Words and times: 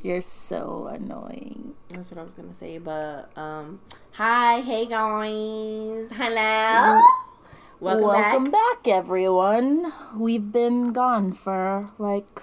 You're 0.00 0.22
so 0.22 0.86
annoying. 0.86 1.74
That's 1.88 2.10
what 2.10 2.18
I 2.18 2.22
was 2.22 2.34
gonna 2.34 2.54
say. 2.54 2.78
But 2.78 3.30
um, 3.36 3.80
hi, 4.12 4.60
hey 4.60 4.86
guys, 4.86 6.08
hello. 6.12 7.02
Welcome, 7.80 8.04
Welcome 8.04 8.44
back. 8.50 8.84
back, 8.84 8.88
everyone. 8.88 9.92
We've 10.16 10.50
been 10.52 10.92
gone 10.92 11.32
for 11.32 11.90
like 11.98 12.42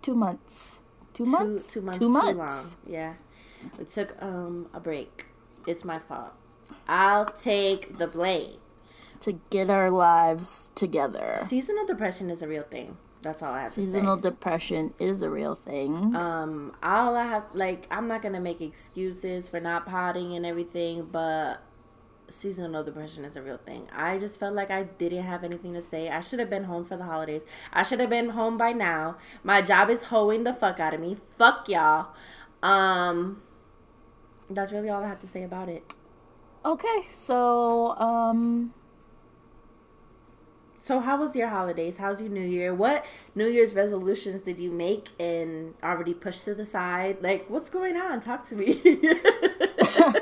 two 0.00 0.14
months. 0.14 0.80
Two 1.12 1.24
months. 1.24 1.66
Two, 1.72 1.80
two 1.80 1.86
months. 1.86 1.98
Two 1.98 2.04
Too 2.06 2.08
months. 2.10 2.38
long. 2.38 2.76
Yeah. 2.86 3.14
We 3.78 3.84
took 3.84 4.14
um 4.22 4.68
a 4.72 4.80
break. 4.80 5.26
It's 5.66 5.84
my 5.84 5.98
fault. 5.98 6.32
I'll 6.88 7.26
take 7.26 7.98
the 7.98 8.06
blame. 8.06 8.58
To 9.20 9.38
get 9.50 9.70
our 9.70 9.88
lives 9.90 10.72
together. 10.74 11.38
Seasonal 11.46 11.86
depression 11.86 12.28
is 12.30 12.42
a 12.42 12.48
real 12.48 12.64
thing. 12.64 12.96
That's 13.22 13.42
all 13.42 13.52
I 13.54 13.62
have 13.62 13.70
Seasonal 13.70 14.16
to 14.16 14.22
say. 14.22 14.28
depression 14.30 14.94
is 14.98 15.22
a 15.22 15.30
real 15.30 15.54
thing. 15.54 16.14
Um, 16.16 16.74
all 16.82 17.16
I 17.16 17.24
have 17.24 17.44
like 17.54 17.86
I'm 17.90 18.08
not 18.08 18.20
gonna 18.22 18.40
make 18.40 18.60
excuses 18.60 19.48
for 19.48 19.60
not 19.60 19.86
potting 19.86 20.34
and 20.34 20.44
everything, 20.44 21.08
but 21.10 21.62
seasonal 22.28 22.82
depression 22.82 23.24
is 23.24 23.36
a 23.36 23.42
real 23.42 23.58
thing. 23.58 23.86
I 23.94 24.18
just 24.18 24.40
felt 24.40 24.54
like 24.54 24.70
I 24.70 24.84
didn't 24.84 25.22
have 25.22 25.44
anything 25.44 25.74
to 25.74 25.82
say. 25.82 26.08
I 26.08 26.20
should 26.20 26.40
have 26.40 26.50
been 26.50 26.64
home 26.64 26.84
for 26.84 26.96
the 26.96 27.04
holidays. 27.04 27.44
I 27.72 27.82
should 27.84 28.00
have 28.00 28.10
been 28.10 28.30
home 28.30 28.56
by 28.58 28.72
now. 28.72 29.18
My 29.44 29.62
job 29.62 29.90
is 29.90 30.04
hoeing 30.04 30.44
the 30.44 30.54
fuck 30.54 30.80
out 30.80 30.94
of 30.94 31.00
me. 31.00 31.16
Fuck 31.38 31.68
y'all. 31.68 32.08
Um, 32.62 33.42
that's 34.50 34.72
really 34.72 34.88
all 34.88 35.04
I 35.04 35.08
have 35.08 35.20
to 35.20 35.28
say 35.28 35.42
about 35.44 35.68
it. 35.68 35.94
okay, 36.64 37.06
so 37.12 37.96
um 37.98 38.72
So, 40.82 40.98
how 40.98 41.16
was 41.16 41.36
your 41.36 41.46
holidays? 41.46 41.96
How's 41.96 42.20
your 42.20 42.28
New 42.28 42.40
Year? 42.40 42.74
What 42.74 43.04
New 43.36 43.46
Year's 43.46 43.72
resolutions 43.72 44.42
did 44.42 44.58
you 44.58 44.72
make 44.72 45.10
and 45.20 45.74
already 45.80 46.12
pushed 46.12 46.44
to 46.46 46.56
the 46.56 46.64
side? 46.64 47.18
Like, 47.22 47.48
what's 47.48 47.70
going 47.70 47.96
on? 47.96 48.18
Talk 48.18 48.42
to 48.48 48.56
me. 48.56 48.80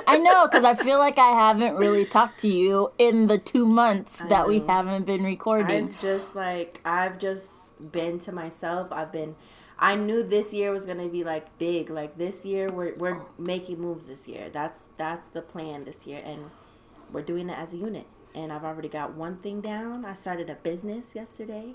I 0.07 0.21
know 0.23 0.47
because 0.47 0.65
I 0.65 0.75
feel 0.75 0.99
like 0.99 1.19
I 1.19 1.31
haven't 1.31 1.77
really 1.77 2.05
talked 2.05 2.41
to 2.41 2.49
you 2.49 2.93
in 2.99 3.27
the 3.27 3.39
two 3.39 3.65
months 3.65 4.21
I 4.21 4.29
that 4.29 4.47
we 4.47 4.59
haven't 4.59 5.07
been 5.07 5.25
recording. 5.25 5.95
I've 5.95 6.01
just 6.03 6.35
like 6.35 6.83
I've 6.85 7.19
just 7.19 7.91
been 7.91 8.19
to 8.19 8.33
myself. 8.33 8.93
I've 8.93 9.13
been 9.13 9.37
I 9.79 9.95
knew 9.95 10.23
this 10.23 10.53
year 10.53 10.73
was 10.73 10.85
gonna 10.85 11.09
be 11.09 11.25
like 11.25 11.57
big. 11.57 11.89
Like 11.89 12.19
this 12.19 12.45
year 12.45 12.69
we're 12.71 12.95
we're 12.97 13.23
making 13.39 13.81
moves 13.81 14.09
this 14.09 14.29
year. 14.29 14.51
That's 14.53 14.89
that's 14.99 15.29
the 15.29 15.41
plan 15.41 15.87
this 15.87 16.07
year 16.07 16.21
and 16.23 16.51
we're 17.11 17.23
doing 17.23 17.49
it 17.49 17.59
as 17.59 17.73
a 17.73 17.79
unit. 17.79 18.05
And 18.35 18.53
I've 18.53 18.65
already 18.65 18.89
got 18.89 19.15
one 19.15 19.39
thing 19.39 19.61
down. 19.61 20.05
I 20.05 20.15
started 20.15 20.49
a 20.51 20.55
business 20.55 21.15
yesterday. 21.15 21.75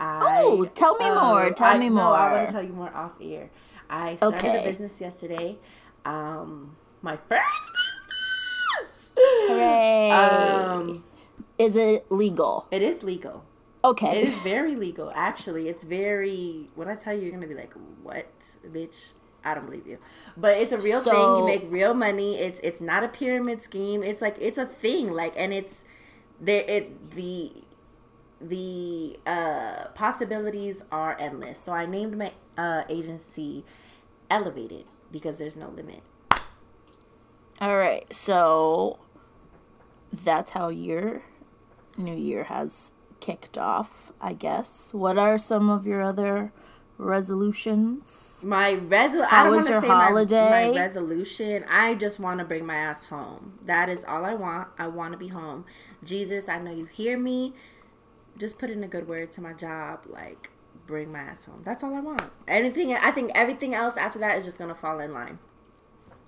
Oh, 0.00 0.68
tell 0.74 0.96
me 0.96 1.10
more. 1.10 1.50
Tell 1.50 1.68
I, 1.68 1.78
me 1.78 1.88
no, 1.88 2.12
I 2.12 2.32
want 2.32 2.46
to 2.48 2.52
tell 2.52 2.62
you 2.62 2.72
more 2.72 2.94
off 2.94 3.12
air. 3.20 3.50
I 3.88 4.16
started 4.16 4.60
a 4.60 4.64
business 4.64 5.00
yesterday. 5.00 5.58
Um, 6.04 6.76
my 7.02 7.16
first 7.28 7.70
business. 8.08 9.10
Hooray. 9.16 10.10
Um, 10.10 11.04
Is 11.58 11.76
it 11.76 12.10
legal? 12.10 12.66
it 12.70 12.82
is 12.82 13.02
legal. 13.02 13.44
Okay. 13.84 14.22
It 14.22 14.28
is 14.28 14.38
very 14.38 14.76
legal, 14.76 15.12
actually. 15.14 15.68
It's 15.68 15.84
very. 15.84 16.68
When 16.74 16.88
I 16.88 16.94
tell 16.94 17.14
you, 17.14 17.22
you're 17.22 17.32
gonna 17.32 17.46
be 17.46 17.54
like, 17.54 17.74
"What, 18.02 18.26
bitch?" 18.66 19.12
I 19.44 19.54
don't 19.54 19.66
believe 19.66 19.86
you, 19.88 19.98
but 20.36 20.58
it's 20.58 20.72
a 20.72 20.78
real 20.78 21.00
thing. 21.00 21.14
You 21.14 21.44
make 21.44 21.64
real 21.70 21.94
money. 21.94 22.38
It's 22.38 22.60
it's 22.62 22.80
not 22.80 23.02
a 23.02 23.08
pyramid 23.08 23.60
scheme. 23.60 24.02
It's 24.04 24.20
like 24.20 24.36
it's 24.40 24.56
a 24.58 24.66
thing. 24.66 25.12
Like, 25.12 25.34
and 25.36 25.52
it's 25.52 25.84
there. 26.42 26.64
It 26.68 27.14
the 27.14 27.52
the 28.40 29.18
uh 29.26 29.88
possibilities 29.94 30.82
are 30.92 31.16
endless. 31.18 31.58
So 31.58 31.72
I 31.72 31.86
named 31.86 32.18
my 32.18 32.32
uh 32.58 32.82
agency 32.88 33.64
Elevated 34.30 34.86
because 35.10 35.36
there's 35.36 35.58
no 35.58 35.68
limit. 35.68 36.00
All 37.60 37.76
right. 37.76 38.06
So 38.14 38.98
that's 40.24 40.52
how 40.52 40.70
your 40.70 41.22
new 41.98 42.16
year 42.16 42.44
has 42.44 42.94
kicked 43.20 43.58
off, 43.58 44.10
I 44.22 44.32
guess. 44.32 44.88
What 44.92 45.18
are 45.18 45.36
some 45.36 45.68
of 45.68 45.86
your 45.86 46.00
other 46.00 46.50
resolutions? 46.98 48.42
My 48.46 48.74
resol 48.74 49.22
I 49.22 49.26
How 49.26 49.50
was 49.50 49.68
your 49.68 49.80
say 49.80 49.88
my, 49.88 49.94
holiday? 50.06 50.72
my 50.72 50.78
resolution. 50.80 51.64
I 51.68 51.94
just 51.94 52.20
want 52.20 52.38
to 52.40 52.44
bring 52.44 52.66
my 52.66 52.76
ass 52.76 53.04
home. 53.04 53.58
That 53.64 53.88
is 53.88 54.04
all 54.04 54.24
I 54.24 54.34
want. 54.34 54.68
I 54.78 54.88
want 54.88 55.12
to 55.12 55.18
be 55.18 55.28
home. 55.28 55.64
Jesus, 56.04 56.48
I 56.48 56.58
know 56.58 56.72
you 56.72 56.84
hear 56.84 57.18
me. 57.18 57.54
Just 58.38 58.58
put 58.58 58.70
in 58.70 58.82
a 58.82 58.88
good 58.88 59.06
word 59.08 59.30
to 59.32 59.40
my 59.40 59.52
job. 59.52 60.00
Like, 60.06 60.50
bring 60.86 61.12
my 61.12 61.20
ass 61.20 61.44
home. 61.44 61.62
That's 61.64 61.82
all 61.82 61.94
I 61.94 62.00
want. 62.00 62.22
Anything. 62.48 62.94
I 62.94 63.10
think 63.10 63.32
everything 63.34 63.74
else 63.74 63.96
after 63.96 64.18
that 64.20 64.38
is 64.38 64.44
just 64.44 64.58
gonna 64.58 64.74
fall 64.74 65.00
in 65.00 65.12
line. 65.12 65.38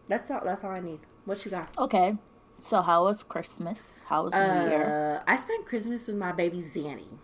That's 0.07 0.31
all. 0.31 0.43
That's 0.45 0.63
all 0.65 0.73
I 0.77 0.81
need. 0.81 1.01
What 1.25 1.45
you 1.45 1.51
got? 1.51 1.77
Okay. 1.79 2.17
So 2.59 2.83
how 2.83 3.05
was 3.05 3.23
Christmas? 3.23 4.01
How 4.07 4.25
was 4.25 4.35
New 4.35 4.41
Year? 4.41 5.23
Uh, 5.27 5.31
I 5.31 5.37
spent 5.37 5.67
Christmas 5.67 6.07
with 6.07 6.17
my 6.17 6.33
baby 6.33 6.59
Zanny. 6.59 7.19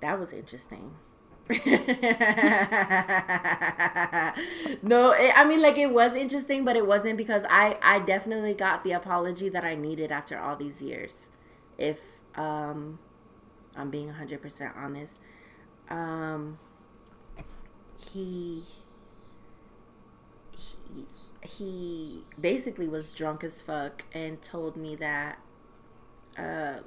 That 0.00 0.18
was 0.20 0.32
interesting. 0.32 0.92
no, 4.82 5.12
it, 5.12 5.32
I 5.36 5.44
mean 5.46 5.62
like 5.62 5.78
it 5.78 5.90
was 5.92 6.14
interesting, 6.16 6.64
but 6.64 6.76
it 6.76 6.86
wasn't 6.86 7.16
because 7.16 7.44
I 7.48 7.76
I 7.82 8.00
definitely 8.00 8.54
got 8.54 8.82
the 8.82 8.92
apology 8.92 9.48
that 9.50 9.64
I 9.64 9.76
needed 9.76 10.10
after 10.10 10.38
all 10.38 10.56
these 10.56 10.82
years. 10.82 11.28
If 11.78 11.98
um 12.34 12.98
I'm 13.76 13.90
being 13.90 14.08
100% 14.08 14.76
honest. 14.76 15.20
Um 15.90 16.58
he 18.12 18.62
he 20.56 21.06
he 21.42 22.24
basically 22.40 22.88
was 22.88 23.14
drunk 23.14 23.44
as 23.44 23.62
fuck 23.62 24.04
and 24.12 24.40
told 24.42 24.76
me 24.76 24.96
that 24.96 25.38
uh 26.38 26.80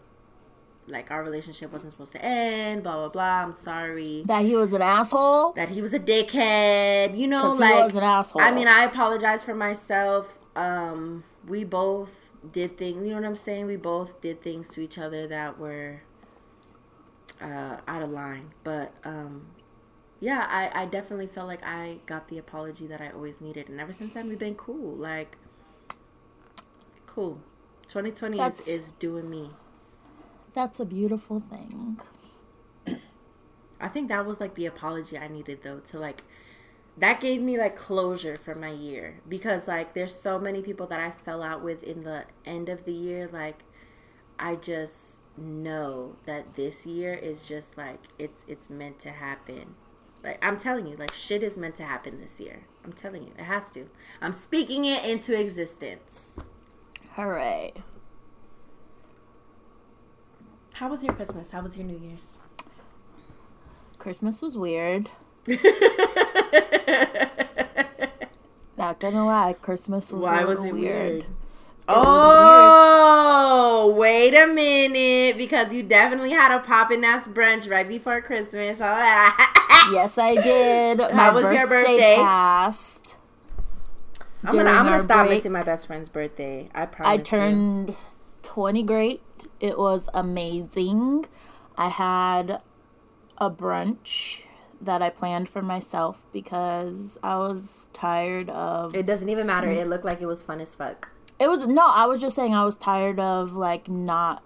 like 0.89 1.11
our 1.11 1.23
relationship 1.23 1.71
wasn't 1.71 1.91
supposed 1.91 2.11
to 2.11 2.21
end 2.23 2.83
blah 2.83 2.95
blah 2.95 3.09
blah 3.09 3.43
i'm 3.43 3.53
sorry 3.53 4.23
That 4.27 4.43
he 4.43 4.55
was 4.55 4.73
an 4.73 4.81
asshole? 4.81 5.53
that 5.53 5.69
he 5.69 5.81
was 5.81 5.93
a 5.93 5.99
dickhead 5.99 7.17
you 7.17 7.27
know 7.27 7.41
'Cause 7.41 7.57
he 7.57 7.63
like 7.63 7.83
was 7.83 7.95
an 7.95 8.03
asshole. 8.03 8.41
i 8.41 8.51
mean 8.51 8.67
i 8.67 8.83
apologize 8.83 9.43
for 9.43 9.55
myself 9.55 10.39
um 10.55 11.23
we 11.47 11.63
both 11.63 12.31
did 12.51 12.77
things 12.77 12.97
you 13.05 13.09
know 13.11 13.15
what 13.21 13.25
i'm 13.25 13.35
saying 13.35 13.65
we 13.67 13.75
both 13.75 14.19
did 14.21 14.41
things 14.41 14.67
to 14.69 14.81
each 14.81 14.97
other 14.97 15.27
that 15.27 15.59
were 15.59 16.01
uh 17.41 17.77
out 17.87 18.01
of 18.01 18.09
line 18.09 18.51
but 18.63 18.91
um 19.03 19.45
yeah, 20.21 20.45
I, 20.49 20.81
I 20.81 20.85
definitely 20.85 21.27
felt 21.27 21.47
like 21.47 21.63
I 21.63 21.99
got 22.05 22.27
the 22.27 22.37
apology 22.39 22.85
that 22.87 22.99
I 22.99 23.09
always 23.11 23.39
needed. 23.39 23.69
And 23.69 23.79
ever 23.79 23.93
since 23.93 24.13
then, 24.15 24.27
we've 24.27 24.37
been 24.37 24.55
cool. 24.55 24.97
Like, 24.97 25.37
cool. 27.05 27.39
2020 27.87 28.37
is, 28.41 28.67
is 28.67 28.91
doing 28.93 29.29
me. 29.29 29.51
That's 30.59 30.81
a 30.81 30.85
beautiful 30.85 31.39
thing. 31.39 32.01
I 33.79 33.87
think 33.87 34.09
that 34.09 34.25
was 34.25 34.41
like 34.41 34.55
the 34.55 34.65
apology 34.65 35.17
I 35.17 35.29
needed, 35.29 35.63
though, 35.63 35.79
to 35.79 35.97
like, 35.97 36.23
that 36.97 37.21
gave 37.21 37.41
me 37.41 37.57
like 37.57 37.77
closure 37.77 38.35
for 38.35 38.53
my 38.55 38.69
year. 38.69 39.21
Because, 39.29 39.69
like, 39.69 39.93
there's 39.93 40.13
so 40.13 40.37
many 40.37 40.61
people 40.61 40.85
that 40.87 40.99
I 40.99 41.11
fell 41.11 41.41
out 41.41 41.63
with 41.63 41.81
in 41.83 42.03
the 42.03 42.25
end 42.43 42.67
of 42.67 42.83
the 42.83 42.91
year. 42.91 43.29
Like, 43.31 43.63
I 44.37 44.57
just 44.57 45.21
know 45.37 46.17
that 46.25 46.55
this 46.55 46.85
year 46.85 47.13
is 47.13 47.43
just 47.43 47.77
like, 47.77 48.01
it's, 48.19 48.43
it's 48.45 48.69
meant 48.69 48.99
to 48.99 49.11
happen. 49.11 49.75
Like 50.21 50.39
I'm 50.41 50.57
telling 50.57 50.87
you, 50.87 50.97
like 50.97 51.13
shit 51.13 51.41
is 51.41 51.55
meant 51.55 51.77
to 51.77 51.83
happen 51.83 52.17
this 52.19 52.37
year. 52.41 52.63
I'm 52.83 52.91
telling 52.91 53.23
you, 53.23 53.31
it 53.37 53.43
has 53.43 53.71
to. 53.71 53.89
I'm 54.21 54.33
speaking 54.33 54.83
it 54.83 55.05
into 55.05 55.39
existence. 55.39 56.35
Hooray. 57.15 57.71
How 60.79 60.87
was 60.87 61.03
your 61.03 61.11
Christmas? 61.13 61.51
How 61.51 61.59
was 61.61 61.75
your 61.77 61.85
New 61.85 61.97
Year's? 61.97 62.37
Christmas 63.97 64.41
was 64.41 64.57
weird. 64.57 65.09
Not 68.77 69.01
gonna 69.01 69.25
lie, 69.25 69.57
Christmas 69.61 70.09
was 70.09 70.21
weird. 70.21 70.33
Why 70.33 70.45
was 70.45 70.63
it 70.63 70.71
weird. 70.73 71.11
weird? 71.11 71.25
was 71.85 71.97
oh, 71.97 73.93
wait 73.99 74.33
a 74.33 74.47
minute, 74.47 75.37
because 75.37 75.73
you 75.73 75.83
definitely 75.83 76.31
had 76.31 76.57
a 76.57 76.59
poppin' 76.61 77.03
ass 77.03 77.27
brunch 77.27 77.69
right 77.69 77.85
before 77.85 78.21
Christmas. 78.21 78.79
All 78.79 78.95
that. 78.95 79.55
Yes, 79.91 80.17
I 80.17 80.35
did. 80.35 80.99
My 80.99 81.11
How 81.11 81.33
was 81.33 81.51
your 81.51 81.67
birthday? 81.67 82.15
Passed. 82.15 83.17
I'm 84.45 84.53
gonna, 84.53 84.69
I'm 84.69 84.85
gonna 84.85 85.03
stop 85.03 85.25
break. 85.25 85.39
missing 85.39 85.51
my 85.51 85.63
best 85.63 85.87
friend's 85.87 86.07
birthday. 86.07 86.69
I 86.73 86.85
promise. 86.85 87.09
I 87.09 87.15
you. 87.15 87.23
turned 87.23 87.95
20 88.43 88.83
great. 88.83 89.21
It 89.59 89.77
was 89.77 90.09
amazing. 90.13 91.25
I 91.77 91.89
had 91.89 92.61
a 93.37 93.49
brunch 93.49 94.43
that 94.81 95.01
I 95.01 95.09
planned 95.09 95.49
for 95.49 95.61
myself 95.61 96.25
because 96.31 97.17
I 97.21 97.35
was 97.35 97.69
tired 97.93 98.49
of 98.49 98.95
It 98.95 99.05
doesn't 99.05 99.29
even 99.29 99.47
matter. 99.47 99.69
It 99.69 99.87
looked 99.87 100.05
like 100.05 100.21
it 100.21 100.25
was 100.25 100.43
fun 100.43 100.61
as 100.61 100.75
fuck. 100.75 101.09
It 101.39 101.47
was 101.47 101.67
no, 101.67 101.87
I 101.87 102.05
was 102.05 102.19
just 102.21 102.35
saying 102.35 102.53
I 102.53 102.65
was 102.65 102.77
tired 102.77 103.19
of 103.19 103.53
like 103.53 103.87
not 103.87 104.43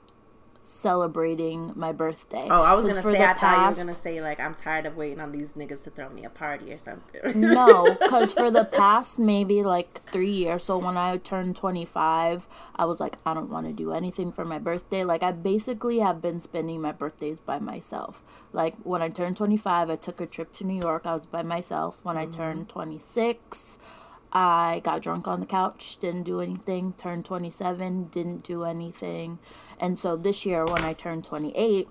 celebrating 0.63 1.73
my 1.75 1.91
birthday. 1.91 2.47
Oh, 2.49 2.61
I 2.61 2.73
was 2.73 2.85
gonna 2.85 3.01
say. 3.01 3.23
I 3.23 3.33
thought 3.33 3.61
you 3.61 3.67
were 3.69 3.85
gonna 3.85 3.93
say 3.93 4.21
like 4.21 4.39
I'm 4.39 4.55
tired 4.55 4.85
of 4.85 4.95
waiting 4.95 5.19
on 5.19 5.31
these 5.31 5.53
niggas 5.53 5.83
to 5.83 5.89
throw 5.89 6.09
me 6.09 6.23
a 6.23 6.29
party 6.29 6.71
or 6.71 6.77
something. 6.77 7.21
no, 7.39 7.97
because 7.99 8.31
for 8.31 8.49
the 8.49 8.65
past 8.65 9.19
maybe 9.19 9.63
like 9.63 10.01
three 10.11 10.31
years, 10.31 10.63
so 10.63 10.77
when 10.77 10.97
I 10.97 11.17
turned 11.17 11.55
25, 11.55 12.47
I 12.75 12.85
was 12.85 12.99
like, 12.99 13.17
I 13.25 13.33
don't 13.33 13.49
want 13.49 13.67
to 13.67 13.73
do 13.73 13.91
anything 13.91 14.31
for 14.31 14.45
my 14.45 14.59
birthday. 14.59 15.03
Like, 15.03 15.23
I 15.23 15.31
basically 15.31 15.99
have 15.99 16.21
been 16.21 16.39
spending 16.39 16.81
my 16.81 16.91
birthdays 16.91 17.39
by 17.39 17.59
myself. 17.59 18.23
Like, 18.51 18.75
when 18.83 19.01
I 19.01 19.09
turned 19.09 19.37
25, 19.37 19.89
I 19.89 19.95
took 19.95 20.21
a 20.21 20.25
trip 20.25 20.51
to 20.53 20.63
New 20.63 20.79
York, 20.81 21.03
I 21.05 21.13
was 21.13 21.25
by 21.25 21.43
myself. 21.43 21.99
When 22.03 22.17
I 22.17 22.25
turned 22.25 22.67
mm-hmm. 22.67 22.79
26, 22.79 23.77
I 24.31 24.81
got 24.83 25.01
drunk 25.01 25.27
on 25.27 25.39
the 25.39 25.45
couch, 25.45 25.97
didn't 25.99 26.23
do 26.23 26.41
anything. 26.41 26.93
Turned 26.97 27.25
27, 27.25 28.05
didn't 28.05 28.43
do 28.43 28.63
anything. 28.63 29.39
And 29.83 29.99
so 29.99 30.15
this 30.15 30.45
year, 30.45 30.63
when 30.63 30.81
I 30.85 30.93
turned 30.93 31.25
28, 31.25 31.89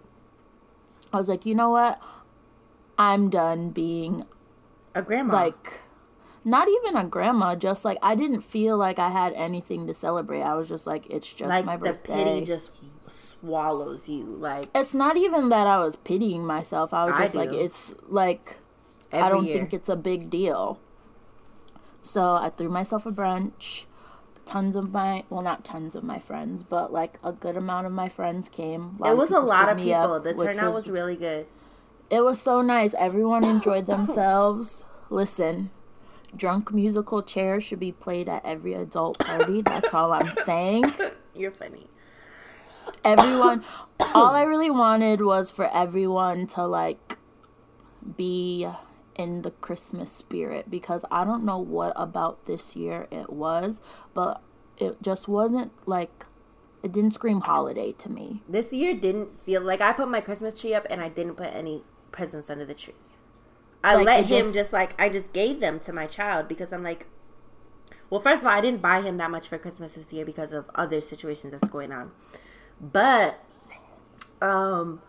I 1.12 1.16
was 1.18 1.28
like, 1.28 1.44
you 1.44 1.54
know 1.54 1.68
what? 1.68 2.00
I'm 2.96 3.28
done 3.28 3.68
being 3.68 4.24
a 4.94 5.02
grandma. 5.02 5.34
like 5.34 5.82
not 6.44 6.68
even 6.68 6.96
a 6.96 7.04
grandma 7.04 7.54
just 7.54 7.82
like 7.84 7.96
i 8.02 8.14
didn't 8.14 8.42
feel 8.42 8.76
like 8.76 8.98
i 8.98 9.08
had 9.08 9.32
anything 9.34 9.86
to 9.86 9.94
celebrate 9.94 10.42
i 10.42 10.54
was 10.54 10.68
just 10.68 10.86
like 10.86 11.06
it's 11.08 11.32
just 11.32 11.48
like 11.48 11.64
my 11.64 11.76
the 11.76 11.92
birthday 11.92 12.24
pity 12.24 12.44
just 12.44 12.72
swallows 13.08 14.08
you. 14.08 14.24
Like 14.24 14.66
it's 14.74 14.94
not 14.94 15.16
even 15.16 15.48
that 15.48 15.66
i 15.66 15.78
was 15.78 15.96
pitying 15.96 16.44
myself 16.44 16.92
i 16.92 17.06
was 17.06 17.14
I 17.14 17.22
just 17.22 17.34
like 17.34 17.52
it's 17.52 17.94
like 18.08 18.58
every 19.12 19.26
i 19.26 19.28
don't 19.30 19.44
year. 19.46 19.54
think 19.54 19.72
it's 19.72 19.88
a 19.88 19.96
big 19.96 20.28
deal 20.30 20.78
so 22.02 22.34
i 22.34 22.50
threw 22.50 22.68
myself 22.68 23.06
a 23.06 23.12
brunch 23.12 23.84
tons 24.44 24.76
of 24.76 24.92
my 24.92 25.24
well 25.30 25.42
not 25.42 25.64
tons 25.64 25.94
of 25.94 26.02
my 26.02 26.18
friends 26.18 26.62
but 26.62 26.92
like 26.92 27.18
a 27.22 27.32
good 27.32 27.56
amount 27.56 27.86
of 27.86 27.92
my 27.92 28.08
friends 28.08 28.48
came 28.48 28.96
it 29.04 29.16
was 29.16 29.30
a 29.30 29.38
lot 29.38 29.68
of 29.68 29.78
people. 29.78 30.14
up, 30.14 30.24
the 30.24 30.34
turnout 30.34 30.74
was 30.74 30.88
really 30.88 31.16
good. 31.16 31.46
It 32.12 32.20
was 32.20 32.38
so 32.42 32.60
nice. 32.60 32.92
Everyone 32.98 33.42
enjoyed 33.42 33.86
themselves. 33.94 34.84
Listen, 35.08 35.70
drunk 36.36 36.70
musical 36.70 37.22
chairs 37.22 37.64
should 37.64 37.80
be 37.80 37.90
played 37.90 38.28
at 38.28 38.44
every 38.44 38.74
adult 38.74 39.18
party. 39.18 39.62
That's 39.62 39.94
all 39.94 40.12
I'm 40.12 40.30
saying. 40.44 40.92
You're 41.34 41.52
funny. 41.52 41.86
Everyone, 43.02 43.64
all 44.14 44.34
I 44.34 44.42
really 44.42 44.70
wanted 44.70 45.22
was 45.22 45.50
for 45.50 45.74
everyone 45.74 46.46
to 46.48 46.66
like 46.66 47.16
be 48.16 48.68
in 49.14 49.42
the 49.42 49.50
Christmas 49.50 50.10
spirit 50.12 50.70
because 50.70 51.04
I 51.10 51.24
don't 51.24 51.44
know 51.44 51.58
what 51.58 51.92
about 51.96 52.46
this 52.46 52.74
year 52.76 53.06
it 53.10 53.30
was, 53.32 53.80
but 54.14 54.40
it 54.78 55.02
just 55.02 55.28
wasn't 55.28 55.72
like 55.86 56.26
it 56.82 56.92
didn't 56.92 57.12
scream 57.14 57.40
holiday 57.42 57.92
to 57.92 58.08
me. 58.10 58.42
This 58.48 58.72
year 58.72 58.94
didn't 58.94 59.38
feel 59.44 59.62
like 59.62 59.80
I 59.80 59.92
put 59.92 60.08
my 60.08 60.20
Christmas 60.20 60.58
tree 60.60 60.74
up 60.74 60.86
and 60.90 61.00
I 61.00 61.08
didn't 61.08 61.34
put 61.36 61.54
any 61.54 61.84
presents 62.10 62.50
under 62.50 62.64
the 62.64 62.74
tree. 62.74 62.94
I 63.84 63.96
Like, 63.96 64.06
let 64.06 64.24
him 64.24 64.44
just- 64.46 64.54
just 64.54 64.72
like 64.72 65.00
I 65.00 65.08
just 65.08 65.32
gave 65.32 65.60
them 65.60 65.78
to 65.80 65.92
my 65.92 66.06
child 66.06 66.48
because 66.48 66.72
I'm 66.72 66.82
like 66.82 67.06
well 68.10 68.20
first 68.20 68.42
of 68.42 68.46
all 68.46 68.52
I 68.52 68.60
didn't 68.60 68.82
buy 68.82 69.00
him 69.02 69.16
that 69.18 69.30
much 69.30 69.48
for 69.48 69.58
Christmas 69.58 69.94
this 69.94 70.12
year 70.12 70.24
because 70.24 70.52
of 70.52 70.70
other 70.74 71.00
situations 71.00 71.52
that's 71.52 71.68
going 71.68 71.92
on. 71.92 72.12
But 72.80 73.38
um 74.40 75.02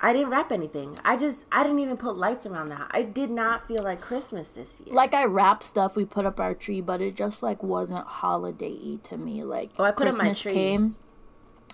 I 0.00 0.12
didn't 0.12 0.30
wrap 0.30 0.52
anything. 0.52 0.98
I 1.04 1.16
just 1.16 1.44
I 1.50 1.62
didn't 1.62 1.80
even 1.80 1.96
put 1.96 2.16
lights 2.16 2.46
around 2.46 2.68
the 2.68 2.76
house. 2.76 2.90
I 2.92 3.02
did 3.02 3.30
not 3.30 3.66
feel 3.66 3.82
like 3.82 4.00
Christmas 4.00 4.54
this 4.54 4.80
year. 4.84 4.94
Like 4.94 5.12
I 5.14 5.24
wrapped 5.24 5.64
stuff, 5.64 5.96
we 5.96 6.04
put 6.04 6.24
up 6.24 6.38
our 6.38 6.54
tree, 6.54 6.80
but 6.80 7.00
it 7.00 7.16
just 7.16 7.42
like 7.42 7.62
wasn't 7.62 8.06
holiday-y 8.06 8.98
to 9.04 9.16
me. 9.16 9.42
Like 9.42 9.70
Oh, 9.78 9.84
I 9.84 9.90
put 9.90 10.06
up 10.06 10.14
my 10.14 10.18
Christmas 10.26 10.40
tree. 10.40 10.52
came, 10.52 10.96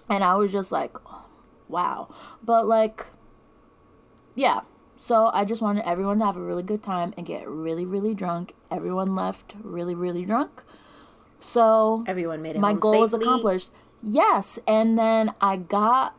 and 0.09 0.25
I 0.25 0.35
was 0.37 0.53
just 0.53 0.73
like, 0.73 0.97
oh, 1.07 1.27
wow. 1.69 2.09
But 2.43 2.67
like, 2.67 3.07
yeah. 4.35 4.61
So 4.97 5.31
I 5.35 5.45
just 5.45 5.61
wanted 5.61 5.87
everyone 5.87 6.19
to 6.21 6.25
have 6.25 6.37
a 6.37 6.41
really 6.43 6.63
good 6.63 6.83
time 6.83 7.13
and 7.19 7.27
get 7.27 7.47
really, 7.47 7.85
really 7.85 8.15
drunk. 8.15 8.55
Everyone 8.71 9.15
left 9.15 9.55
really, 9.61 9.95
really 9.95 10.25
drunk. 10.25 10.63
So 11.41 12.05
Everyone 12.07 12.41
made 12.41 12.57
it 12.57 12.61
my 12.61 12.73
goal 12.73 13.01
was 13.01 13.13
accomplished. 13.13 13.71
Yes, 14.03 14.59
and 14.67 14.99
then 14.99 15.35
I 15.43 15.57
got 15.57 16.15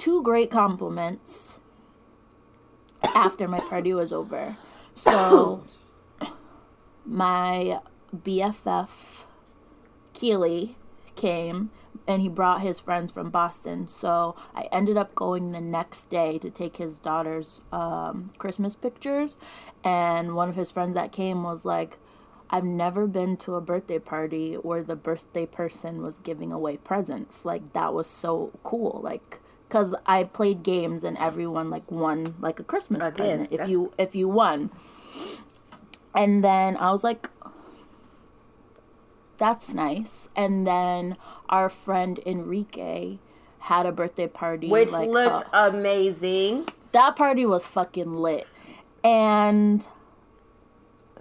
two 0.00 0.22
great 0.22 0.50
compliments 0.50 1.58
after 3.14 3.46
my 3.46 3.60
party 3.60 3.92
was 3.92 4.14
over. 4.14 4.56
So 4.94 5.62
my 7.04 7.80
BFF 8.16 9.24
Keely 10.14 10.76
came 11.16 11.70
and 12.06 12.22
he 12.22 12.30
brought 12.30 12.62
his 12.62 12.80
friends 12.80 13.12
from 13.12 13.28
Boston. 13.28 13.86
So 13.88 14.36
I 14.54 14.68
ended 14.72 14.96
up 14.96 15.14
going 15.14 15.52
the 15.52 15.60
next 15.60 16.06
day 16.06 16.38
to 16.38 16.48
take 16.48 16.78
his 16.78 16.98
daughter's 16.98 17.60
um, 17.70 18.32
Christmas 18.38 18.74
pictures. 18.74 19.36
And 19.84 20.34
one 20.34 20.48
of 20.48 20.56
his 20.56 20.70
friends 20.70 20.94
that 20.94 21.12
came 21.12 21.42
was 21.42 21.66
like, 21.66 21.98
I've 22.48 22.64
never 22.64 23.06
been 23.06 23.36
to 23.38 23.54
a 23.54 23.60
birthday 23.60 23.98
party 23.98 24.54
where 24.54 24.82
the 24.82 24.96
birthday 24.96 25.44
person 25.44 26.00
was 26.00 26.16
giving 26.16 26.52
away 26.52 26.78
presents. 26.78 27.44
Like 27.44 27.74
that 27.74 27.92
was 27.92 28.06
so 28.06 28.58
cool. 28.62 29.00
Like 29.04 29.40
cuz 29.70 29.94
I 30.06 30.24
played 30.24 30.62
games 30.62 31.04
and 31.04 31.16
everyone 31.18 31.70
like 31.70 31.90
won 31.90 32.34
like 32.40 32.60
a 32.60 32.64
Christmas 32.64 33.02
gift. 33.04 33.16
present 33.16 33.48
if 33.52 33.68
you 33.68 33.92
if 33.96 34.14
you 34.14 34.28
won. 34.28 34.70
And 36.14 36.44
then 36.44 36.76
I 36.76 36.90
was 36.92 37.04
like 37.04 37.30
that's 39.38 39.72
nice. 39.72 40.28
And 40.36 40.66
then 40.66 41.16
our 41.48 41.70
friend 41.70 42.20
Enrique 42.26 43.18
had 43.60 43.86
a 43.86 43.92
birthday 43.92 44.26
party 44.26 44.68
which 44.68 44.90
like, 44.90 45.08
looked 45.08 45.44
uh, 45.52 45.70
amazing. 45.72 46.68
that 46.92 47.16
party 47.16 47.46
was 47.46 47.64
fucking 47.64 48.14
lit. 48.14 48.46
And 49.02 49.86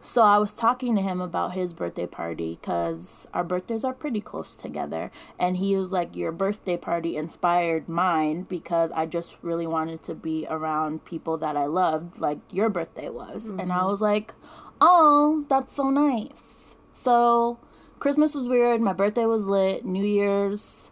so 0.01 0.22
I 0.22 0.38
was 0.38 0.54
talking 0.54 0.96
to 0.96 1.01
him 1.01 1.22
about 1.22 1.54
his 1.54 1.74
birthday 1.74 2.06
party 2.06 2.57
because 2.60 3.28
our 3.34 3.44
birthdays 3.44 3.83
are 3.83 3.94
pretty 3.94 4.21
close 4.21 4.57
together. 4.57 5.12
And 5.38 5.57
he 5.57 5.76
was 5.76 5.92
like, 5.92 6.16
Your 6.16 6.31
birthday 6.31 6.78
party 6.78 7.18
inspired 7.18 7.90
mine 7.90 8.44
because 8.44 8.92
I 8.92 9.06
just 9.06 9.38
really 9.42 9.68
wanted 9.68 10.04
to 10.04 10.16
be 10.16 10.45
around 10.50 11.06
people 11.06 11.38
that 11.38 11.57
I 11.57 11.66
loved, 11.66 12.19
like 12.19 12.40
your 12.52 12.69
birthday 12.69 13.09
was. 13.09 13.47
And 13.47 13.71
I 13.71 13.78
mm-hmm. 13.78 13.88
was 13.88 14.02
like, 14.02 14.33
Oh, 14.81 15.45
that's 15.50 15.76
so 15.76 15.90
nice. 15.90 16.76
So 16.94 17.59
Christmas 18.00 18.33
was 18.35 18.47
weird. 18.47 18.81
My 18.81 18.94
birthday 18.94 19.26
was 19.26 19.45
lit. 19.45 19.85
New 19.85 20.06
Year's 20.06 20.92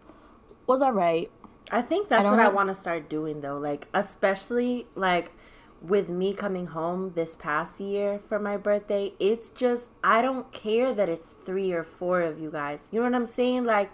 was 0.65 0.81
alright. 0.81 1.31
I 1.71 1.81
think 1.81 2.09
that's 2.09 2.23
don't 2.23 2.37
what 2.37 2.45
I 2.45 2.49
want 2.49 2.69
to 2.69 2.75
start 2.75 3.09
doing 3.09 3.41
though. 3.41 3.57
Like 3.57 3.87
especially 3.93 4.87
like 4.95 5.31
with 5.81 6.09
me 6.09 6.33
coming 6.33 6.67
home 6.67 7.13
this 7.15 7.35
past 7.35 7.79
year 7.79 8.19
for 8.19 8.39
my 8.39 8.57
birthday, 8.57 9.13
it's 9.19 9.49
just 9.49 9.91
I 10.03 10.21
don't 10.21 10.51
care 10.51 10.93
that 10.93 11.09
it's 11.09 11.33
3 11.45 11.73
or 11.73 11.83
4 11.83 12.21
of 12.21 12.39
you 12.39 12.51
guys. 12.51 12.89
You 12.91 12.99
know 12.99 13.05
what 13.05 13.15
I'm 13.15 13.25
saying? 13.25 13.65
Like 13.65 13.91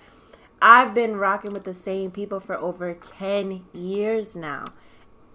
I've 0.62 0.94
been 0.94 1.18
rocking 1.18 1.52
with 1.52 1.66
the 1.66 1.74
same 1.74 2.10
people 2.10 2.40
for 2.40 2.56
over 2.56 2.94
10 2.94 3.66
years 3.74 4.34
now. 4.34 4.64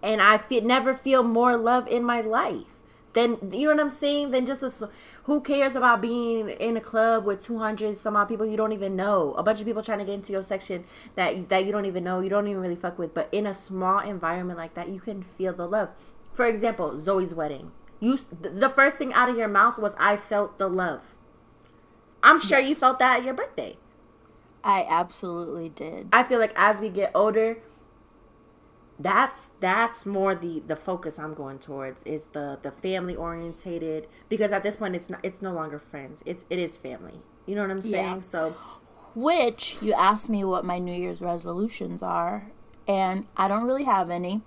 And 0.03 0.23
I 0.23 0.39
feel, 0.39 0.63
never 0.63 0.95
feel 0.95 1.23
more 1.23 1.57
love 1.57 1.87
in 1.87 2.03
my 2.03 2.23
life. 2.23 2.65
than, 3.13 3.37
you 3.53 3.67
know 3.67 3.75
what 3.75 3.81
I'm 3.81 3.91
saying? 3.91 4.31
Than 4.31 4.47
just 4.47 4.63
a, 4.63 4.89
who 5.25 5.43
cares 5.43 5.75
about 5.75 6.01
being 6.01 6.49
in 6.49 6.79
a 6.79 6.81
club 6.81 7.27
with 7.27 7.43
200 7.43 7.97
some 7.99 8.17
odd 8.17 8.29
people 8.29 8.47
you 8.47 8.57
don't 8.57 8.73
even 8.73 8.97
know, 8.97 9.35
a 9.35 9.43
bunch 9.43 9.61
of 9.61 9.67
people 9.67 9.83
trying 9.83 9.99
to 9.99 10.05
get 10.05 10.15
into 10.15 10.33
your 10.33 10.43
section 10.43 10.85
that 11.17 11.49
that 11.51 11.67
you 11.67 11.73
don't 11.73 11.85
even 11.85 12.05
know, 12.05 12.21
you 12.21 12.31
don't 12.31 12.47
even 12.49 12.63
really 12.63 12.77
fuck 12.77 12.99
with. 12.99 13.13
But 13.13 13.29
in 13.31 13.47
a 13.47 13.53
small 13.53 13.99
environment 13.99 14.59
like 14.59 14.75
that, 14.75 14.89
you 14.89 15.01
can 15.01 15.23
feel 15.23 15.53
the 15.53 15.67
love. 15.67 15.91
For 16.39 16.47
example, 16.47 16.97
Zoe's 17.01 17.35
wedding. 17.35 17.73
You 17.99 18.17
th- 18.17 18.55
the 18.55 18.69
first 18.69 18.97
thing 18.97 19.13
out 19.13 19.29
of 19.29 19.37
your 19.37 19.49
mouth 19.49 19.77
was 19.77 19.97
I 19.99 20.17
felt 20.17 20.57
the 20.61 20.69
love. 20.69 21.01
I'm 22.23 22.39
sure 22.41 22.61
you 22.61 22.77
felt 22.77 23.01
that 23.01 23.19
at 23.19 23.25
your 23.25 23.35
birthday. 23.35 23.77
I 24.63 24.87
absolutely 24.89 25.69
did. 25.69 26.07
I 26.13 26.23
feel 26.23 26.39
like 26.39 26.53
as 26.55 26.79
we 26.79 26.91
get 26.91 27.11
older, 27.13 27.59
that's 29.01 29.51
that's 29.59 30.07
more 30.07 30.37
the 30.37 30.63
the 30.65 30.77
focus 30.77 31.19
I'm 31.19 31.35
going 31.35 31.59
towards 31.59 32.05
is 32.05 32.27
the 32.27 32.61
the 32.63 32.71
family 32.71 33.17
orientated 33.17 34.07
because 34.29 34.53
at 34.53 34.63
this 34.63 34.77
point 34.77 34.95
it's 34.95 35.11
not 35.11 35.19
it's 35.25 35.43
no 35.43 35.53
longer 35.53 35.81
friends 35.81 36.23
it's 36.25 36.45
it 36.51 36.61
is 36.61 36.77
family 36.77 37.21
you 37.47 37.57
know 37.57 37.63
what 37.63 37.71
I'm 37.73 37.83
saying 37.83 38.17
Yeah. 38.17 38.21
so 38.21 38.57
Which 39.17 39.77
you 39.83 39.93
asked 39.93 40.29
me 40.29 40.45
what 40.45 40.65
my 40.65 40.79
New 40.79 40.95
Year's 40.95 41.21
resolutions 41.21 42.01
are, 42.01 42.53
and 42.87 43.27
I 43.37 43.49
don't 43.49 43.65
really 43.65 43.85
have 43.85 44.09
any 44.09 44.43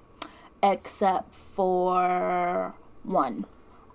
except 0.63 1.33
for 1.33 2.75
one. 3.03 3.45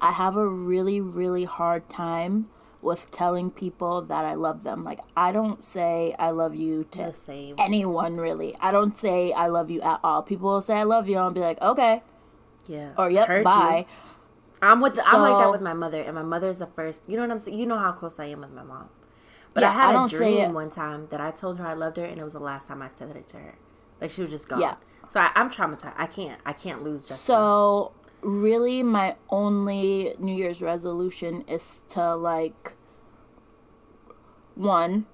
I 0.00 0.12
have 0.12 0.36
a 0.36 0.48
really, 0.48 1.00
really 1.00 1.44
hard 1.44 1.88
time 1.88 2.48
with 2.82 3.10
telling 3.10 3.50
people 3.50 4.02
that 4.02 4.24
I 4.24 4.34
love 4.34 4.62
them. 4.62 4.84
Like 4.84 5.00
I 5.16 5.32
don't 5.32 5.64
say 5.64 6.14
I 6.18 6.30
love 6.30 6.54
you 6.54 6.84
to 6.92 7.12
anyone 7.58 8.16
really. 8.16 8.54
I 8.60 8.70
don't 8.70 8.96
say 8.96 9.32
I 9.32 9.46
love 9.48 9.70
you 9.70 9.80
at 9.80 10.00
all. 10.04 10.22
People 10.22 10.50
will 10.50 10.62
say 10.62 10.74
I 10.74 10.84
love 10.84 11.08
you 11.08 11.16
and 11.16 11.24
I'll 11.24 11.30
be 11.30 11.40
like, 11.40 11.60
"Okay." 11.60 12.02
Yeah. 12.68 12.92
Or 12.96 13.10
yep, 13.10 13.28
Heard 13.28 13.38
you. 13.38 13.44
bye. 13.44 13.86
I'm 14.62 14.80
with 14.80 14.94
the, 14.94 15.02
I'm 15.06 15.20
like 15.20 15.38
that 15.38 15.50
with 15.50 15.60
my 15.60 15.74
mother, 15.74 16.00
and 16.00 16.14
my 16.14 16.22
mother's 16.22 16.58
the 16.58 16.66
first. 16.66 17.02
You 17.06 17.16
know 17.16 17.22
what 17.22 17.30
I'm 17.30 17.38
saying? 17.38 17.58
You 17.58 17.66
know 17.66 17.78
how 17.78 17.92
close 17.92 18.18
I 18.18 18.26
am 18.26 18.40
with 18.40 18.52
my 18.52 18.62
mom. 18.62 18.88
But 19.52 19.62
Yeah, 19.62 19.70
I 19.70 19.72
had 19.72 19.94
I 19.94 20.04
a 20.04 20.08
dream 20.08 20.52
one 20.54 20.70
time 20.70 21.08
that 21.10 21.20
I 21.20 21.30
told 21.30 21.58
her 21.58 21.66
I 21.66 21.74
loved 21.74 21.96
her, 21.98 22.04
and 22.04 22.20
it 22.20 22.24
was 22.24 22.32
the 22.32 22.40
last 22.40 22.68
time 22.68 22.82
I 22.82 22.90
said 22.92 23.14
it 23.16 23.26
to 23.28 23.38
her. 23.38 23.54
Like 24.00 24.10
she 24.10 24.22
was 24.22 24.30
just 24.30 24.48
gone. 24.48 24.60
Yeah. 24.60 24.76
So 25.08 25.20
I, 25.20 25.30
I'm 25.34 25.50
traumatized. 25.50 25.94
I 25.96 26.06
can't. 26.06 26.40
I 26.44 26.52
can't 26.52 26.82
lose. 26.82 27.06
Just 27.06 27.22
So 27.22 27.92
really 28.22 28.82
my 28.82 29.16
only 29.30 30.14
New 30.18 30.34
Year's 30.34 30.60
resolution 30.62 31.42
is 31.48 31.84
to 31.90 32.14
like 32.16 32.74
one 34.54 35.06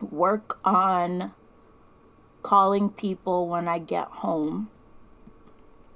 work 0.00 0.58
on 0.64 1.32
calling 2.42 2.88
people 2.90 3.48
when 3.48 3.68
I 3.68 3.78
get 3.78 4.06
home. 4.08 4.70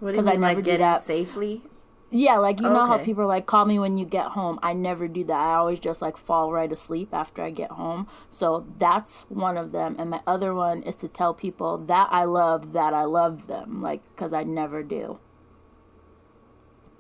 what 0.00 0.10
do 0.10 0.16
you 0.16 0.22
'cause 0.22 0.26
I 0.26 0.32
never 0.36 0.56
like 0.56 0.64
do 0.64 0.76
that. 0.78 1.02
safely? 1.02 1.62
Yeah, 2.14 2.38
like 2.38 2.60
you 2.60 2.68
know 2.68 2.86
how 2.86 2.98
people 2.98 3.24
are 3.24 3.26
like 3.26 3.46
call 3.46 3.64
me 3.64 3.80
when 3.80 3.96
you 3.96 4.04
get 4.04 4.26
home. 4.26 4.60
I 4.62 4.72
never 4.72 5.08
do 5.08 5.24
that. 5.24 5.36
I 5.36 5.54
always 5.54 5.80
just 5.80 6.00
like 6.00 6.16
fall 6.16 6.52
right 6.52 6.70
asleep 6.70 7.08
after 7.12 7.42
I 7.42 7.50
get 7.50 7.72
home. 7.72 8.06
So 8.30 8.66
that's 8.78 9.22
one 9.28 9.56
of 9.56 9.72
them. 9.72 9.96
And 9.98 10.10
my 10.10 10.20
other 10.24 10.54
one 10.54 10.84
is 10.84 10.94
to 10.96 11.08
tell 11.08 11.34
people 11.34 11.76
that 11.76 12.08
I 12.12 12.22
love 12.22 12.72
that 12.72 12.94
I 12.94 13.02
love 13.02 13.48
them, 13.48 13.80
like 13.80 14.00
cuz 14.14 14.32
I 14.32 14.44
never 14.44 14.84
do. 14.84 15.18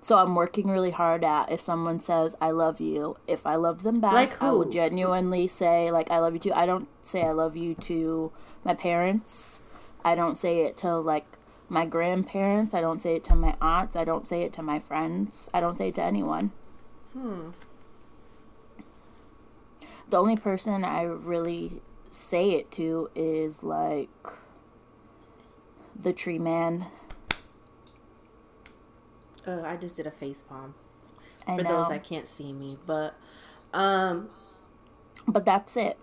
So 0.00 0.18
I'm 0.18 0.34
working 0.34 0.68
really 0.68 0.90
hard 0.90 1.22
at 1.22 1.50
if 1.50 1.60
someone 1.60 2.00
says 2.00 2.34
I 2.40 2.50
love 2.50 2.80
you, 2.80 3.16
if 3.28 3.46
I 3.46 3.54
love 3.54 3.84
them 3.84 4.00
back, 4.00 4.14
Like 4.14 4.42
I 4.42 4.50
will 4.50 4.68
genuinely 4.68 5.46
say 5.46 5.92
like 5.92 6.10
I 6.10 6.18
love 6.18 6.32
you 6.34 6.40
too. 6.40 6.52
I 6.54 6.66
don't 6.66 6.88
say 7.02 7.22
I 7.22 7.30
love 7.30 7.56
you 7.56 7.76
to 7.76 8.32
my 8.64 8.74
parents. 8.74 9.60
I 10.04 10.16
don't 10.16 10.34
say 10.34 10.62
it 10.62 10.76
to 10.78 10.96
like 10.96 11.38
my 11.68 11.84
grandparents. 11.86 12.74
I 12.74 12.80
don't 12.80 13.00
say 13.00 13.16
it 13.16 13.24
to 13.24 13.34
my 13.34 13.56
aunts. 13.60 13.96
I 13.96 14.04
don't 14.04 14.26
say 14.26 14.42
it 14.42 14.52
to 14.54 14.62
my 14.62 14.78
friends. 14.78 15.48
I 15.52 15.60
don't 15.60 15.76
say 15.76 15.88
it 15.88 15.94
to 15.96 16.02
anyone. 16.02 16.52
Hmm. 17.12 17.50
The 20.10 20.16
only 20.18 20.36
person 20.36 20.84
I 20.84 21.02
really 21.02 21.82
say 22.10 22.52
it 22.52 22.70
to 22.72 23.10
is 23.14 23.62
like 23.62 24.10
the 26.00 26.12
tree 26.12 26.38
man. 26.38 26.86
Uh, 29.46 29.62
I 29.62 29.76
just 29.76 29.96
did 29.96 30.06
a 30.06 30.10
face 30.10 30.42
palm 30.42 30.74
I 31.46 31.56
for 31.56 31.62
know, 31.62 31.82
those 31.82 31.88
that 31.88 32.04
can't 32.04 32.28
see 32.28 32.52
me, 32.52 32.78
but 32.86 33.14
um, 33.72 34.30
but 35.26 35.44
that's 35.44 35.76
it. 35.76 35.98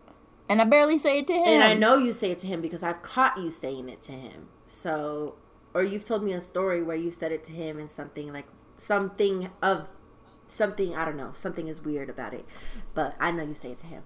And 0.49 0.61
I 0.61 0.65
barely 0.65 0.97
say 0.97 1.19
it 1.19 1.27
to 1.27 1.33
him. 1.33 1.47
and 1.47 1.63
I 1.63 1.73
know 1.73 1.97
you 1.97 2.11
say 2.11 2.31
it 2.31 2.39
to 2.39 2.47
him 2.47 2.61
because 2.61 2.83
I've 2.83 3.01
caught 3.01 3.37
you 3.37 3.49
saying 3.51 3.87
it 3.87 4.01
to 4.03 4.11
him. 4.11 4.49
So, 4.67 5.35
or 5.73 5.83
you've 5.83 6.03
told 6.03 6.23
me 6.23 6.33
a 6.33 6.41
story 6.41 6.81
where 6.81 6.95
you 6.95 7.11
said 7.11 7.31
it 7.31 7.43
to 7.45 7.51
him 7.51 7.79
and 7.79 7.89
something 7.89 8.31
like 8.31 8.47
something 8.77 9.49
of 9.61 9.87
something 10.47 10.95
I 10.95 11.05
don't 11.05 11.17
know, 11.17 11.31
something 11.33 11.67
is 11.67 11.81
weird 11.81 12.09
about 12.09 12.33
it, 12.33 12.45
but 12.93 13.15
I 13.19 13.31
know 13.31 13.43
you 13.43 13.53
say 13.53 13.71
it 13.71 13.77
to 13.77 13.87
him. 13.87 14.03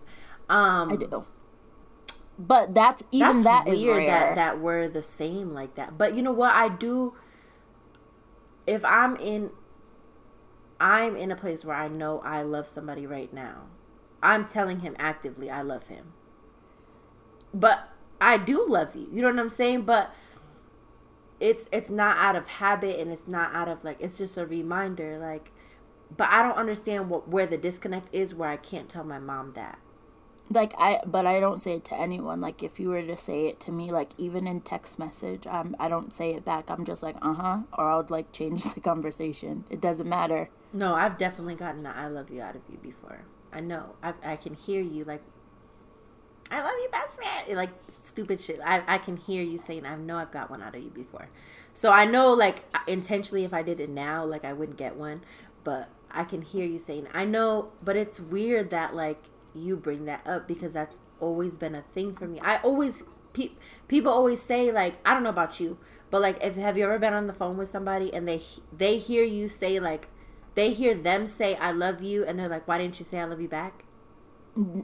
Um, 0.50 0.92
I 0.92 0.96
do. 0.96 1.26
But 2.38 2.74
that's 2.74 3.04
even 3.12 3.44
that's 3.44 3.66
that 3.66 3.74
is 3.74 3.82
weird 3.82 3.98
rare. 3.98 4.08
that 4.10 4.36
that 4.36 4.60
we're 4.60 4.88
the 4.90 5.02
same 5.02 5.54
like 5.54 5.76
that. 5.76 5.98
But 5.98 6.16
you 6.16 6.22
know 6.22 6.34
what? 6.34 6.54
I 6.54 6.70
do. 6.70 7.14
If 8.68 8.84
I'm 8.84 9.16
in, 9.18 9.52
I'm 10.80 11.16
in 11.16 11.32
a 11.32 11.36
place 11.36 11.64
where 11.64 11.76
I 11.76 11.88
know 11.88 12.20
I 12.20 12.42
love 12.42 12.68
somebody 12.68 13.06
right 13.06 13.32
now. 13.34 13.68
I'm 14.22 14.48
telling 14.48 14.80
him 14.82 14.96
actively 15.00 15.50
I 15.50 15.62
love 15.62 15.88
him. 15.88 16.14
But 17.54 17.90
I 18.20 18.38
do 18.38 18.66
love 18.68 18.96
you. 18.96 19.08
You 19.14 19.22
know 19.22 19.30
what 19.30 19.40
I'm 19.40 19.50
saying? 19.50 19.84
But 19.84 20.14
it's 21.40 21.68
it's 21.72 21.90
not 21.90 22.18
out 22.18 22.36
of 22.36 22.48
habit 22.48 23.00
and 23.00 23.12
it's 23.12 23.28
not 23.28 23.54
out 23.54 23.68
of 23.68 23.84
like 23.84 23.98
it's 24.00 24.18
just 24.18 24.38
a 24.38 24.46
reminder 24.46 25.18
like 25.18 25.52
but 26.16 26.30
I 26.30 26.42
don't 26.42 26.56
understand 26.58 27.10
what 27.10 27.28
where 27.28 27.46
the 27.48 27.58
disconnect 27.58 28.14
is 28.14 28.34
where 28.34 28.50
I 28.50 28.58
can't 28.58 28.88
tell 28.88 29.04
my 29.04 29.20
mom 29.20 29.52
that. 29.52 29.80
like 30.50 30.74
I 30.78 31.02
but 31.06 31.26
I 31.26 31.40
don't 31.40 31.60
say 31.60 31.74
it 31.76 31.86
to 31.86 31.96
anyone. 31.96 32.40
Like 32.40 32.62
if 32.64 32.80
you 32.80 32.90
were 32.90 33.02
to 33.02 33.18
say 33.18 33.48
it 33.48 33.60
to 33.62 33.72
me, 33.72 33.92
like 33.92 34.12
even 34.18 34.48
in 34.48 34.62
text 34.62 35.00
message, 35.00 35.48
um, 35.48 35.76
I 35.80 35.88
don't 35.90 36.14
say 36.14 36.34
it 36.36 36.46
back. 36.46 36.70
I'm 36.70 36.86
just 36.86 37.02
like 37.04 37.18
uh 37.22 37.34
huh, 37.34 37.60
or 37.78 37.90
I'll 37.90 38.06
like 38.10 38.32
change 38.32 38.64
the 38.74 38.80
conversation. 38.82 39.66
It 39.70 39.82
doesn't 39.82 40.08
matter. 40.08 40.50
No, 40.74 40.94
I've 40.94 41.18
definitely 41.18 41.56
gotten 41.56 41.84
the 41.84 41.90
I 41.90 42.08
love 42.08 42.30
you 42.30 42.42
out 42.42 42.56
of 42.56 42.62
you 42.70 42.78
before. 42.78 43.26
I 43.52 43.62
know. 43.62 43.96
I, 44.04 44.14
I 44.24 44.36
can 44.36 44.54
hear 44.54 44.82
you 44.82 45.06
like, 45.06 45.22
I 46.52 46.62
love 46.62 46.74
you, 46.82 46.90
best 46.92 47.16
friend. 47.16 47.58
Like 47.58 47.72
stupid 47.90 48.40
shit. 48.40 48.60
I, 48.64 48.84
I 48.88 48.98
can 48.98 49.18
hear 49.18 49.44
you 49.44 49.58
saying, 49.58 49.86
I 49.86 49.96
know 49.96 50.18
I've 50.18 50.32
got 50.32 50.50
one 50.50 50.62
out 50.62 50.76
of 50.76 50.84
you 50.84 50.90
before. 50.90 51.28
So 51.74 51.92
I 51.92 52.06
know, 52.06 52.34
like, 52.34 52.64
intentionally, 52.88 53.44
if 53.44 53.54
I 53.54 53.62
did 53.64 53.80
it 53.80 53.90
now, 53.90 54.24
like, 54.26 54.46
I 54.46 54.54
wouldn't 54.54 54.78
get 54.78 54.96
one. 54.96 55.22
But 55.64 55.90
I 56.12 56.24
can 56.24 56.42
hear 56.42 56.66
you 56.66 56.80
saying, 56.80 57.08
I 57.14 57.26
know, 57.26 57.72
but 57.84 57.96
it's 57.96 58.20
weird 58.20 58.70
that, 58.70 58.96
like, 58.96 59.22
you 59.54 59.76
bring 59.76 60.06
that 60.06 60.26
up 60.26 60.48
because 60.48 60.74
that's 60.74 61.00
always 61.20 61.58
been 61.58 61.76
a 61.76 61.82
thing 61.94 62.16
for 62.16 62.28
me. 62.28 62.40
I 62.40 62.58
always, 62.58 63.04
pe- 63.34 63.52
people 63.88 64.12
always 64.12 64.42
say, 64.42 64.72
like, 64.72 64.96
I 65.06 65.14
don't 65.14 65.24
know 65.24 65.30
about 65.30 65.60
you, 65.60 65.78
but, 66.12 66.22
like, 66.22 66.44
if 66.44 66.56
have 66.56 66.78
you 66.78 66.86
ever 66.86 67.00
been 67.00 67.14
on 67.14 67.28
the 67.28 67.34
phone 67.34 67.58
with 67.58 67.70
somebody 67.70 68.14
and 68.14 68.28
they 68.28 68.42
they 68.72 68.98
hear 68.98 69.24
you 69.24 69.50
say, 69.50 69.80
like, 69.80 70.08
they 70.54 70.72
hear 70.72 70.94
them 70.94 71.28
say 71.28 71.56
I 71.56 71.72
love 71.72 72.02
you 72.02 72.24
and 72.24 72.38
they're 72.40 72.48
like, 72.48 72.68
why 72.68 72.78
didn't 72.78 73.00
you 73.00 73.06
say 73.06 73.20
I 73.20 73.26
love 73.26 73.42
you 73.42 73.50
back? 73.50 73.85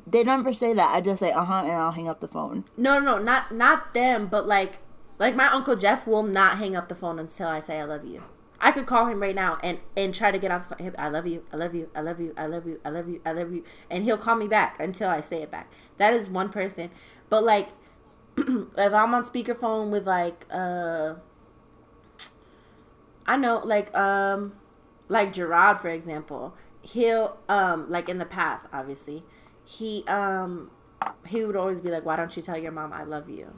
They 0.05 0.23
never 0.23 0.51
say 0.51 0.73
that. 0.73 0.93
I 0.93 1.01
just 1.01 1.19
say 1.19 1.31
uh 1.31 1.45
huh, 1.45 1.61
and 1.63 1.71
I'll 1.71 1.91
hang 1.91 2.09
up 2.09 2.19
the 2.19 2.27
phone. 2.27 2.65
No, 2.75 2.99
no, 2.99 3.17
no, 3.17 3.23
not 3.23 3.53
not 3.53 3.93
them, 3.93 4.27
but 4.27 4.47
like 4.47 4.79
like 5.17 5.35
my 5.35 5.47
uncle 5.47 5.75
Jeff 5.75 6.05
will 6.05 6.23
not 6.23 6.57
hang 6.57 6.75
up 6.75 6.89
the 6.89 6.95
phone 6.95 7.19
until 7.19 7.47
I 7.47 7.59
say 7.59 7.79
I 7.79 7.83
love 7.85 8.05
you. 8.05 8.23
I 8.59 8.71
could 8.71 8.85
call 8.85 9.07
him 9.07 9.21
right 9.21 9.33
now 9.35 9.57
and 9.63 9.79
and 9.97 10.13
try 10.13 10.31
to 10.31 10.37
get 10.37 10.51
off 10.51 10.69
the 10.69 10.75
phone. 10.75 10.93
I 10.97 11.09
love 11.09 11.25
you. 11.25 11.43
I 11.53 11.55
love 11.55 11.73
you. 11.73 11.89
I 11.95 12.01
love 12.01 12.19
you. 12.19 12.33
I 12.37 12.45
love 12.45 12.67
you. 12.67 12.79
I 12.83 12.89
love 12.89 13.07
you. 13.09 13.21
I 13.25 13.31
love 13.31 13.53
you. 13.53 13.63
And 13.89 14.03
he'll 14.03 14.17
call 14.17 14.35
me 14.35 14.47
back 14.47 14.79
until 14.79 15.09
I 15.09 15.21
say 15.21 15.41
it 15.41 15.49
back. 15.49 15.71
That 15.97 16.13
is 16.13 16.29
one 16.29 16.49
person. 16.49 16.91
But 17.29 17.43
like 17.43 17.69
if 18.37 18.77
I'm 18.77 19.13
on 19.13 19.23
speakerphone 19.23 19.89
with 19.89 20.05
like 20.05 20.45
uh 20.51 21.15
I 23.25 23.37
know 23.37 23.61
like 23.65 23.95
um 23.95 24.53
like 25.07 25.33
Gerard 25.33 25.79
for 25.79 25.89
example, 25.89 26.55
he'll 26.81 27.37
um 27.49 27.89
like 27.89 28.09
in 28.09 28.19
the 28.19 28.25
past 28.25 28.67
obviously, 28.71 29.23
he 29.71 30.03
um 30.07 30.69
he 31.25 31.45
would 31.45 31.55
always 31.55 31.81
be 31.81 31.89
like, 31.89 32.05
"Why 32.05 32.15
don't 32.17 32.35
you 32.35 32.43
tell 32.43 32.57
your 32.57 32.71
mom 32.73 32.91
I 32.91 33.03
love 33.03 33.29
you?" 33.29 33.53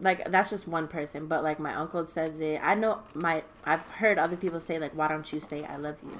Like 0.00 0.30
that's 0.30 0.50
just 0.50 0.66
one 0.66 0.88
person, 0.88 1.26
but 1.26 1.44
like 1.44 1.60
my 1.60 1.74
uncle 1.74 2.06
says 2.06 2.40
it. 2.40 2.60
I 2.62 2.74
know 2.74 3.02
my 3.14 3.44
I've 3.64 3.82
heard 3.82 4.18
other 4.18 4.36
people 4.36 4.58
say 4.58 4.78
like, 4.78 4.92
"Why 4.96 5.06
don't 5.08 5.32
you 5.32 5.38
say 5.38 5.64
I 5.64 5.76
love 5.76 5.96
you?" 6.02 6.18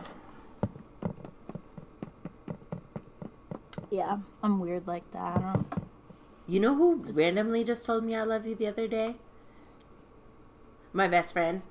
Yeah, 3.91 4.19
I'm 4.43 4.61
weird 4.61 4.87
like 4.87 5.11
that. 5.11 5.39
I 5.39 5.53
don't. 5.53 5.67
You 6.47 6.61
know 6.61 6.77
who 6.77 7.03
randomly 7.13 7.65
just 7.65 7.85
told 7.85 8.05
me 8.05 8.15
I 8.15 8.23
love 8.23 8.47
you 8.47 8.55
the 8.55 8.69
other 8.69 8.87
day? 8.87 9.17
My 10.93 11.09
best 11.09 11.33
friend. 11.33 11.63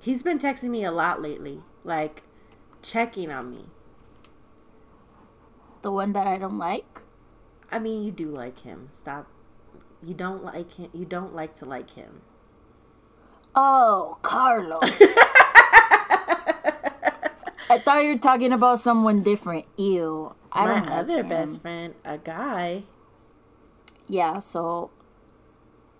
He's 0.00 0.22
been 0.22 0.38
texting 0.38 0.68
me 0.68 0.84
a 0.84 0.92
lot 0.92 1.22
lately, 1.22 1.62
like 1.82 2.22
checking 2.86 3.30
on 3.30 3.50
me. 3.50 3.64
The 5.82 5.90
one 5.90 6.12
that 6.12 6.26
I 6.26 6.38
don't 6.38 6.58
like. 6.58 7.02
I 7.70 7.78
mean, 7.78 8.04
you 8.04 8.12
do 8.12 8.28
like 8.30 8.60
him. 8.60 8.88
Stop. 8.92 9.26
You 10.02 10.14
don't 10.14 10.44
like 10.44 10.72
him. 10.74 10.90
You 10.92 11.04
don't 11.04 11.34
like 11.34 11.54
to 11.56 11.64
like 11.64 11.90
him. 11.90 12.22
Oh, 13.54 14.18
Carlos. 14.22 14.80
I 17.68 17.78
thought 17.78 18.04
you 18.04 18.12
were 18.12 18.18
talking 18.18 18.52
about 18.52 18.78
someone 18.78 19.22
different. 19.22 19.66
Ew. 19.76 20.34
I 20.52 20.66
My 20.66 20.74
don't 20.74 20.86
like 20.86 20.98
other 21.00 21.20
him. 21.20 21.28
best 21.28 21.60
friend, 21.62 21.94
a 22.04 22.18
guy. 22.18 22.84
Yeah, 24.08 24.38
so 24.38 24.90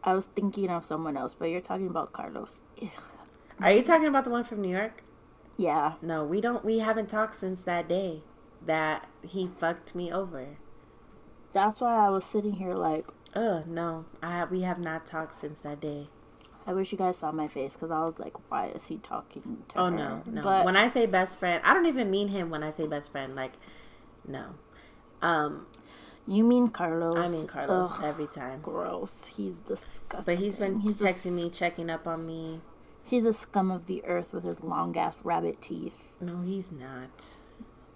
I 0.05 0.15
was 0.15 0.27
thinking 0.27 0.71
of 0.71 0.87
someone 0.87 1.17
else, 1.17 1.35
but 1.35 1.51
you're 1.51 1.61
talking 1.61 1.89
about 1.89 2.13
Carlos. 2.13 2.63
Ugh. 2.81 2.89
Are 3.61 3.73
you 3.73 3.83
talking 3.83 4.07
about 4.07 4.25
the 4.25 4.31
one 4.31 4.45
from 4.45 4.63
New 4.63 4.71
York? 4.71 5.03
Yeah. 5.57 5.95
No, 6.03 6.25
we 6.25 6.41
don't. 6.41 6.65
We 6.65 6.81
haven't 6.81 7.09
talked 7.09 7.35
since 7.37 7.61
that 7.63 7.89
day 7.89 8.23
that 8.65 9.09
he 9.23 9.49
fucked 9.59 9.95
me 9.95 10.13
over. 10.13 10.57
That's 11.53 11.81
why 11.81 12.07
I 12.07 12.11
was 12.11 12.25
sitting 12.25 12.55
here 12.55 12.75
like, 12.75 13.07
Oh 13.35 13.63
no, 13.67 14.05
I 14.23 14.45
we 14.45 14.63
have 14.63 14.79
not 14.79 15.07
talked 15.07 15.35
since 15.35 15.61
that 15.61 15.81
day. 15.81 16.09
I 16.67 16.73
wish 16.73 16.91
you 16.91 16.99
guys 16.99 17.17
saw 17.19 17.31
my 17.31 17.47
face 17.47 17.75
because 17.75 17.93
I 17.93 18.05
was 18.05 18.19
like, 18.19 18.35
why 18.51 18.67
is 18.67 18.89
he 18.89 18.97
talking 18.99 19.63
to 19.69 19.79
Oh 19.79 19.85
her? 19.85 19.91
no, 19.91 20.23
no. 20.27 20.43
But 20.43 20.65
when 20.65 20.77
I 20.77 20.89
say 20.89 21.07
best 21.07 21.39
friend, 21.39 21.63
I 21.65 21.73
don't 21.73 21.87
even 21.87 22.11
mean 22.11 22.29
him 22.29 22.51
when 22.51 22.65
I 22.65 22.71
say 22.71 22.87
best 22.89 23.13
friend. 23.13 23.37
Like, 23.37 23.53
no. 24.27 24.47
Um, 25.23 25.67
you 26.27 26.43
mean 26.43 26.69
Carlos? 26.69 27.17
I 27.17 27.29
mean 27.29 27.47
Carlos 27.47 27.93
Ugh, 27.93 28.05
every 28.05 28.27
time. 28.27 28.61
gross. 28.63 29.27
He's 29.27 29.61
disgusting. 29.61 30.35
But 30.35 30.43
he's 30.43 30.59
been 30.59 30.81
he's 30.81 30.99
texting 31.01 31.37
me, 31.37 31.51
checking 31.51 31.89
up 31.89 32.07
on 32.09 32.27
me. 32.27 32.61
He's 33.07 33.25
a 33.25 33.33
scum 33.33 33.71
of 33.71 33.87
the 33.87 34.05
earth 34.05 34.35
with 34.35 34.43
his 34.45 34.65
long 34.65 34.97
ass 34.97 35.21
rabbit 35.23 35.63
teeth. 35.63 36.13
No, 36.21 36.41
he's 36.43 36.73
not. 36.73 37.25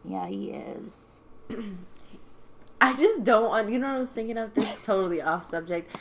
Yeah, 0.04 0.28
he 0.28 0.50
is. 0.50 1.20
I 2.80 2.94
just 2.94 3.24
don't. 3.24 3.72
You 3.72 3.80
know 3.80 3.88
what 3.88 3.96
I 3.96 4.00
was 4.00 4.10
thinking 4.10 4.38
of? 4.38 4.54
This 4.54 4.72
is 4.72 4.84
totally 4.84 5.20
off 5.30 5.48
subject. 5.48 5.96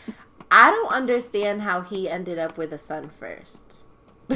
I 0.52 0.70
don't 0.70 0.92
understand 0.92 1.64
how 1.64 1.82
he 1.82 2.08
ended 2.08 2.38
up 2.38 2.56
with 2.58 2.72
a 2.72 2.78
son 2.78 3.10
first. 3.10 3.76
He 4.30 4.36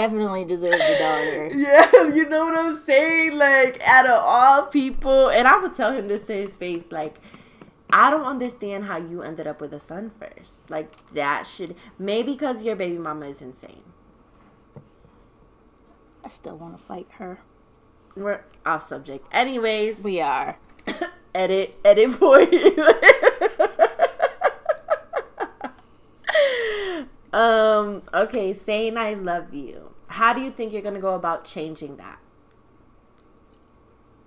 definitely 0.00 0.44
deserves 0.44 0.80
a 0.80 0.98
daughter. 0.98 1.50
Yeah, 1.54 2.14
you 2.14 2.28
know 2.28 2.44
what 2.44 2.56
I'm 2.56 2.78
saying? 2.84 3.36
Like, 3.36 3.82
out 3.84 4.06
of 4.06 4.20
all 4.22 4.66
people, 4.66 5.28
and 5.28 5.48
I 5.48 5.58
would 5.58 5.74
tell 5.74 5.92
him 5.92 6.06
this 6.06 6.26
to 6.28 6.34
his 6.34 6.56
face, 6.56 6.92
like, 6.92 7.18
I 7.96 8.10
don't 8.10 8.24
understand 8.24 8.86
how 8.86 8.96
you 8.96 9.22
ended 9.22 9.46
up 9.46 9.60
with 9.60 9.72
a 9.72 9.78
son 9.78 10.10
first. 10.10 10.68
Like, 10.68 10.90
that 11.14 11.46
should, 11.46 11.76
maybe 11.96 12.32
because 12.32 12.64
your 12.64 12.74
baby 12.74 12.98
mama 12.98 13.26
is 13.26 13.40
insane. 13.40 13.84
I 16.24 16.28
still 16.28 16.56
want 16.56 16.76
to 16.76 16.82
fight 16.82 17.06
her. 17.18 17.38
We're 18.16 18.42
off 18.66 18.82
subject. 18.88 19.28
Anyways, 19.30 20.02
We 20.02 20.20
are. 20.20 20.58
edit, 21.36 21.76
edit 21.84 22.10
for 22.14 22.40
you. 22.40 22.92
um, 27.32 28.02
okay, 28.12 28.52
saying 28.54 28.96
I 28.96 29.14
love 29.14 29.54
you. 29.54 29.94
How 30.08 30.32
do 30.32 30.40
you 30.40 30.50
think 30.50 30.72
you're 30.72 30.82
going 30.82 30.94
to 30.94 31.00
go 31.00 31.14
about 31.14 31.44
changing 31.44 31.96
that? 31.98 32.18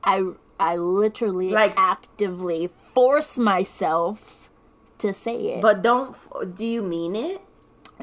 I 0.04 0.24
I 0.60 0.78
literally 0.78 1.50
Like- 1.50 1.74
actively 1.78 2.70
force 2.98 3.38
myself 3.38 4.50
to 4.98 5.14
say 5.14 5.36
it. 5.36 5.62
But 5.62 5.84
don't, 5.84 6.16
do 6.56 6.66
you 6.66 6.82
mean 6.82 7.16
it? 7.16 7.42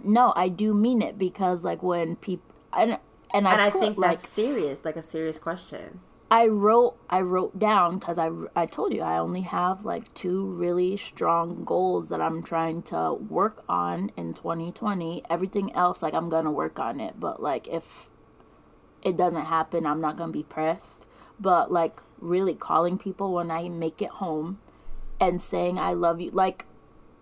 no, 0.05 0.33
I 0.37 0.49
do 0.49 0.75
mean 0.75 1.03
it 1.03 1.19
because 1.19 1.65
like 1.65 1.83
when 1.83 2.17
people 2.17 2.55
and 2.73 2.99
and 3.33 3.49
I, 3.49 3.53
And 3.53 3.61
I 3.61 3.71
put, 3.71 3.81
think 3.81 3.99
like 3.99 4.19
that's 4.19 4.29
serious, 4.29 4.85
like 4.85 4.97
a 4.97 5.03
serious 5.03 5.39
question. 5.39 6.01
I 6.31 6.47
wrote 6.47 6.97
I 7.11 7.21
wrote 7.21 7.59
down 7.59 7.99
because 7.99 8.19
I 8.19 8.31
I 8.57 8.67
told 8.67 8.93
you 8.93 9.03
I 9.03 9.19
only 9.19 9.43
have 9.43 9.85
like 9.85 10.13
two 10.15 10.47
really 10.47 10.97
strong 10.97 11.65
goals 11.65 12.09
that 12.09 12.21
I'm 12.21 12.43
trying 12.43 12.83
to 12.85 13.15
work 13.15 13.65
on 13.69 14.11
in 14.17 14.35
2020. 14.35 15.23
Everything 15.29 15.73
else 15.75 16.03
like 16.03 16.15
I'm 16.15 16.29
gonna 16.29 16.53
work 16.53 16.79
on 16.79 17.01
it, 17.01 17.19
but 17.19 17.43
like 17.43 17.69
if 17.69 18.11
it 19.03 19.17
doesn't 19.17 19.47
happen, 19.47 19.87
I'm 19.87 20.01
not 20.01 20.17
gonna 20.17 20.33
be 20.33 20.43
pressed. 20.43 21.07
But 21.39 21.73
like 21.73 22.01
really 22.21 22.55
calling 22.55 22.97
people 22.97 23.35
when 23.35 23.51
I 23.51 23.69
make 23.69 24.01
it 24.01 24.11
home 24.11 24.59
and 25.21 25.41
saying 25.41 25.79
I 25.79 25.93
love 25.93 26.21
you, 26.21 26.31
like, 26.31 26.67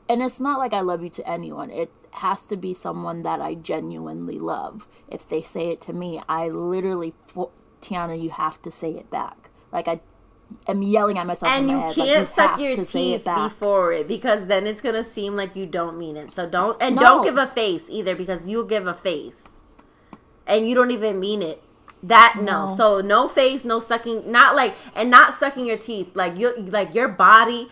and 0.09 0.23
it's 0.23 0.41
not 0.41 0.59
like 0.59 0.73
I 0.73 0.81
love 0.81 1.03
you 1.03 1.11
to 1.11 1.29
anyone. 1.29 1.71
It 1.71 1.91
has 2.17 2.45
to 2.47 2.57
be 2.57 2.75
someone 2.75 3.23
that 3.23 3.41
I 3.41 3.55
genuinely 3.55 4.39
love. 4.39 4.87
If 5.09 5.27
they 5.29 5.43
say 5.43 5.71
it 5.71 5.81
to 5.83 5.93
me, 5.93 6.21
I 6.29 6.49
literally, 6.49 7.15
Tiana, 7.81 8.21
you 8.21 8.31
have 8.31 8.61
to 8.63 8.71
say 8.71 8.91
it 8.91 9.11
back. 9.11 9.51
Like 9.73 9.89
I 9.89 10.01
am 10.67 10.83
yelling 10.83 11.19
at 11.19 11.27
myself. 11.27 11.53
And 11.53 11.65
in 11.65 11.71
you 11.71 11.81
head, 11.81 11.95
can't 11.95 12.21
like, 12.21 12.29
suck 12.29 12.61
your 12.61 12.85
say 12.85 13.13
it 13.13 13.25
teeth 13.25 13.35
before 13.35 13.93
it 13.93 14.07
because 14.09 14.47
then 14.47 14.67
it's 14.67 14.81
gonna 14.83 15.05
seem 15.05 15.37
like 15.37 15.57
you 15.57 15.67
don't 15.67 15.97
mean 15.97 16.17
it. 16.17 16.31
So 16.31 16.47
don't 16.49 16.81
and 16.83 16.97
No. 16.97 17.01
don't 17.03 17.25
give 17.25 17.39
a 17.39 17.47
face 17.47 17.89
either 17.89 18.15
because 18.15 18.47
you'll 18.47 18.65
give 18.67 18.87
a 18.87 18.95
face, 18.95 19.49
and 20.47 20.69
you 20.69 20.75
don't 20.75 20.91
even 20.91 21.19
mean 21.19 21.41
it. 21.41 21.63
That 22.03 22.37
no. 22.41 22.69
No. 22.69 22.77
So 22.77 23.01
no 23.01 23.29
face, 23.29 23.65
no 23.65 23.79
sucking. 23.79 24.31
Not 24.31 24.57
like 24.57 24.75
and 24.97 25.11
not 25.11 25.35
sucking 25.35 25.67
your 25.67 25.77
teeth. 25.79 26.11
Like 26.15 26.37
you, 26.39 26.55
like 26.57 26.95
your 26.95 27.09
body. 27.09 27.69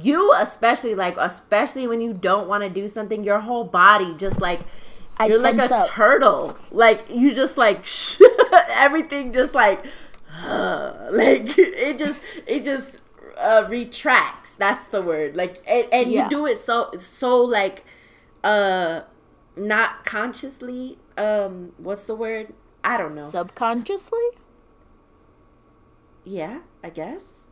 You 0.00 0.34
especially 0.36 0.94
like 0.94 1.16
especially 1.16 1.86
when 1.86 2.00
you 2.00 2.12
don't 2.12 2.46
want 2.48 2.62
to 2.64 2.68
do 2.68 2.88
something, 2.88 3.24
your 3.24 3.40
whole 3.40 3.64
body 3.64 4.14
just 4.18 4.40
like 4.40 4.60
I 5.16 5.26
you're 5.26 5.40
like 5.40 5.56
a 5.58 5.74
up. 5.74 5.88
turtle. 5.88 6.56
Like 6.70 7.06
you 7.10 7.34
just 7.34 7.56
like 7.56 7.86
everything 8.76 9.32
just 9.32 9.54
like 9.54 9.84
like 10.44 11.42
it 11.56 11.98
just 11.98 12.20
it 12.46 12.64
just 12.64 13.00
uh 13.36 13.64
retracts. 13.68 14.54
That's 14.54 14.88
the 14.88 15.00
word. 15.02 15.36
Like 15.36 15.58
and, 15.66 15.86
and 15.92 16.10
Yeah. 16.10 16.24
you 16.24 16.30
do 16.30 16.46
it 16.46 16.58
so 16.58 16.90
so 16.98 17.42
like 17.42 17.84
uh 18.44 19.02
not 19.56 20.04
consciously. 20.04 20.98
Um 21.16 21.72
what's 21.78 22.04
the 22.04 22.14
word? 22.14 22.52
I 22.84 22.96
don't 22.96 23.14
know. 23.14 23.28
Subconsciously, 23.30 24.20
yeah, 26.24 26.60
I 26.82 26.90
guess. 26.90 27.46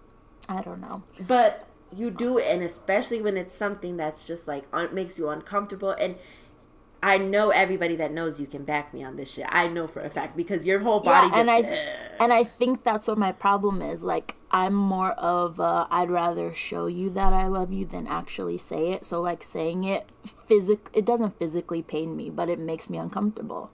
I 0.49 0.63
don't 0.63 0.81
know. 0.81 1.03
But 1.21 1.67
you 1.95 2.11
do 2.11 2.39
and 2.39 2.63
especially 2.63 3.23
when 3.23 3.37
it's 3.37 3.55
something 3.55 3.97
that's 3.97 4.27
just 4.27 4.47
like 4.49 4.65
un- 4.73 4.95
makes 4.95 5.19
you 5.19 5.29
uncomfortable 5.29 5.91
and 5.93 6.17
I 7.03 7.19
know 7.19 7.51
everybody 7.51 7.95
that 7.97 8.13
knows 8.13 8.41
you 8.41 8.47
can 8.47 8.65
back 8.65 8.93
me 8.93 9.05
on 9.05 9.17
this 9.17 9.33
shit. 9.35 9.47
I 9.49 9.69
know 9.69 9.87
for 9.87 10.01
a 10.01 10.11
fact 10.11 10.37
because 10.37 10.67
your 10.67 10.81
whole 10.81 11.01
body 11.01 11.29
yeah, 11.29 11.41
and 11.41 11.51
I 11.51 11.59
and 12.19 12.33
I 12.33 12.43
think 12.43 12.83
that's 12.85 13.07
what 13.07 13.19
my 13.19 13.33
problem 13.33 13.83
is. 13.83 14.03
Like 14.03 14.35
I'm 14.51 14.75
more 14.75 15.13
of 15.13 15.61
uh, 15.61 15.87
I'd 15.91 16.11
rather 16.11 16.53
show 16.55 16.87
you 16.87 17.11
that 17.11 17.33
I 17.33 17.47
love 17.47 17.73
you 17.73 17.85
than 17.85 18.07
actually 18.07 18.59
say 18.59 18.91
it. 18.93 19.05
So 19.05 19.21
like 19.21 19.45
saying 19.45 19.85
it 19.85 20.11
physic 20.49 20.89
it 20.93 21.05
doesn't 21.05 21.39
physically 21.39 21.83
pain 21.83 22.17
me, 22.17 22.31
but 22.31 22.49
it 22.49 22.59
makes 22.59 22.91
me 22.91 22.99
uncomfortable. 22.99 23.71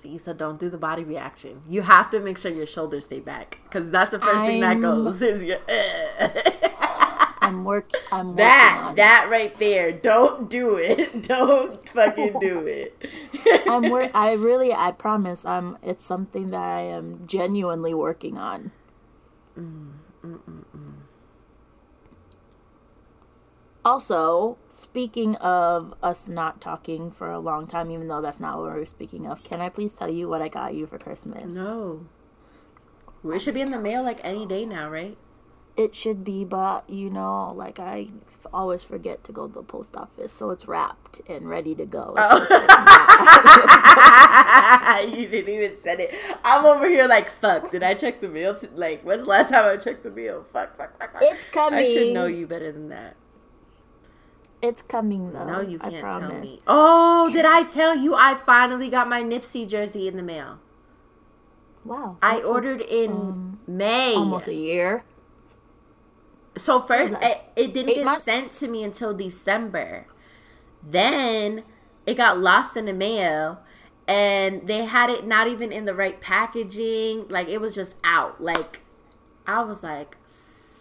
See, 0.00 0.16
so 0.18 0.32
don't 0.32 0.60
do 0.60 0.70
the 0.70 0.78
body 0.78 1.02
reaction. 1.02 1.60
You 1.68 1.82
have 1.82 2.08
to 2.10 2.20
make 2.20 2.38
sure 2.38 2.52
your 2.52 2.66
shoulders 2.66 3.06
stay 3.06 3.18
back 3.18 3.58
because 3.64 3.90
that's 3.90 4.12
the 4.12 4.20
first 4.20 4.44
thing 4.44 4.60
that 4.60 4.80
goes. 4.80 5.20
Is 5.22 5.42
your 5.42 5.58
I'm 7.40 7.64
work 7.64 7.90
I'm 8.12 8.28
working 8.28 8.36
that 8.36 8.80
on 8.84 8.92
it. 8.92 8.96
that 8.96 9.28
right 9.30 9.56
there. 9.58 9.90
Don't 9.92 10.48
do 10.48 10.76
it. 10.76 11.22
Don't 11.28 11.88
fucking 11.88 12.38
do 12.38 12.64
it. 12.66 13.10
I'm 13.68 13.90
work 13.90 14.10
I 14.14 14.34
really 14.34 14.72
I 14.72 14.92
promise 14.92 15.44
I'm 15.44 15.78
it's 15.82 16.04
something 16.04 16.50
that 16.50 16.62
I 16.62 16.82
am 16.82 17.26
genuinely 17.26 17.92
working 17.94 18.38
on. 18.38 18.70
Mm, 19.58 19.90
mm, 20.24 20.38
mm, 20.48 20.64
Also, 23.88 24.58
speaking 24.68 25.34
of 25.36 25.94
us 26.02 26.28
not 26.28 26.60
talking 26.60 27.10
for 27.10 27.30
a 27.30 27.38
long 27.38 27.66
time, 27.66 27.90
even 27.90 28.06
though 28.06 28.20
that's 28.20 28.38
not 28.38 28.58
what 28.58 28.74
we 28.74 28.82
are 28.82 28.84
speaking 28.84 29.26
of, 29.26 29.42
can 29.42 29.62
I 29.62 29.70
please 29.70 29.94
tell 29.94 30.10
you 30.10 30.28
what 30.28 30.42
I 30.42 30.48
got 30.48 30.74
you 30.74 30.86
for 30.86 30.98
Christmas? 30.98 31.50
no. 31.50 32.04
It 33.24 33.40
should 33.40 33.54
be 33.54 33.62
in 33.62 33.70
the 33.70 33.80
mail 33.80 34.02
like 34.02 34.20
any 34.22 34.44
day 34.44 34.66
now, 34.66 34.90
right? 34.90 35.16
It 35.74 35.94
should 35.94 36.22
be, 36.22 36.44
but 36.44 36.90
you 36.90 37.08
know, 37.08 37.54
like 37.56 37.80
I 37.80 38.08
always 38.52 38.82
forget 38.82 39.24
to 39.24 39.32
go 39.32 39.48
to 39.48 39.54
the 39.54 39.62
post 39.62 39.96
office, 39.96 40.34
so 40.34 40.50
it's 40.50 40.68
wrapped 40.68 41.22
and 41.26 41.48
ready 41.48 41.74
to 41.74 41.86
go. 41.86 42.14
Oh. 42.14 42.46
like 44.84 45.08
you 45.18 45.28
didn't 45.28 45.54
even 45.54 45.78
send 45.80 46.00
it. 46.00 46.14
I'm 46.44 46.66
over 46.66 46.86
here 46.90 47.08
like, 47.08 47.30
fuck. 47.40 47.70
Did 47.70 47.82
I 47.82 47.94
check 47.94 48.20
the 48.20 48.28
mail? 48.28 48.54
To, 48.54 48.68
like, 48.74 49.00
when's 49.02 49.22
the 49.22 49.30
last 49.30 49.48
time 49.48 49.64
I 49.64 49.78
checked 49.78 50.02
the 50.02 50.10
mail? 50.10 50.44
Fuck, 50.52 50.76
fuck, 50.76 50.98
fuck, 50.98 51.14
fuck. 51.14 51.22
It's 51.24 51.42
coming. 51.52 51.78
I 51.80 51.86
should 51.86 52.12
know 52.12 52.26
you 52.26 52.46
better 52.46 52.70
than 52.70 52.90
that. 52.90 53.16
It's 54.62 54.82
coming 54.82 55.32
though. 55.32 55.46
No, 55.46 55.60
you 55.60 55.78
can't 55.78 55.94
tell 55.94 56.18
promise. 56.20 56.42
me. 56.42 56.60
Oh, 56.66 57.30
did 57.32 57.44
I 57.44 57.62
tell 57.64 57.96
you 57.96 58.14
I 58.14 58.34
finally 58.34 58.88
got 58.88 59.08
my 59.08 59.22
Nipsey 59.22 59.68
jersey 59.68 60.08
in 60.08 60.16
the 60.16 60.22
mail? 60.22 60.58
Wow. 61.84 62.18
I 62.20 62.42
ordered 62.42 62.80
in 62.80 63.58
May. 63.66 64.14
um, 64.14 64.22
almost 64.22 64.48
a 64.48 64.54
year. 64.54 65.04
So 66.56 66.82
first, 66.82 67.14
it, 67.22 67.40
it 67.56 67.72
didn't 67.72 67.94
get 67.94 68.04
months? 68.04 68.24
sent 68.24 68.52
to 68.52 68.68
me 68.68 68.82
until 68.82 69.14
December. 69.14 70.06
Then 70.82 71.62
it 72.04 72.14
got 72.16 72.38
lost 72.40 72.76
in 72.76 72.86
the 72.86 72.92
mail, 72.92 73.60
and 74.06 74.66
they 74.66 74.84
had 74.84 75.08
it 75.08 75.26
not 75.26 75.46
even 75.46 75.70
in 75.70 75.84
the 75.84 75.94
right 75.94 76.20
packaging. 76.20 77.28
Like 77.28 77.48
it 77.48 77.60
was 77.60 77.74
just 77.74 77.96
out. 78.02 78.42
Like 78.42 78.82
I 79.46 79.62
was 79.62 79.82
like 79.82 80.16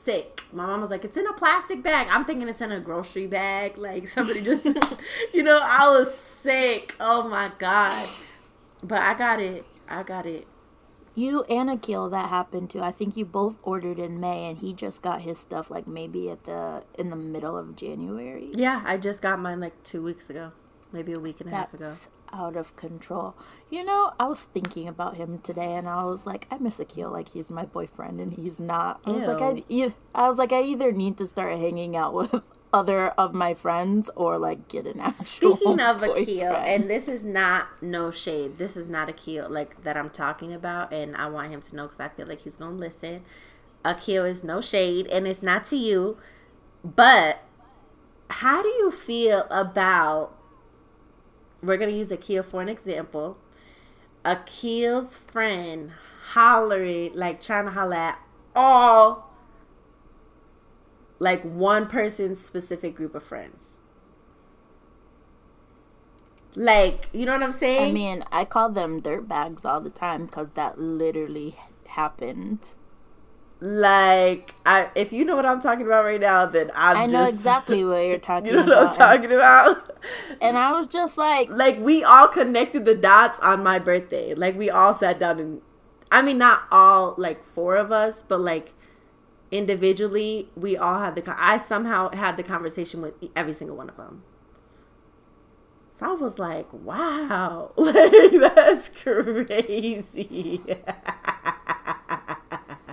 sick. 0.07 0.43
My 0.53 0.65
mom 0.65 0.79
was 0.79 0.89
like, 0.89 1.03
"It's 1.03 1.17
in 1.17 1.27
a 1.27 1.33
plastic 1.33 1.83
bag." 1.83 2.07
I'm 2.09 2.23
thinking 2.23 2.47
it's 2.47 2.61
in 2.61 2.71
a 2.71 2.79
grocery 2.79 3.27
bag. 3.27 3.77
Like 3.77 4.07
somebody 4.15 4.41
just, 4.41 4.65
you 5.33 5.43
know, 5.43 5.59
I 5.61 5.89
was 5.89 6.15
sick. 6.15 6.95
Oh 6.99 7.27
my 7.27 7.51
god! 7.59 8.07
But 8.81 9.01
I 9.01 9.13
got 9.13 9.41
it. 9.41 9.65
I 9.89 10.03
got 10.03 10.25
it. 10.25 10.47
You 11.13 11.43
and 11.45 11.69
Akil, 11.69 12.09
that 12.11 12.29
happened 12.29 12.69
to. 12.71 12.83
I 12.83 12.91
think 12.91 13.17
you 13.17 13.25
both 13.25 13.57
ordered 13.63 13.99
in 13.99 14.19
May, 14.19 14.45
and 14.45 14.59
he 14.59 14.71
just 14.71 15.01
got 15.01 15.21
his 15.21 15.39
stuff 15.39 15.69
like 15.69 15.87
maybe 15.87 16.29
at 16.29 16.45
the 16.45 16.83
in 16.97 17.09
the 17.09 17.15
middle 17.15 17.57
of 17.57 17.75
January. 17.75 18.51
Yeah, 18.53 18.83
I 18.85 18.97
just 18.97 19.21
got 19.21 19.39
mine 19.39 19.59
like 19.59 19.83
two 19.83 20.01
weeks 20.01 20.29
ago, 20.29 20.53
maybe 20.93 21.11
a 21.13 21.19
week 21.19 21.41
and 21.41 21.51
a 21.51 21.55
half 21.55 21.73
ago. 21.73 21.95
Out 22.33 22.55
of 22.55 22.75
control. 22.75 23.35
You 23.69 23.83
know, 23.85 24.13
I 24.19 24.27
was 24.27 24.43
thinking 24.43 24.87
about 24.87 25.15
him 25.15 25.39
today, 25.39 25.75
and 25.75 25.87
I 25.87 26.03
was 26.03 26.25
like, 26.25 26.47
I 26.51 26.57
miss 26.57 26.79
Akil 26.79 27.11
like 27.11 27.29
he's 27.29 27.49
my 27.49 27.65
boyfriend, 27.65 28.19
and 28.19 28.33
he's 28.33 28.59
not. 28.59 28.99
I 29.05 29.11
was 29.11 29.23
like, 29.27 29.41
I, 29.41 29.63
e- 29.69 29.93
I 30.13 30.27
was 30.27 30.37
like, 30.37 30.51
I 30.51 30.61
either 30.61 30.91
need 30.91 31.17
to 31.17 31.25
start 31.25 31.57
hanging 31.57 31.95
out 31.95 32.13
with 32.13 32.35
other 32.73 33.07
of 33.11 33.33
my 33.33 33.53
friends 33.53 34.09
or 34.15 34.37
like 34.37 34.67
get 34.67 34.85
an 34.85 34.99
actual. 34.99 35.55
Speaking 35.55 35.79
of 35.79 36.03
Akil, 36.03 36.53
and 36.53 36.89
this 36.89 37.07
is 37.07 37.23
not 37.23 37.67
no 37.81 38.11
shade. 38.11 38.57
This 38.57 38.75
is 38.75 38.87
not 38.89 39.09
Akil 39.09 39.49
like 39.49 39.83
that 39.83 39.95
I'm 39.97 40.09
talking 40.09 40.53
about, 40.53 40.93
and 40.93 41.15
I 41.15 41.27
want 41.27 41.51
him 41.51 41.61
to 41.61 41.75
know 41.75 41.83
because 41.83 41.99
I 41.99 42.09
feel 42.09 42.27
like 42.27 42.41
he's 42.41 42.57
gonna 42.57 42.75
listen. 42.75 43.23
Akil 43.85 44.25
is 44.25 44.43
no 44.43 44.59
shade, 44.59 45.07
and 45.07 45.27
it's 45.27 45.41
not 45.41 45.63
to 45.65 45.77
you. 45.77 46.17
But 46.83 47.41
how 48.29 48.61
do 48.61 48.67
you 48.69 48.91
feel 48.91 49.47
about? 49.49 50.33
We're 51.61 51.77
gonna 51.77 51.91
use 51.91 52.11
Akil 52.11 52.43
for 52.43 52.61
an 52.61 52.69
example. 52.69 53.37
Akil's 54.23 55.17
friend 55.17 55.91
hollering, 56.33 57.15
like 57.15 57.41
trying 57.41 57.65
to 57.65 57.71
holler 57.71 57.95
at 57.95 58.19
all, 58.55 59.33
like 61.19 61.41
one 61.43 61.87
person's 61.87 62.39
specific 62.39 62.95
group 62.95 63.15
of 63.15 63.23
friends. 63.23 63.81
Like, 66.55 67.07
you 67.13 67.25
know 67.25 67.33
what 67.33 67.43
I'm 67.43 67.51
saying? 67.51 67.89
I 67.89 67.91
mean, 67.91 68.23
I 68.31 68.43
call 68.43 68.69
them 68.69 68.99
dirt 68.99 69.27
bags 69.27 69.63
all 69.63 69.79
the 69.79 69.91
time 69.91 70.25
because 70.25 70.49
that 70.55 70.79
literally 70.79 71.55
happened. 71.85 72.73
Like, 73.59 74.53
I 74.65 74.89
if 74.95 75.11
you 75.11 75.25
know 75.25 75.35
what 75.35 75.45
I'm 75.45 75.59
talking 75.59 75.85
about 75.85 76.05
right 76.05 76.19
now, 76.21 76.45
then 76.45 76.71
I'm 76.75 76.97
I 76.97 77.05
know 77.07 77.25
just- 77.25 77.33
exactly 77.35 77.83
what 77.83 77.97
you're 78.05 78.19
talking 78.31 78.47
You 78.51 78.53
know 78.57 78.63
about. 78.63 78.91
what 78.91 79.01
I'm 79.01 79.17
talking 79.17 79.31
about? 79.31 79.97
And 80.41 80.57
I 80.57 80.71
was 80.77 80.87
just 80.87 81.17
like, 81.17 81.49
like 81.49 81.79
we 81.79 82.03
all 82.03 82.27
connected 82.27 82.85
the 82.85 82.95
dots 82.95 83.39
on 83.39 83.63
my 83.63 83.79
birthday. 83.79 84.33
Like 84.35 84.57
we 84.57 84.69
all 84.69 84.93
sat 84.93 85.19
down 85.19 85.39
and 85.39 85.61
I 86.11 86.21
mean 86.21 86.37
not 86.37 86.63
all 86.71 87.15
like 87.17 87.43
four 87.43 87.75
of 87.77 87.91
us, 87.91 88.21
but 88.21 88.39
like 88.41 88.73
individually 89.51 90.49
we 90.55 90.77
all 90.77 90.99
had 90.99 91.15
the 91.15 91.35
I 91.37 91.57
somehow 91.57 92.11
had 92.13 92.37
the 92.37 92.43
conversation 92.43 93.01
with 93.01 93.13
every 93.35 93.53
single 93.53 93.75
one 93.77 93.89
of 93.89 93.97
them. 93.97 94.23
So 95.95 96.11
I 96.11 96.13
was 96.13 96.37
like, 96.37 96.67
wow. 96.71 97.71
Like 97.77 98.31
that's 98.33 98.89
crazy. 99.03 100.61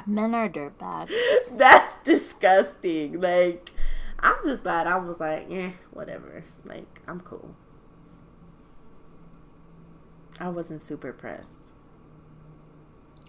Men 0.07 0.35
are 0.35 0.49
dirt 0.49 0.79
bags. 0.79 1.13
that's 1.53 1.99
disgusting. 2.05 3.21
Like 3.21 3.71
I'm 4.21 4.37
just 4.45 4.63
glad 4.63 4.87
I 4.87 4.97
was 4.97 5.21
like, 5.21 5.47
yeah, 5.51 5.71
whatever. 5.91 6.45
Like 6.65 7.01
I'm 7.07 7.21
cool. 7.21 7.55
I 10.41 10.49
wasn't 10.49 10.83
super 10.83 11.13
pressed. 11.13 11.75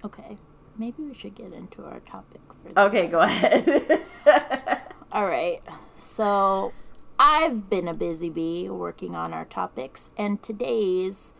Okay, 0.03 0.37
maybe 0.77 1.03
we 1.03 1.13
should 1.13 1.35
get 1.35 1.53
into 1.53 1.83
our 1.83 1.99
topic 1.99 2.41
for 2.61 2.79
Okay, 2.79 3.07
go 3.07 3.19
ahead. 3.19 4.01
All 5.11 5.25
right. 5.25 5.61
So 5.97 6.73
I've 7.17 7.69
been 7.69 7.87
a 7.87 7.93
busy 7.93 8.29
bee 8.29 8.69
working 8.69 9.15
on 9.15 9.33
our 9.33 9.45
topics, 9.45 10.09
and 10.17 10.41
today's 10.41 11.33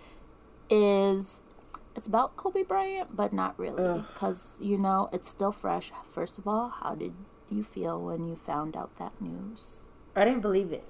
is 0.70 1.42
it's 1.96 2.08
about 2.08 2.36
Kobe 2.36 2.64
Bryant, 2.64 3.16
but 3.16 3.32
not 3.34 3.58
really, 3.58 4.04
because 4.14 4.60
you 4.62 4.78
know 4.78 5.10
it's 5.14 5.28
still 5.30 5.52
fresh. 5.52 5.92
First 6.10 6.38
of 6.38 6.48
all, 6.48 6.70
how 6.70 6.96
did 6.96 7.14
you 7.50 7.64
feel 7.64 8.02
when 8.02 8.28
you 8.28 8.36
found 8.36 8.76
out 8.76 8.98
that 8.98 9.14
news? 9.22 9.88
I 10.16 10.26
didn't 10.26 10.42
believe 10.42 10.72
it 10.72 10.84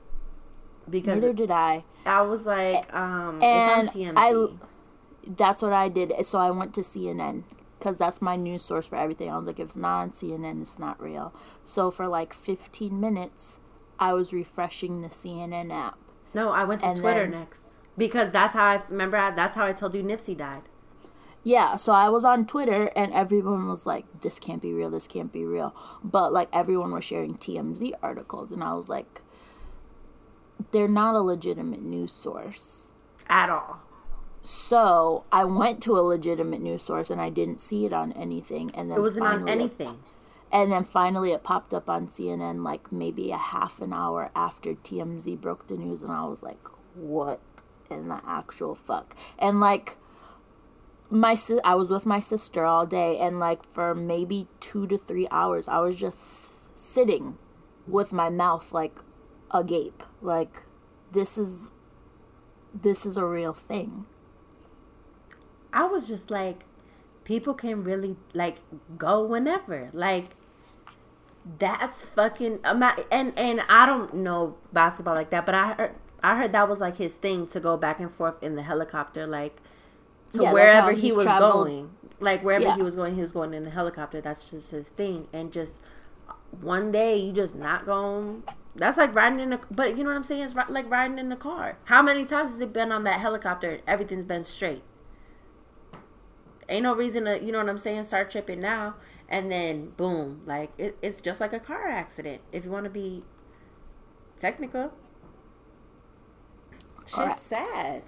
because 0.89 1.15
Neither 1.21 1.33
did 1.33 1.51
I. 1.51 1.83
I 2.05 2.21
was 2.21 2.45
like, 2.45 2.93
um, 2.93 3.41
And 3.41 3.87
it's 3.87 3.95
on 3.95 4.01
TMZ. 4.01 4.13
I- 4.15 4.67
That's 5.27 5.61
what 5.63 5.73
I 5.73 5.89
did. 5.89 6.13
So 6.25 6.37
I 6.39 6.51
went 6.51 6.73
to 6.75 6.81
CNN 6.81 7.43
because 7.79 7.97
that's 7.97 8.21
my 8.21 8.35
news 8.35 8.63
source 8.63 8.85
for 8.87 8.95
everything. 8.95 9.31
I 9.31 9.37
was 9.37 9.47
like, 9.47 9.59
if 9.59 9.65
it's 9.67 9.75
not 9.75 10.01
on 10.01 10.11
CNN, 10.11 10.61
it's 10.61 10.77
not 10.77 11.01
real. 11.01 11.33
So 11.63 11.89
for 11.89 12.07
like 12.07 12.33
15 12.33 12.99
minutes, 12.99 13.59
I 13.99 14.13
was 14.13 14.31
refreshing 14.31 15.01
the 15.01 15.09
CNN 15.09 15.71
app. 15.71 15.97
no, 16.33 16.51
I 16.51 16.63
went 16.65 16.81
to 16.81 16.93
Twitter 16.93 17.21
then- 17.21 17.31
next 17.31 17.75
because 17.97 18.29
that's 18.31 18.53
how 18.53 18.65
I 18.65 18.81
remember. 18.89 19.17
I, 19.17 19.31
that's 19.31 19.55
how 19.55 19.65
I 19.65 19.73
told 19.73 19.95
you 19.95 20.03
Nipsey 20.03 20.37
died. 20.37 20.63
Yeah, 21.47 21.75
so 21.75 21.93
I 21.93 22.09
was 22.09 22.25
on 22.25 22.47
Twitter 22.47 22.91
and 22.95 23.13
everyone 23.13 23.67
was 23.69 23.85
like, 23.85 24.05
this 24.21 24.39
can't 24.39 24.63
be 24.63 24.73
real, 24.73 24.89
this 24.89 25.05
can't 25.05 25.31
be 25.31 25.45
real. 25.45 25.75
But 26.03 26.33
like 26.33 26.49
everyone 26.51 26.91
was 26.91 27.05
sharing 27.05 27.35
TMZ 27.37 27.91
articles, 28.01 28.51
and 28.51 28.63
I 28.63 28.73
was 28.73 28.89
like, 28.89 29.21
they're 30.71 30.87
not 30.87 31.13
a 31.13 31.21
legitimate 31.21 31.83
news 31.83 32.11
source. 32.11 32.89
At 33.29 33.51
all. 33.51 33.81
So 34.41 35.23
I 35.31 35.43
went 35.43 35.83
to 35.83 35.97
a 35.97 36.01
legitimate 36.01 36.61
news 36.61 36.81
source 36.83 37.09
and 37.11 37.21
I 37.21 37.29
didn't 37.29 37.59
see 37.61 37.85
it 37.85 37.93
on 37.93 38.11
anything. 38.13 38.71
And 38.73 38.89
then 38.89 38.97
It 38.97 39.01
wasn't 39.01 39.25
on 39.27 39.47
it- 39.47 39.51
anything. 39.51 39.99
and 40.51 40.71
then 40.71 40.83
finally 40.83 41.31
it 41.31 41.43
popped 41.43 41.73
up 41.75 41.89
on 41.89 42.07
CNN 42.07 42.63
like 42.63 42.91
maybe 42.91 43.31
a 43.31 43.37
half 43.37 43.79
an 43.81 43.93
hour 43.93 44.31
after 44.35 44.73
TMZ 44.73 45.39
broke 45.39 45.67
the 45.67 45.77
news, 45.77 46.01
and 46.01 46.11
I 46.11 46.25
was 46.25 46.41
like, 46.41 46.67
what 46.95 47.39
in 47.91 48.07
the 48.07 48.19
actual 48.25 48.73
fuck? 48.73 49.15
And 49.37 49.59
like, 49.59 49.97
my 51.09 51.35
si- 51.35 51.59
I 51.63 51.75
was 51.75 51.89
with 51.89 52.05
my 52.05 52.19
sister 52.19 52.65
all 52.65 52.85
day, 52.85 53.17
and 53.19 53.39
like 53.39 53.63
for 53.71 53.93
maybe 53.95 54.47
two 54.59 54.87
to 54.87 54.97
three 54.97 55.27
hours, 55.31 55.67
I 55.67 55.79
was 55.79 55.95
just 55.95 56.77
sitting 56.79 57.37
with 57.87 58.11
my 58.11 58.29
mouth 58.29 58.71
like 58.71 58.97
agape, 59.51 60.03
like 60.21 60.63
this 61.11 61.37
is 61.37 61.71
this 62.73 63.05
is 63.05 63.17
a 63.17 63.25
real 63.25 63.53
thing. 63.53 64.05
I 65.71 65.85
was 65.85 66.07
just 66.07 66.29
like, 66.31 66.65
people 67.23 67.53
can 67.53 67.83
really 67.83 68.15
like 68.33 68.57
go 68.97 69.25
whenever. 69.25 69.89
Like, 69.93 70.35
that's 71.59 72.03
fucking. 72.03 72.59
And 72.63 73.33
and 73.37 73.61
I 73.69 73.85
don't 73.85 74.13
know 74.13 74.57
basketball 74.73 75.15
like 75.15 75.29
that, 75.31 75.45
but 75.45 75.55
I 75.55 75.73
heard 75.73 75.95
I 76.23 76.37
heard 76.37 76.53
that 76.53 76.67
was 76.67 76.79
like 76.79 76.97
his 76.97 77.13
thing 77.13 77.45
to 77.47 77.59
go 77.59 77.77
back 77.77 77.99
and 77.99 78.11
forth 78.11 78.41
in 78.41 78.55
the 78.55 78.63
helicopter, 78.63 79.27
like 79.27 79.61
to 80.35 80.43
Yeah, 80.43 80.53
wherever 80.53 80.91
he 80.91 81.11
was 81.11 81.25
traveled. 81.25 81.65
going. 81.67 81.89
Like 82.19 82.43
wherever 82.43 82.63
Yeah. 82.65 82.75
he 82.75 82.81
was 82.81 82.95
going, 82.95 83.15
he 83.15 83.21
was 83.21 83.31
going 83.31 83.53
in 83.53 83.63
the 83.63 83.69
helicopter. 83.69 84.21
That's 84.21 84.49
just 84.51 84.71
his 84.71 84.89
thing. 84.89 85.27
And 85.33 85.51
just 85.51 85.81
uh, 86.29 86.33
one 86.61 86.91
day, 86.91 87.17
you 87.17 87.33
just 87.33 87.55
not 87.55 87.85
going. 87.85 88.43
That's 88.75 88.97
like 88.97 89.13
riding 89.15 89.39
in 89.39 89.53
a. 89.53 89.59
But 89.71 89.97
you 89.97 90.03
know 90.03 90.09
what 90.11 90.15
I'm 90.17 90.23
saying? 90.23 90.41
It's 90.41 90.55
like 90.55 90.89
riding 90.89 91.19
in 91.19 91.29
the 91.29 91.35
car. 91.35 91.77
How 91.85 92.01
many 92.01 92.23
times 92.25 92.51
has 92.51 92.61
it 92.61 92.73
been 92.73 92.91
on 92.91 93.03
that 93.05 93.19
helicopter? 93.19 93.79
Everything's 93.87 94.25
been 94.25 94.43
straight 94.43 94.83
ain't 96.69 96.83
no 96.83 96.95
reason 96.95 97.25
to 97.25 97.43
you 97.43 97.51
know 97.51 97.59
what 97.59 97.69
i'm 97.69 97.77
saying 97.77 98.03
start 98.03 98.29
tripping 98.29 98.59
now 98.59 98.95
and 99.29 99.51
then 99.51 99.89
boom 99.97 100.41
like 100.45 100.71
it, 100.77 100.97
it's 101.01 101.21
just 101.21 101.39
like 101.39 101.53
a 101.53 101.59
car 101.59 101.87
accident 101.87 102.41
if 102.51 102.65
you 102.65 102.71
want 102.71 102.83
to 102.83 102.89
be 102.89 103.23
technical 104.37 104.91
shit's 107.05 107.15
Correct. 107.15 107.39
sad 107.39 108.03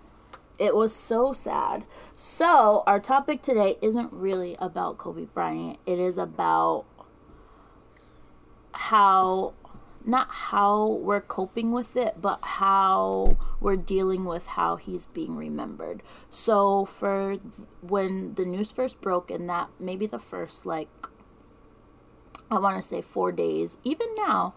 It 0.57 0.75
was 0.75 0.93
so 0.93 1.33
sad. 1.33 1.83
So, 2.15 2.83
our 2.87 2.99
topic 2.99 3.41
today 3.41 3.77
isn't 3.81 4.11
really 4.11 4.55
about 4.59 4.97
Kobe 4.97 5.25
Bryant. 5.25 5.77
It 5.85 5.99
is 5.99 6.17
about 6.17 6.85
how, 8.71 9.53
not 10.03 10.27
how 10.29 10.87
we're 10.87 11.21
coping 11.21 11.71
with 11.71 11.95
it, 11.95 12.21
but 12.21 12.39
how 12.41 13.37
we're 13.59 13.75
dealing 13.75 14.25
with 14.25 14.47
how 14.47 14.77
he's 14.77 15.05
being 15.05 15.35
remembered. 15.35 16.01
So, 16.31 16.85
for 16.85 17.37
when 17.81 18.33
the 18.33 18.45
news 18.45 18.71
first 18.71 18.99
broke, 18.99 19.29
and 19.29 19.47
that 19.49 19.69
maybe 19.79 20.07
the 20.07 20.19
first, 20.19 20.65
like, 20.65 20.89
I 22.49 22.57
want 22.57 22.77
to 22.77 22.81
say 22.81 23.01
four 23.01 23.31
days, 23.31 23.77
even 23.83 24.07
now, 24.15 24.55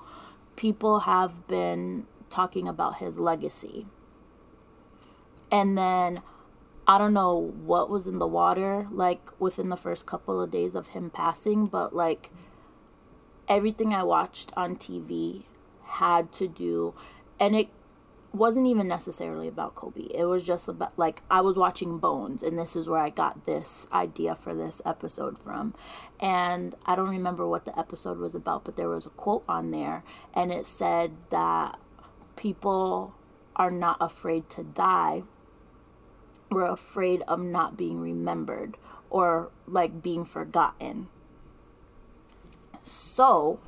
people 0.57 1.01
have 1.01 1.47
been 1.47 2.07
talking 2.31 2.67
about 2.67 2.99
his 2.99 3.19
legacy. 3.19 3.87
And 5.51 5.77
then 5.77 6.23
I 6.87 6.99
don't 6.99 7.15
know 7.15 7.55
what 7.65 7.91
was 7.91 8.07
in 8.07 8.19
the 8.19 8.27
water 8.27 8.89
like 8.91 9.31
within 9.41 9.69
the 9.69 9.77
first 9.77 10.07
couple 10.07 10.41
of 10.41 10.51
days 10.51 10.75
of 10.75 10.89
him 10.89 11.11
passing, 11.11 11.67
but 11.67 11.95
like 11.95 12.31
everything 13.49 13.95
I 13.95 14.03
watched 14.03 14.53
on 14.57 14.77
TV 14.77 15.45
had 15.85 16.33
to 16.35 16.47
do 16.47 16.95
and 17.39 17.57
it 17.57 17.69
wasn't 18.33 18.67
even 18.67 18.87
necessarily 18.87 19.49
about 19.49 19.75
Kobe. 19.75 20.03
It 20.15 20.25
was 20.25 20.45
just 20.45 20.69
about 20.69 20.97
like 20.97 21.23
I 21.31 21.41
was 21.41 21.57
watching 21.57 21.99
Bones 21.99 22.43
and 22.43 22.59
this 22.59 22.77
is 22.77 22.89
where 22.89 23.01
I 23.01 23.11
got 23.11 23.45
this 23.47 23.89
idea 23.93 24.37
for 24.37 24.55
this 24.55 24.81
episode 24.87 25.39
from. 25.39 25.75
And 26.21 26.75
I 26.87 26.95
don't 26.95 27.09
remember 27.09 27.47
what 27.47 27.65
the 27.65 27.77
episode 27.79 28.19
was 28.19 28.35
about, 28.35 28.65
but 28.65 28.77
there 28.77 28.89
was 28.89 29.07
a 29.07 29.11
quote 29.11 29.45
on 29.49 29.71
there 29.73 30.05
and 30.33 30.53
it 30.53 30.67
said 30.67 31.13
that 31.31 31.79
people 32.37 33.15
are 33.57 33.71
not 33.71 33.97
afraid 34.01 34.49
to 34.51 34.63
die. 34.63 35.25
We're 36.51 36.65
afraid 36.65 37.23
of 37.29 37.41
not 37.41 37.77
being 37.77 38.01
remembered 38.01 38.77
or 39.09 39.51
like 39.67 40.03
being 40.03 40.25
forgotten. 40.25 41.09
So, 42.85 43.61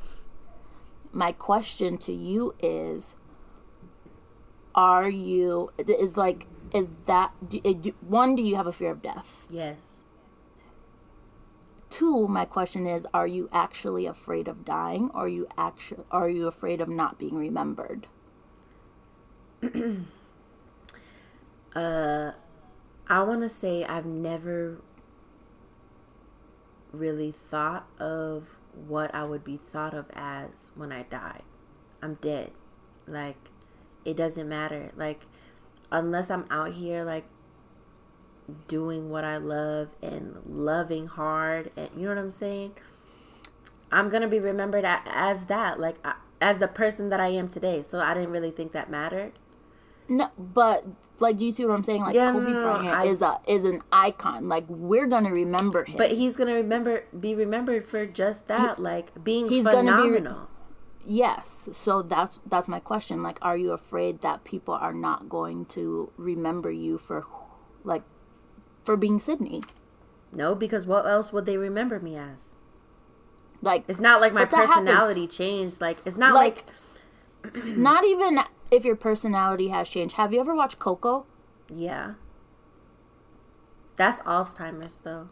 my 1.12 1.32
question 1.32 1.98
to 1.98 2.12
you 2.12 2.54
is 2.60 3.14
are 4.74 5.08
you 5.08 5.70
is 5.78 6.16
like 6.16 6.46
is 6.72 6.88
that 7.06 7.32
do, 7.46 7.60
do, 7.60 7.94
one 8.00 8.34
do 8.34 8.42
you 8.42 8.56
have 8.56 8.66
a 8.66 8.72
fear 8.72 8.90
of 8.90 9.02
death? 9.02 9.46
Yes. 9.50 10.04
Two 11.90 12.26
my 12.26 12.44
question 12.46 12.86
is 12.86 13.06
are 13.12 13.26
you 13.26 13.48
actually 13.52 14.06
afraid 14.06 14.48
of 14.48 14.64
dying 14.64 15.10
or 15.14 15.24
are 15.24 15.28
you 15.28 15.46
actually 15.58 16.04
are 16.10 16.28
you 16.28 16.46
afraid 16.46 16.80
of 16.80 16.88
not 16.88 17.18
being 17.18 17.36
remembered? 17.36 18.06
Uh 21.74 22.32
i 23.12 23.22
want 23.22 23.40
to 23.40 23.48
say 23.48 23.84
i've 23.84 24.06
never 24.06 24.80
really 26.92 27.30
thought 27.30 27.86
of 27.98 28.58
what 28.88 29.14
i 29.14 29.22
would 29.22 29.44
be 29.44 29.58
thought 29.72 29.94
of 29.94 30.06
as 30.14 30.72
when 30.74 30.90
i 30.90 31.02
died 31.04 31.42
i'm 32.02 32.14
dead 32.14 32.50
like 33.06 33.50
it 34.04 34.16
doesn't 34.16 34.48
matter 34.48 34.90
like 34.96 35.26
unless 35.90 36.30
i'm 36.30 36.46
out 36.50 36.72
here 36.72 37.04
like 37.04 37.24
doing 38.68 39.10
what 39.10 39.24
I 39.24 39.36
love 39.36 39.88
and 40.02 40.36
loving 40.46 41.06
hard 41.06 41.70
and 41.76 41.90
you 41.96 42.02
know 42.02 42.14
what 42.14 42.18
I'm 42.18 42.30
saying? 42.30 42.72
I'm 43.90 44.08
going 44.08 44.22
to 44.22 44.28
be 44.28 44.40
remembered 44.40 44.84
as 44.84 45.46
that 45.46 45.78
like 45.78 45.96
as 46.40 46.58
the 46.58 46.68
person 46.68 47.08
that 47.10 47.20
I 47.20 47.28
am 47.28 47.48
today. 47.48 47.82
So 47.82 48.00
I 48.00 48.14
didn't 48.14 48.30
really 48.30 48.50
think 48.50 48.72
that 48.72 48.90
mattered. 48.90 49.32
No, 50.08 50.30
but 50.38 50.84
like, 51.20 51.36
do 51.38 51.44
you 51.46 51.52
see 51.52 51.64
what 51.64 51.74
I'm 51.74 51.84
saying? 51.84 52.02
Like, 52.02 52.14
Yeah, 52.14 52.32
Kobe 52.32 52.46
no, 52.46 52.52
no, 52.52 52.62
Bryant 52.62 52.96
I- 52.96 53.04
is 53.06 53.22
a 53.22 53.38
is 53.46 53.64
an 53.64 53.80
icon. 53.92 54.48
Like, 54.48 54.64
we're 54.68 55.06
gonna 55.06 55.30
remember 55.32 55.84
him. 55.84 55.96
But 55.96 56.12
he's 56.12 56.36
going 56.36 56.48
to 56.48 56.54
remember 56.54 57.04
be 57.18 57.34
remembered 57.34 57.86
for 57.86 58.04
just 58.06 58.48
that 58.48 58.78
like 58.80 59.22
being 59.24 59.48
he's 59.48 59.64
gonna 59.66 59.96
be 60.02 60.10
re- 60.10 60.16
phenomenal. 60.18 60.48
yes. 61.04 61.68
So 61.72 62.02
that's 62.02 62.40
that's 62.46 62.66
my 62.68 62.80
question. 62.80 63.22
Like, 63.22 63.38
are 63.42 63.56
you 63.56 63.70
afraid 63.72 64.20
that 64.22 64.44
people 64.44 64.74
are 64.74 64.92
not 64.94 65.28
going 65.28 65.64
to 65.66 66.10
remember 66.16 66.70
you 66.70 66.98
for, 66.98 67.24
like, 67.84 68.02
for 68.84 68.96
being 68.96 69.20
Sydney? 69.20 69.62
no, 70.34 70.54
because 70.54 70.86
what 70.86 71.06
else 71.06 71.30
would 71.32 71.44
they 71.46 71.58
remember 71.58 72.00
me 72.00 72.16
as? 72.16 72.56
Like, 73.60 73.84
It's 73.86 74.00
not 74.00 74.20
like 74.20 74.32
my 74.32 74.44
that 74.46 74.52
happens. 74.54 74.88
personality 74.88 75.26
changed. 75.28 75.80
Like 75.80 75.98
it's 76.04 76.16
not 76.16 76.34
Like- 76.34 76.64
like 77.44 77.64
not 77.76 78.04
even 78.04 78.40
if 78.72 78.84
your 78.84 78.96
personality 78.96 79.68
has 79.68 79.88
changed. 79.88 80.16
Have 80.16 80.34
you 80.34 80.40
ever 80.40 80.56
watched 80.56 80.80
Coco? 80.80 81.26
yeah. 81.68 82.14
That's 83.96 84.20
Alzheimer's 84.20 84.98
though. 84.98 85.30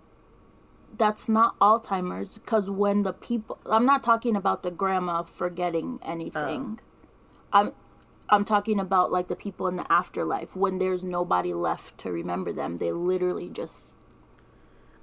that's 0.97 1.29
not 1.29 1.59
Alzheimer's 1.61 2.39
because 2.39 2.69
when 2.71 3.03
the 3.05 3.13
people 3.13 3.59
I'm 3.67 3.87
not 3.87 4.03
talking 4.03 4.37
about 4.37 4.63
the 4.63 4.71
grandma 4.71 5.23
forgetting 5.23 5.99
anything. 6.03 6.81
Oh. 6.81 6.81
I'm 7.53 7.73
I'm 8.31 8.45
talking 8.45 8.81
about 8.81 9.13
like 9.13 9.29
the 9.29 9.37
people 9.37 9.69
in 9.69 9.77
the 9.77 9.91
afterlife 9.93 10.57
when 10.57 10.79
there's 10.79 11.05
nobody 11.05 11.55
left 11.55 11.99
to 11.99 12.13
remember 12.13 12.53
them. 12.53 12.79
They 12.79 12.93
literally 12.93 13.51
just 13.51 13.97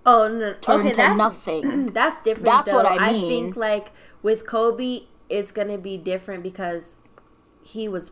Oh 0.06 0.28
no! 0.28 0.54
turn 0.62 0.88
okay, 0.88 0.94
to 0.94 1.04
that's 1.04 1.08
nothing. 1.08 1.88
that's 1.94 2.22
different. 2.22 2.64
That's 2.66 2.72
what 2.72 2.86
though. 2.86 2.86
I 2.86 2.98
I 2.98 3.14
mean. 3.14 3.28
think 3.28 3.56
like 3.56 3.92
with 4.22 4.46
Kobe, 4.48 5.04
it's 5.30 5.52
gonna 5.52 5.78
be 5.78 5.98
different 5.98 6.44
because 6.44 6.96
he 7.64 7.88
was 7.88 8.12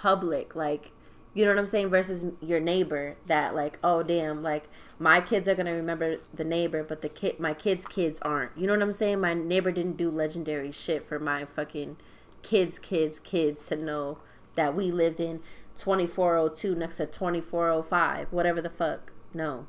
public. 0.00 0.54
Like 0.54 0.92
you 1.34 1.44
know 1.44 1.52
what 1.52 1.58
I'm 1.58 1.66
saying 1.66 1.88
versus 1.88 2.26
your 2.40 2.60
neighbor. 2.60 3.16
That 3.26 3.54
like 3.54 3.78
oh 3.82 4.02
damn 4.02 4.42
like 4.42 4.68
my 4.98 5.20
kids 5.20 5.48
are 5.48 5.54
gonna 5.54 5.74
remember 5.74 6.16
the 6.32 6.44
neighbor, 6.44 6.84
but 6.84 7.02
the 7.02 7.08
kid 7.08 7.40
my 7.40 7.54
kids' 7.54 7.84
kids 7.84 8.18
aren't. 8.22 8.56
You 8.56 8.66
know 8.66 8.74
what 8.74 8.82
I'm 8.82 8.92
saying? 8.92 9.20
My 9.20 9.34
neighbor 9.34 9.72
didn't 9.72 9.96
do 9.96 10.10
legendary 10.10 10.72
shit 10.72 11.06
for 11.06 11.18
my 11.18 11.44
fucking 11.44 11.96
kids' 12.42 12.78
kids' 12.78 13.18
kids 13.18 13.66
to 13.68 13.76
know 13.76 14.18
that 14.54 14.74
we 14.74 14.90
lived 14.90 15.20
in 15.20 15.40
2402 15.76 16.74
next 16.74 16.98
to 16.98 17.06
2405, 17.06 18.32
whatever 18.32 18.60
the 18.60 18.70
fuck. 18.70 19.12
No. 19.32 19.66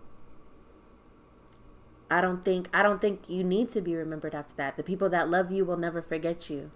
I 2.12 2.21
don't 2.21 2.45
think 2.45 2.69
I 2.73 2.83
don't 2.83 3.01
think 3.01 3.27
you 3.27 3.43
need 3.43 3.69
to 3.69 3.81
be 3.81 3.95
remembered 3.95 4.36
after 4.36 4.53
that. 4.57 4.77
The 4.77 4.83
people 4.83 5.09
that 5.09 5.29
love 5.29 5.51
you 5.51 5.65
will 5.65 5.77
never 5.77 6.01
forget 6.01 6.49
you. 6.49 6.71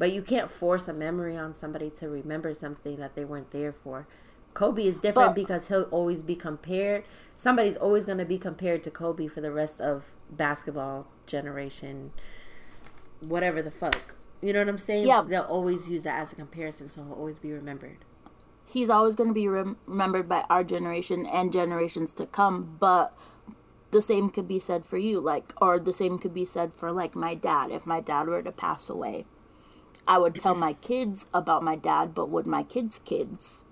But 0.00 0.12
you 0.12 0.22
can't 0.22 0.50
force 0.50 0.88
a 0.88 0.94
memory 0.94 1.36
on 1.36 1.52
somebody 1.52 1.90
to 1.90 2.08
remember 2.08 2.54
something 2.54 2.96
that 2.96 3.14
they 3.14 3.22
weren't 3.26 3.50
there 3.50 3.70
for. 3.70 4.06
Kobe 4.54 4.84
is 4.84 4.98
different 4.98 5.34
But- 5.34 5.34
because 5.34 5.68
he'll 5.68 5.88
always 5.90 6.22
be 6.22 6.34
compared. 6.34 7.04
Somebody's 7.36 7.76
always 7.76 8.06
going 8.06 8.16
to 8.16 8.24
be 8.24 8.38
compared 8.38 8.82
to 8.84 8.90
Kobe 8.90 9.26
for 9.26 9.42
the 9.42 9.52
rest 9.52 9.78
of 9.78 10.14
basketball 10.30 11.06
generation, 11.26 12.12
whatever 13.20 13.60
the 13.60 13.70
fuck. 13.70 14.14
You 14.40 14.54
know 14.54 14.60
what 14.60 14.70
I'm 14.70 14.78
saying? 14.78 15.06
Yeah. 15.06 15.20
They'll 15.20 15.42
always 15.42 15.90
use 15.90 16.02
that 16.04 16.18
as 16.18 16.32
a 16.32 16.36
comparison, 16.36 16.88
so 16.88 17.04
he'll 17.04 17.12
always 17.12 17.38
be 17.38 17.52
remembered. 17.52 17.98
He's 18.64 18.88
always 18.88 19.14
going 19.14 19.28
to 19.28 19.34
be 19.34 19.48
rem- 19.48 19.76
remembered 19.84 20.30
by 20.30 20.46
our 20.48 20.64
generation 20.64 21.26
and 21.26 21.52
generations 21.52 22.14
to 22.14 22.24
come, 22.24 22.76
but 22.80 23.14
the 23.90 24.00
same 24.00 24.30
could 24.30 24.48
be 24.48 24.60
said 24.60 24.86
for 24.86 24.96
you 24.96 25.20
like 25.20 25.52
or 25.60 25.78
the 25.78 25.92
same 25.92 26.18
could 26.18 26.32
be 26.32 26.46
said 26.46 26.72
for 26.72 26.90
like 26.90 27.14
my 27.14 27.34
dad 27.34 27.70
if 27.70 27.84
my 27.84 28.00
dad 28.00 28.28
were 28.28 28.40
to 28.40 28.52
pass 28.52 28.88
away. 28.88 29.26
I 30.10 30.18
would 30.18 30.34
tell 30.34 30.56
my 30.56 30.72
kids 30.72 31.28
about 31.32 31.62
my 31.62 31.76
dad, 31.76 32.14
but 32.14 32.28
would 32.28 32.44
my 32.44 32.64
kids' 32.64 32.98
kids 32.98 33.62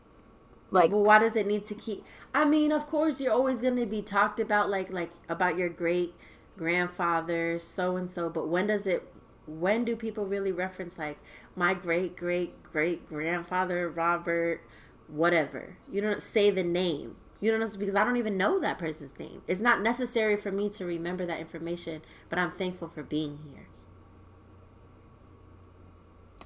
like 0.70 0.90
But 0.90 0.98
why 0.98 1.18
does 1.18 1.36
it 1.36 1.46
need 1.46 1.64
to 1.64 1.74
keep? 1.74 2.04
I 2.34 2.44
mean, 2.44 2.72
of 2.72 2.86
course, 2.86 3.20
you're 3.20 3.32
always 3.32 3.60
going 3.62 3.76
to 3.76 3.86
be 3.86 4.02
talked 4.02 4.38
about, 4.38 4.70
like 4.70 4.92
like 4.92 5.10
about 5.28 5.56
your 5.56 5.68
great 5.68 6.14
grandfather, 6.56 7.58
so 7.58 7.96
and 7.96 8.10
so. 8.10 8.28
But 8.28 8.48
when 8.48 8.66
does 8.66 8.86
it? 8.86 9.12
When 9.46 9.84
do 9.84 9.96
people 9.96 10.26
really 10.26 10.52
reference 10.52 10.98
like 10.98 11.18
my 11.56 11.74
great 11.74 12.16
great 12.16 12.62
great 12.62 13.08
grandfather 13.08 13.88
Robert, 13.88 14.60
whatever? 15.08 15.78
You 15.90 16.02
don't 16.02 16.22
say 16.22 16.50
the 16.50 16.64
name. 16.64 17.16
You 17.40 17.50
don't 17.50 17.60
know 17.60 17.78
because 17.78 17.94
I 17.94 18.04
don't 18.04 18.16
even 18.16 18.36
know 18.36 18.60
that 18.60 18.78
person's 18.78 19.18
name. 19.18 19.42
It's 19.46 19.60
not 19.60 19.80
necessary 19.80 20.36
for 20.36 20.52
me 20.52 20.68
to 20.70 20.84
remember 20.84 21.24
that 21.26 21.40
information, 21.40 22.02
but 22.28 22.38
I'm 22.38 22.50
thankful 22.50 22.88
for 22.88 23.02
being 23.02 23.38
here. 23.50 23.68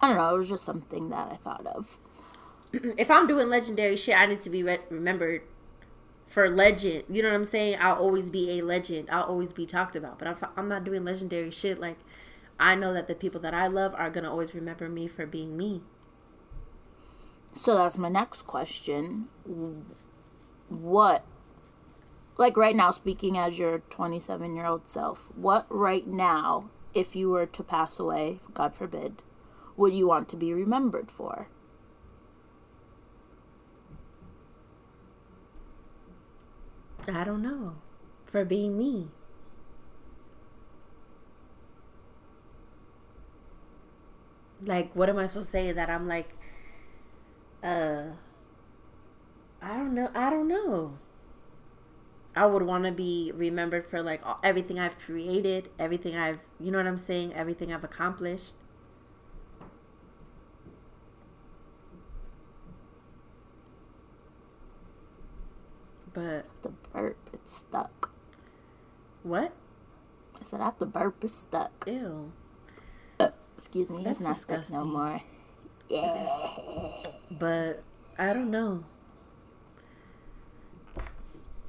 I 0.03 0.09
don't 0.09 0.17
know, 0.17 0.35
it 0.35 0.39
was 0.39 0.49
just 0.49 0.65
something 0.65 1.11
that 1.11 1.29
I 1.31 1.37
thought 1.37 1.65
of. 1.65 1.99
if 2.73 3.11
I'm 3.11 3.29
doing 3.29 3.49
legendary 3.49 3.97
shit, 3.97 4.17
I 4.17 4.27
need 4.27 4.43
to 4.43 4.51
be 4.51 4.65
re- 4.65 4.81
remembered 4.91 5.43
for 6.27 6.51
legend. 6.51 7.05
You 7.09 7.23
know 7.23 7.29
what 7.29 7.37
I'm 7.37 7.45
saying? 7.45 7.77
I'll 7.81 7.97
always 7.97 8.31
be 8.31 8.59
a 8.59 8.63
legend. 8.63 9.09
I'll 9.11 9.25
always 9.25 9.53
be 9.53 9.65
talked 9.65 9.95
about. 9.95 10.19
But 10.19 10.29
if 10.29 10.45
I'm 10.57 10.69
not 10.69 10.83
doing 10.83 11.05
legendary 11.05 11.51
shit, 11.51 11.79
like 11.79 11.99
I 12.59 12.75
know 12.75 12.93
that 12.93 13.07
the 13.07 13.15
people 13.15 13.41
that 13.43 13.55
I 13.55 13.67
love 13.67 13.95
are 13.95 14.11
gonna 14.11 14.31
always 14.31 14.55
remember 14.55 14.89
me 14.89 15.07
for 15.07 15.27
being 15.27 15.57
me. 15.57 15.83
So 17.55 17.77
that's 17.77 17.99
my 17.99 18.09
next 18.09 18.43
question. 18.43 19.29
What, 20.69 21.25
like 22.39 22.57
right 22.57 22.75
now, 22.75 22.91
speaking 22.91 23.37
as 23.37 23.59
your 23.59 23.81
27 23.91 24.57
year 24.57 24.65
old 24.65 24.89
self, 24.89 25.31
what 25.37 25.67
right 25.69 26.07
now, 26.07 26.71
if 26.95 27.15
you 27.15 27.29
were 27.29 27.47
to 27.47 27.63
pass 27.63 27.99
away, 27.99 28.41
God 28.55 28.75
forbid, 28.75 29.23
would 29.77 29.93
you 29.93 30.07
want 30.07 30.29
to 30.31 30.37
be 30.37 30.53
remembered 30.53 31.11
for? 31.11 31.49
I 37.09 37.25
don't 37.25 37.43
know. 37.43 37.75
For 38.27 38.45
being 38.45 38.79
me. 38.79 39.09
Like, 44.65 44.95
what 44.95 45.09
am 45.09 45.19
I 45.19 45.27
supposed 45.27 45.49
to 45.49 45.51
say 45.51 45.73
that 45.73 45.91
I'm 45.91 46.07
like, 46.07 46.35
uh, 47.63 48.03
I 49.61 49.75
don't 49.75 49.95
know. 49.95 50.11
I 50.15 50.31
don't 50.31 50.49
know. 50.49 50.99
I 52.35 52.47
would 52.47 52.63
want 52.63 52.85
to 52.85 52.93
be 52.93 53.31
remembered 53.35 53.87
for 53.87 54.03
like 54.03 54.25
all, 54.25 54.39
everything 54.43 54.79
I've 54.79 54.99
created, 54.99 55.69
everything 55.79 56.17
I've, 56.17 56.41
you 56.59 56.71
know 56.71 56.79
what 56.79 56.87
I'm 56.87 56.99
saying, 56.99 57.35
everything 57.35 57.73
I've 57.73 57.85
accomplished. 57.85 58.55
But 66.13 66.47
The 66.63 66.71
burp, 66.93 67.17
it's 67.33 67.57
stuck. 67.59 68.11
what? 69.23 69.53
I 70.41 70.45
said 70.45 70.61
after 70.61 70.85
burp, 70.85 71.23
it's 71.23 71.35
stuck. 71.35 71.71
Ew. 71.87 72.33
Excuse 73.57 73.89
me, 73.89 74.03
That's 74.03 74.19
it's 74.19 74.27
not 74.27 74.37
stuck 74.37 74.71
no 74.71 74.85
more. 74.85 75.21
Yeah. 75.89 76.37
But 77.31 77.83
I 78.19 78.33
don't 78.33 78.51
know. 78.51 78.85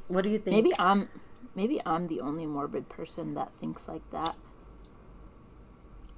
What 0.07 0.23
do 0.23 0.29
you 0.29 0.39
think? 0.39 0.55
Maybe 0.55 0.71
I'm 0.79 1.09
maybe 1.55 1.81
I'm 1.85 2.07
the 2.07 2.19
only 2.21 2.45
morbid 2.45 2.89
person 2.89 3.35
that 3.35 3.53
thinks 3.53 3.87
like 3.87 4.09
that. 4.11 4.35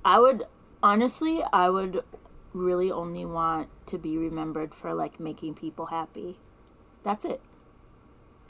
I 0.04 0.20
would 0.20 0.44
honestly, 0.82 1.44
I 1.52 1.70
would 1.70 2.04
really 2.54 2.92
only 2.92 3.26
want 3.26 3.70
to 3.88 3.98
be 3.98 4.18
remembered 4.18 4.74
for 4.74 4.94
like 4.94 5.20
making 5.20 5.56
people 5.56 5.88
happy. 5.88 6.40
That's 7.04 7.26
it. 7.26 7.42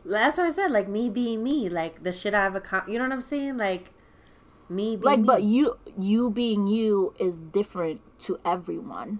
That's 0.05 0.37
what 0.37 0.47
I 0.47 0.51
said. 0.51 0.71
Like 0.71 0.87
me 0.87 1.09
being 1.09 1.43
me, 1.43 1.69
like 1.69 2.03
the 2.03 2.13
shit 2.13 2.33
I've 2.33 2.55
accomplished. 2.55 2.93
You 2.93 2.99
know 2.99 3.05
what 3.05 3.13
I'm 3.13 3.21
saying? 3.21 3.57
Like 3.57 3.91
me 4.69 4.95
being 4.95 5.01
Like 5.01 5.19
me. 5.19 5.25
but 5.25 5.43
you 5.43 5.77
you 5.99 6.29
being 6.29 6.67
you 6.67 7.13
is 7.19 7.39
different 7.39 8.01
to 8.21 8.39
everyone. 8.45 9.19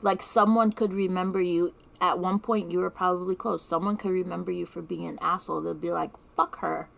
Like 0.00 0.22
someone 0.22 0.72
could 0.72 0.92
remember 0.92 1.40
you 1.40 1.74
at 2.00 2.18
one 2.18 2.38
point 2.38 2.72
you 2.72 2.78
were 2.80 2.90
probably 2.90 3.36
close. 3.36 3.64
Someone 3.64 3.96
could 3.96 4.10
remember 4.10 4.50
you 4.50 4.66
for 4.66 4.82
being 4.82 5.06
an 5.06 5.18
asshole. 5.22 5.60
They'll 5.60 5.74
be 5.74 5.92
like, 5.92 6.10
"Fuck 6.36 6.58
her." 6.60 6.88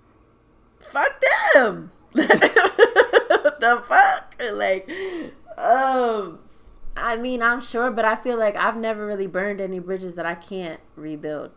fuck 0.79 1.23
them. 1.55 1.91
the 2.13 3.83
fuck? 3.87 4.35
Like, 4.53 4.89
um, 5.59 6.39
I 6.97 7.17
mean, 7.17 7.43
I'm 7.43 7.61
sure, 7.61 7.91
but 7.91 8.05
I 8.05 8.17
feel 8.17 8.39
like 8.39 8.57
I've 8.57 8.77
never 8.77 9.07
really 9.07 9.27
burned 9.27 9.61
any 9.61 9.79
bridges 9.79 10.15
that 10.15 10.27
I 10.27 10.35
can't 10.35 10.81
rebuild. 10.97 11.51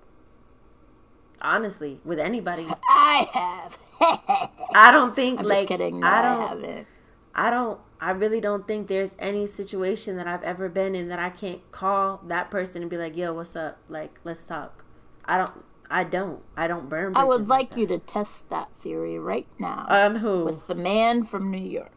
Honestly, 1.42 2.00
with 2.04 2.20
anybody, 2.20 2.68
I 2.90 3.28
have. 3.34 3.78
I 4.76 4.92
don't 4.92 5.16
think 5.16 5.40
I'm 5.40 5.46
like 5.46 5.68
kidding. 5.68 6.00
No, 6.02 6.08
I 6.08 6.20
I, 6.20 6.22
don't. 6.22 6.48
haven't. 6.48 6.88
I 7.36 7.50
don't 7.50 7.80
I 8.00 8.12
really 8.12 8.40
don't 8.40 8.68
think 8.68 8.88
there's 8.88 9.16
any 9.18 9.48
situation 9.48 10.18
that 10.18 10.28
I've 10.28 10.44
ever 10.44 10.70
been 10.70 10.94
in 10.96 11.08
that 11.10 11.20
I 11.20 11.30
can't 11.30 11.70
call 11.72 12.22
that 12.28 12.52
person 12.52 12.82
and 12.82 12.92
be 12.92 12.98
like, 12.98 13.18
"Yo, 13.18 13.34
what's 13.34 13.56
up? 13.56 13.80
Like, 13.90 14.20
let's 14.24 14.46
talk." 14.46 14.86
I 15.26 15.38
don't. 15.38 15.64
I 15.90 16.04
don't. 16.04 16.44
I 16.56 16.68
don't 16.68 16.90
burn. 16.90 17.16
I 17.16 17.24
would 17.24 17.38
bridges 17.38 17.50
like 17.50 17.76
you 17.78 17.88
to 17.88 17.98
test 17.98 18.50
that 18.50 18.70
theory 18.76 19.18
right 19.18 19.48
now 19.58 19.86
On 19.90 20.18
who? 20.18 20.46
with 20.46 20.68
the 20.68 20.76
man 20.76 21.24
from 21.24 21.50
New 21.50 21.58
York. 21.58 21.92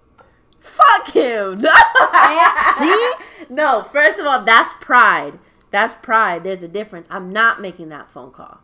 Fuck 0.60 1.10
him. 1.12 1.60
See? 2.78 3.12
No, 3.48 3.86
first 3.92 4.18
of 4.18 4.26
all, 4.26 4.42
that's 4.44 4.72
pride. 4.80 5.38
That's 5.70 5.94
pride. 5.94 6.44
There's 6.44 6.62
a 6.62 6.68
difference. 6.68 7.06
I'm 7.10 7.32
not 7.32 7.60
making 7.60 7.88
that 7.90 8.10
phone 8.10 8.30
call. 8.30 8.60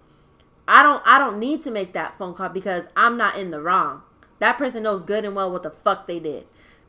I 0.69 0.83
don't 0.83 1.03
I 1.07 1.19
don't 1.19 1.39
need 1.39 1.63
to 1.63 1.71
make 1.71 1.93
that 1.93 2.19
phone 2.19 2.35
call 2.35 2.49
because 2.49 2.87
I'm 2.97 3.17
not 3.17 3.39
in 3.39 3.51
the 3.51 3.61
wrong. 3.61 4.03
That 4.39 4.59
person 4.59 4.83
knows 4.83 5.03
good 5.03 5.25
and 5.25 5.35
well 5.35 5.51
what 5.51 5.63
the 5.63 5.71
fuck 5.71 6.07
they 6.07 6.19
did. 6.19 6.47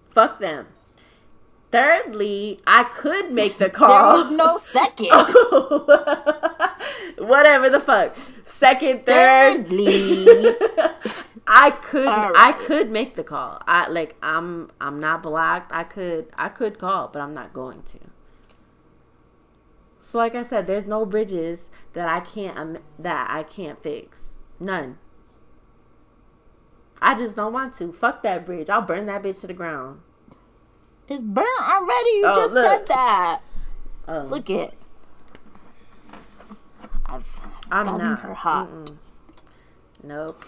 Fuck 0.09 0.39
them. 0.39 0.67
Thirdly, 1.71 2.61
I 2.65 2.85
could 2.85 3.31
make 3.31 3.57
the 3.57 3.69
call. 3.69 3.89
There 4.17 4.23
was 4.23 4.31
no 4.31 4.57
second. 4.57 5.09
Whatever 7.27 7.69
the 7.69 7.79
fuck. 7.79 8.15
Second, 8.45 9.05
third. 9.05 9.67
Thirdly, 9.67 10.25
I 11.47 11.71
could 11.71 12.07
All 12.07 12.31
I 12.35 12.53
could 12.53 12.89
make 12.89 13.15
the 13.15 13.23
call. 13.23 13.61
I 13.67 13.89
like 13.89 14.15
I'm 14.21 14.71
I'm 14.79 14.99
not 14.99 15.23
blocked. 15.23 15.71
I 15.71 15.83
could 15.83 16.27
I 16.37 16.49
could 16.49 16.79
call, 16.79 17.09
but 17.09 17.21
I'm 17.21 17.33
not 17.33 17.53
going 17.53 17.83
to. 17.83 17.99
So 20.07 20.17
like 20.19 20.35
I 20.35 20.41
said, 20.41 20.67
there's 20.67 20.85
no 20.85 21.05
bridges 21.05 21.69
that 21.91 22.07
I 22.07 22.21
can't 22.21 22.57
um, 22.57 22.77
that 22.97 23.27
I 23.29 23.43
can't 23.43 23.77
fix. 23.83 24.39
None. 24.57 24.99
I 27.01 27.13
just 27.13 27.35
don't 27.35 27.51
want 27.51 27.73
to. 27.73 27.91
Fuck 27.91 28.23
that 28.23 28.45
bridge. 28.45 28.69
I'll 28.69 28.81
burn 28.81 29.05
that 29.07 29.21
bitch 29.21 29.41
to 29.41 29.47
the 29.47 29.53
ground. 29.53 29.99
it's 31.09 31.21
burnt 31.21 31.59
already. 31.61 32.09
You 32.11 32.23
Oh, 32.25 32.35
just 32.37 32.53
look. 32.53 32.65
said 32.65 32.87
that. 32.87 33.41
Oh, 34.07 34.21
Look 34.21 34.49
it. 34.49 34.73
I've 37.05 37.41
I'm 37.69 37.83
gotten 37.85 37.99
not. 38.07 38.21
her 38.21 38.33
hot. 38.33 38.69
Mm-mm. 38.71 38.95
Nope. 40.05 40.45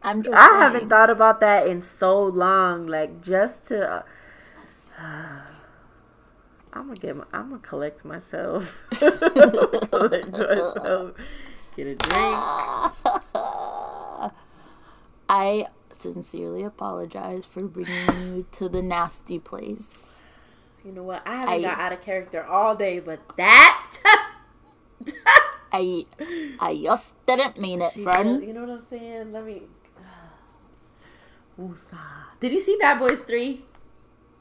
I'm 0.05 0.23
just. 0.23 0.37
I 0.37 0.59
haven't 0.59 0.87
thought 0.87 1.09
about 1.09 1.41
that 1.41 1.67
in 1.67 1.81
so 1.81 2.23
long. 2.25 2.87
Like 2.87 3.21
just 3.21 3.67
to, 3.67 3.91
uh, 3.91 4.03
I'm 6.73 6.87
gonna 6.87 6.95
get. 6.95 7.17
My, 7.17 7.25
I'm 7.33 7.49
gonna 7.49 7.61
collect 7.61 8.05
myself. 8.05 8.81
collect 8.91 10.31
myself. 10.31 11.11
Get 11.75 11.87
a 11.87 11.95
drink. 11.95 12.05
I 15.27 15.65
sincerely 15.91 16.63
apologize 16.63 17.45
for 17.45 17.63
bringing 17.67 18.35
you 18.35 18.45
to 18.53 18.69
the 18.69 18.81
nasty 18.83 19.39
place. 19.39 20.21
You 20.83 20.91
know 20.91 21.01
what? 21.03 21.23
I 21.25 21.35
haven't 21.37 21.53
I- 21.55 21.61
got 21.61 21.79
out 21.79 21.93
of 21.93 22.01
character 22.01 22.43
all 22.45 22.75
day, 22.75 22.99
but 22.99 23.19
that. 23.37 23.97
I 25.73 26.05
I 26.59 26.79
just 26.81 27.13
didn't 27.25 27.59
mean 27.59 27.81
it, 27.81 27.91
She 27.93 28.03
friend. 28.03 28.39
did- 28.39 28.47
You 28.47 28.53
know 28.53 28.61
what 28.61 28.69
I'm 28.69 28.85
saying? 28.85 29.31
Let 29.33 29.45
me. 29.45 29.63
Woosah. 31.59 31.97
Did 32.39 32.51
you 32.51 32.59
see 32.59 32.77
Bad 32.79 32.99
Boys 32.99 33.19
Three? 33.21 33.63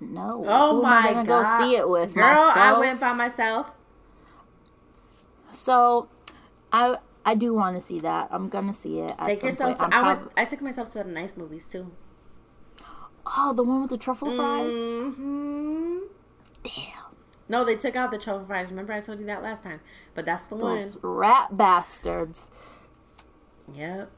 No. 0.00 0.44
Oh 0.46 0.76
Who 0.80 0.86
am 0.86 0.92
I 0.92 1.00
my 1.14 1.24
god! 1.24 1.26
go 1.26 1.42
see 1.60 1.76
it 1.76 1.88
with 1.88 2.14
girl. 2.14 2.24
I 2.26 2.76
went 2.78 3.00
by 3.00 3.12
myself. 3.14 3.70
So, 5.50 6.08
I 6.72 6.96
I 7.24 7.34
do 7.34 7.54
want 7.54 7.76
to 7.76 7.80
see 7.80 8.00
that. 8.00 8.28
I'm 8.30 8.48
gonna 8.48 8.72
see 8.72 9.00
it. 9.00 9.14
Take 9.24 9.42
yourself. 9.42 9.78
To, 9.78 9.84
I'm 9.84 9.90
prob- 9.90 10.18
went. 10.18 10.32
I 10.36 10.44
took 10.44 10.60
myself 10.60 10.92
to 10.92 10.98
the 10.98 11.04
nice 11.04 11.36
movies 11.36 11.68
too. 11.68 11.92
Oh, 13.26 13.52
the 13.54 13.62
one 13.62 13.82
with 13.82 13.90
the 13.90 13.96
truffle 13.96 14.30
fries. 14.30 14.72
hmm 14.72 15.98
Damn, 16.62 17.16
No, 17.48 17.64
they 17.64 17.76
took 17.76 17.94
out 17.96 18.10
the 18.10 18.18
truffle 18.18 18.44
fries. 18.46 18.68
Remember 18.70 18.92
I 18.92 19.00
told 19.00 19.20
you 19.20 19.26
that 19.26 19.42
last 19.42 19.62
time. 19.62 19.80
But 20.14 20.24
that's 20.26 20.46
the 20.46 20.56
one. 20.56 20.76
those 20.76 20.98
rat 21.02 21.56
bastards. 21.56 22.50
Yep. 23.74 24.10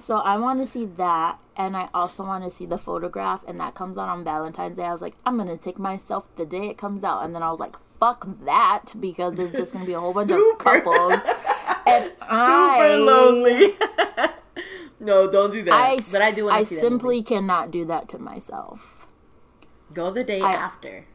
So 0.00 0.16
I 0.18 0.36
want 0.36 0.60
to 0.60 0.66
see 0.66 0.84
that, 0.84 1.38
and 1.56 1.76
I 1.76 1.88
also 1.92 2.24
want 2.24 2.44
to 2.44 2.50
see 2.50 2.66
the 2.66 2.78
photograph, 2.78 3.42
and 3.48 3.58
that 3.60 3.74
comes 3.74 3.98
out 3.98 4.08
on 4.08 4.22
Valentine's 4.24 4.76
Day. 4.76 4.84
I 4.84 4.92
was 4.92 5.02
like, 5.02 5.14
I'm 5.26 5.36
gonna 5.36 5.56
take 5.56 5.78
myself 5.78 6.28
the 6.36 6.46
day 6.46 6.66
it 6.68 6.78
comes 6.78 7.02
out, 7.02 7.24
and 7.24 7.34
then 7.34 7.42
I 7.42 7.50
was 7.50 7.58
like, 7.58 7.74
fuck 7.98 8.26
that, 8.44 8.84
because 9.00 9.34
there's 9.34 9.50
just 9.50 9.72
gonna 9.72 9.84
be 9.86 9.92
a 9.94 10.00
whole 10.00 10.14
bunch 10.14 10.30
of 10.30 10.40
couples, 10.58 11.14
and 11.86 12.04
Super 12.20 12.30
I, 12.30 12.94
lonely. 12.96 13.74
no, 15.00 15.28
don't 15.30 15.50
do 15.50 15.62
that. 15.62 15.72
I, 15.74 15.96
but 16.12 16.22
I 16.22 16.30
do 16.30 16.44
want 16.44 16.56
I 16.56 16.62
see 16.62 16.76
simply 16.76 17.22
cannot 17.22 17.70
do 17.72 17.84
that 17.86 18.08
to 18.10 18.18
myself. 18.20 19.08
go 19.92 20.10
the 20.12 20.22
day 20.22 20.40
I- 20.40 20.52
after, 20.52 21.06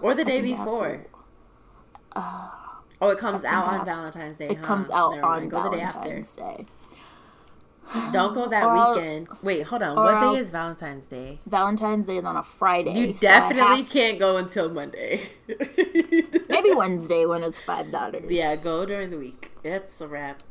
or 0.00 0.14
the 0.14 0.24
day 0.24 0.42
think 0.42 0.54
I 0.54 0.56
have 0.58 0.64
before. 0.64 0.96
to- 0.96 1.04
oh, 3.00 3.08
it 3.10 3.18
comes 3.18 3.42
out 3.44 3.64
on 3.66 3.84
Valentine's 3.84 4.38
Day. 4.38 4.50
It 4.50 4.58
huh? 4.58 4.62
comes 4.64 4.90
out 4.90 5.16
Never 5.16 5.26
on 5.26 5.38
mind. 5.40 5.50
Go 5.50 5.62
the 5.64 5.70
day 5.70 5.76
Valentine's 5.78 6.36
Day. 6.36 6.66
Don't 8.12 8.34
go 8.34 8.46
that 8.48 8.64
Or 8.64 8.70
I'll- 8.76 8.94
weekend. 8.94 9.28
Wait, 9.42 9.62
hold 9.62 9.82
on. 9.82 9.96
What 9.96 10.14
I'll- 10.14 10.34
day 10.34 10.40
is 10.40 10.50
Valentine's 10.50 11.06
Day? 11.06 11.40
Valentine's 11.46 12.06
Day 12.06 12.18
is 12.18 12.24
on 12.24 12.36
a 12.36 12.42
Friday. 12.42 12.92
You 12.98 13.14
so 13.14 13.20
definitely 13.20 13.78
have- 13.78 13.90
can't 13.90 14.18
go 14.18 14.36
until 14.36 14.68
Monday. 14.70 15.30
maybe 16.48 16.72
Wednesday 16.74 17.24
when 17.26 17.42
it's 17.42 17.60
five 17.60 17.90
dollars. 17.90 18.24
Yeah, 18.28 18.56
go 18.62 18.84
during 18.84 19.10
the 19.10 19.18
week. 19.18 19.52
It's 19.64 20.00
a 20.00 20.06
wrap. 20.08 20.42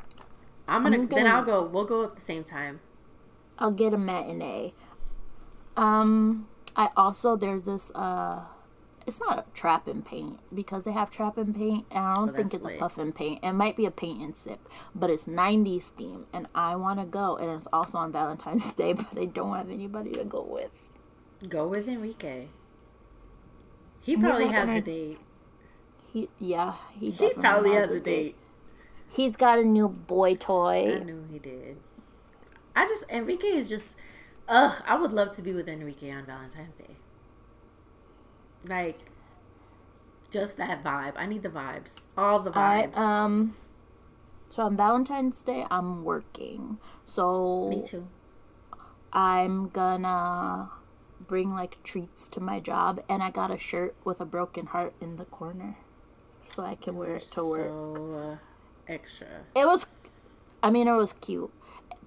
I'm 0.66 0.82
gonna, 0.82 0.96
I'm 0.96 1.06
then 1.08 1.24
gonna- 1.24 1.36
I'll 1.36 1.44
go. 1.44 1.62
We'll 1.62 1.84
go 1.84 2.04
at 2.04 2.16
the 2.16 2.24
same 2.24 2.44
time. 2.44 2.80
I'll 3.58 3.70
get 3.70 3.94
a 3.94 3.98
matinee. 3.98 4.72
Um, 5.76 6.48
I 6.76 6.88
also 6.96 7.36
there's 7.36 7.62
this 7.64 7.90
uh, 7.94 8.40
it's 9.08 9.18
not 9.20 9.38
a 9.38 9.44
trap 9.54 9.88
and 9.88 10.04
paint 10.04 10.38
because 10.54 10.84
they 10.84 10.92
have 10.92 11.10
trap 11.10 11.36
and 11.38 11.54
paint, 11.54 11.86
and 11.90 12.04
I 12.04 12.14
don't 12.14 12.30
Oh, 12.30 12.32
think 12.32 12.54
it's 12.54 12.64
a 12.64 12.76
puff 12.78 12.98
and 12.98 13.14
paint. 13.14 13.40
It 13.42 13.52
might 13.52 13.74
be 13.76 13.86
a 13.86 13.90
paint 13.90 14.20
and 14.22 14.36
sip, 14.36 14.60
but 14.94 15.10
it's 15.10 15.24
'90s 15.24 15.84
theme, 15.96 16.26
and 16.32 16.46
I 16.54 16.76
want 16.76 17.00
to 17.00 17.06
go, 17.06 17.36
and 17.36 17.50
it's 17.50 17.66
also 17.72 17.98
on 17.98 18.12
Valentine's 18.12 18.72
Day, 18.82 18.92
but 18.92 19.18
I 19.18 19.24
don't 19.24 19.56
have 19.56 19.70
anybody 19.70 20.12
to 20.12 20.24
go 20.24 20.42
with. 20.42 20.84
Go 21.48 21.66
with 21.66 21.88
Enrique. 21.88 22.48
He 24.00 24.16
probably 24.16 24.44
and 24.44 24.54
has 24.54 24.68
I- 24.68 24.74
a 24.76 24.80
date. 24.80 25.18
He, 26.12 26.28
yeah, 26.38 26.74
he, 26.98 27.10
He 27.10 27.30
probably 27.34 27.72
has 27.72 27.90
a 27.90 28.00
date. 28.00 28.36
He's 29.10 29.36
got 29.36 29.58
a 29.58 29.64
new 29.64 29.88
boy 29.88 30.36
toy. 30.36 30.96
I 30.96 31.04
knew 31.04 31.24
he 31.30 31.38
did. 31.38 31.76
I 32.76 32.86
just 32.88 33.04
Enrique 33.10 33.46
is 33.48 33.68
just. 33.68 33.96
Ugh, 34.48 34.82
I 34.86 34.96
would 34.96 35.12
love 35.12 35.32
to 35.36 35.42
be 35.42 35.52
with 35.52 35.68
Enrique 35.68 36.10
on 36.10 36.24
Valentine's 36.24 36.76
Day. 36.76 36.96
Like, 38.66 38.98
just 40.30 40.56
that 40.56 40.82
vibe. 40.84 41.14
I 41.16 41.26
need 41.26 41.42
the 41.42 41.48
vibes. 41.48 42.08
All 42.16 42.40
the 42.40 42.50
I 42.56 42.88
vibes. 42.92 42.96
um, 42.96 43.56
so 44.50 44.62
on 44.62 44.76
Valentine's 44.76 45.42
Day 45.42 45.66
I'm 45.70 46.04
working, 46.04 46.78
so 47.04 47.68
Me 47.68 47.82
too. 47.86 48.06
I'm 49.12 49.68
gonna 49.68 50.70
bring 51.26 51.54
like 51.54 51.82
treats 51.82 52.28
to 52.30 52.40
my 52.40 52.60
job, 52.60 53.00
and 53.08 53.22
I 53.22 53.30
got 53.30 53.50
a 53.50 53.58
shirt 53.58 53.94
with 54.04 54.20
a 54.20 54.24
broken 54.26 54.66
heart 54.66 54.94
in 55.00 55.16
the 55.16 55.24
corner, 55.24 55.76
so 56.46 56.64
I 56.64 56.74
can 56.74 56.96
wear 56.96 57.16
it 57.16 57.30
to 57.32 57.44
work. 57.44 57.68
So 57.68 58.38
uh, 58.38 58.92
extra. 58.92 59.28
It 59.54 59.66
was, 59.66 59.86
I 60.62 60.70
mean, 60.70 60.88
it 60.88 60.96
was 60.96 61.14
cute. 61.14 61.52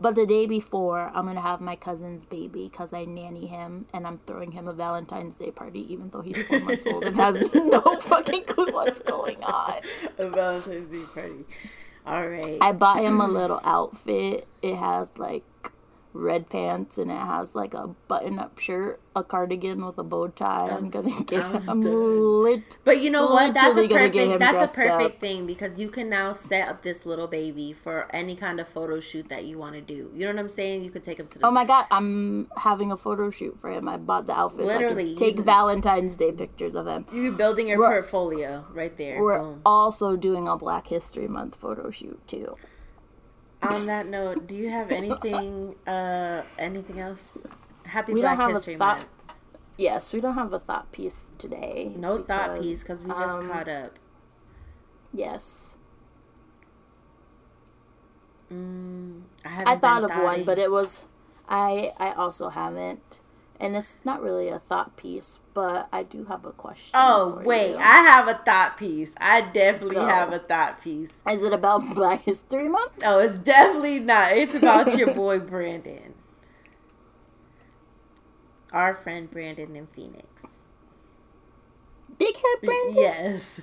But 0.01 0.15
the 0.15 0.25
day 0.25 0.47
before, 0.47 1.11
I'm 1.13 1.27
gonna 1.27 1.41
have 1.41 1.61
my 1.61 1.75
cousin's 1.75 2.25
baby 2.25 2.67
because 2.69 2.91
I 2.91 3.05
nanny 3.05 3.45
him, 3.45 3.85
and 3.93 4.07
I'm 4.07 4.17
throwing 4.17 4.51
him 4.51 4.67
a 4.67 4.73
Valentine's 4.73 5.35
Day 5.35 5.51
party, 5.51 5.93
even 5.93 6.09
though 6.09 6.21
he's 6.21 6.41
four 6.43 6.59
months 6.59 6.87
old 6.87 7.03
and 7.03 7.15
has 7.15 7.39
no 7.53 7.81
fucking 8.01 8.45
clue 8.45 8.73
what's 8.73 8.99
going 8.99 9.43
on. 9.43 9.79
A 10.17 10.27
Valentine's 10.27 10.89
Day 10.89 11.03
party. 11.13 11.45
All 12.07 12.27
right. 12.27 12.57
I 12.61 12.71
bought 12.71 12.97
him 12.97 13.21
a 13.21 13.27
little 13.29 13.61
outfit. 13.63 14.47
It 14.63 14.75
has 14.75 15.15
like 15.19 15.43
red 16.13 16.49
pants 16.49 16.97
and 16.97 17.09
it 17.09 17.15
has 17.17 17.55
like 17.55 17.73
a 17.73 17.87
button 18.07 18.37
up 18.39 18.59
shirt, 18.59 18.99
a 19.15 19.23
cardigan 19.23 19.85
with 19.85 19.97
a 19.97 20.03
bow 20.03 20.27
tie. 20.27 20.67
I'm, 20.69 20.85
I'm 20.85 20.89
gonna 20.89 21.23
get 21.23 21.43
I'm 21.43 21.69
I'm 21.69 21.81
lit. 21.81 22.77
But 22.83 23.01
you 23.01 23.09
know 23.09 23.27
what? 23.27 23.53
That's 23.53 23.77
a 23.77 23.81
literally 23.81 23.87
gonna 23.87 24.09
get 24.09 24.25
perfect. 24.27 24.39
That's 24.39 24.71
a 24.71 24.75
perfect 24.75 25.15
up. 25.15 25.21
thing 25.21 25.45
because 25.47 25.79
you 25.79 25.89
can 25.89 26.09
now 26.09 26.33
set 26.33 26.67
up 26.69 26.83
this 26.83 27.05
little 27.05 27.27
baby 27.27 27.73
for 27.73 28.07
any 28.13 28.35
kind 28.35 28.59
of 28.59 28.67
photo 28.67 28.99
shoot 28.99 29.29
that 29.29 29.45
you 29.45 29.57
want 29.57 29.75
to 29.75 29.81
do. 29.81 30.11
You 30.13 30.25
know 30.25 30.33
what 30.33 30.39
I'm 30.39 30.49
saying? 30.49 30.83
You 30.83 30.91
could 30.91 31.03
take 31.03 31.19
him 31.19 31.27
to 31.27 31.39
the. 31.39 31.45
Oh 31.45 31.51
my 31.51 31.65
god, 31.65 31.85
I'm 31.91 32.49
having 32.57 32.91
a 32.91 32.97
photo 32.97 33.29
shoot 33.31 33.57
for 33.57 33.69
him. 33.71 33.87
I 33.87 33.97
bought 33.97 34.27
the 34.27 34.33
outfit 34.37 34.65
Literally, 34.65 35.13
so 35.15 35.19
take 35.19 35.37
you- 35.37 35.43
Valentine's 35.43 36.15
Day 36.15 36.31
pictures 36.31 36.75
of 36.75 36.87
him. 36.87 37.05
You're 37.11 37.31
building 37.31 37.67
your 37.69 37.79
We're- 37.79 37.93
portfolio 38.01 38.65
right 38.73 38.95
there. 38.97 39.21
We're 39.21 39.39
Boom. 39.39 39.61
also 39.65 40.15
doing 40.15 40.47
a 40.47 40.57
Black 40.57 40.87
History 40.87 41.27
Month 41.27 41.55
photo 41.55 41.89
shoot 41.89 42.19
too. 42.27 42.55
On 43.63 43.85
that 43.87 44.07
note, 44.07 44.47
do 44.47 44.55
you 44.55 44.69
have 44.69 44.91
anything? 44.91 45.75
uh 45.87 46.43
Anything 46.57 46.99
else? 46.99 47.45
Happy 47.85 48.13
We 48.13 48.21
Black 48.21 48.37
don't 48.37 48.37
have 48.37 48.55
History 48.55 48.75
a 48.75 48.77
thought. 48.77 48.97
Month. 48.97 49.09
Yes, 49.77 50.13
we 50.13 50.21
don't 50.21 50.35
have 50.35 50.53
a 50.53 50.59
thought 50.59 50.91
piece 50.91 51.19
today. 51.37 51.91
No 51.95 52.17
thought 52.17 52.59
piece 52.61 52.83
because 52.83 53.01
we 53.03 53.09
just 53.09 53.39
um, 53.39 53.47
caught 53.47 53.67
up. 53.67 53.99
Yes, 55.13 55.75
Mm, 58.51 59.21
I, 59.45 59.63
I 59.65 59.75
thought 59.77 60.03
of 60.03 60.11
one, 60.17 60.43
but 60.43 60.59
it 60.59 60.71
was 60.71 61.05
I. 61.47 61.93
I 61.97 62.11
also 62.13 62.49
haven't, 62.49 63.19
and 63.61 63.77
it's 63.77 63.95
not 64.03 64.21
really 64.23 64.49
a 64.49 64.57
thought 64.59 64.97
piece, 64.97 65.39
but 65.53 65.87
I 65.93 66.01
do 66.03 66.25
have 66.25 66.43
a 66.45 66.51
question. 66.51 66.91
Oh 66.95 67.41
wait, 67.45 67.71
you. 67.71 67.77
I 67.77 68.01
have 68.01 68.27
a 68.27 68.33
thought 68.33 68.75
piece. 68.75 69.13
I 69.17 69.41
definitely 69.41 69.95
Go. 69.95 70.05
have 70.07 70.33
a 70.33 70.39
thought 70.39 70.81
piece. 70.81 71.11
is 71.29 71.43
it 71.43 71.53
about 71.53 71.93
Black 71.93 72.21
History 72.23 72.67
Month? 72.67 72.93
Oh, 73.05 73.19
it's 73.19 73.37
definitely 73.37 73.99
not. 73.99 74.35
It's 74.35 74.55
about 74.55 74.97
your 74.97 75.13
boy 75.13 75.39
Brandon. 75.39 76.15
Our 78.73 78.95
friend 78.95 79.29
Brandon 79.29 79.75
in 79.75 79.87
Phoenix. 79.87 80.25
Big 82.17 82.35
head 82.35 82.61
Brandon. 82.63 82.95
Yes. 82.95 83.59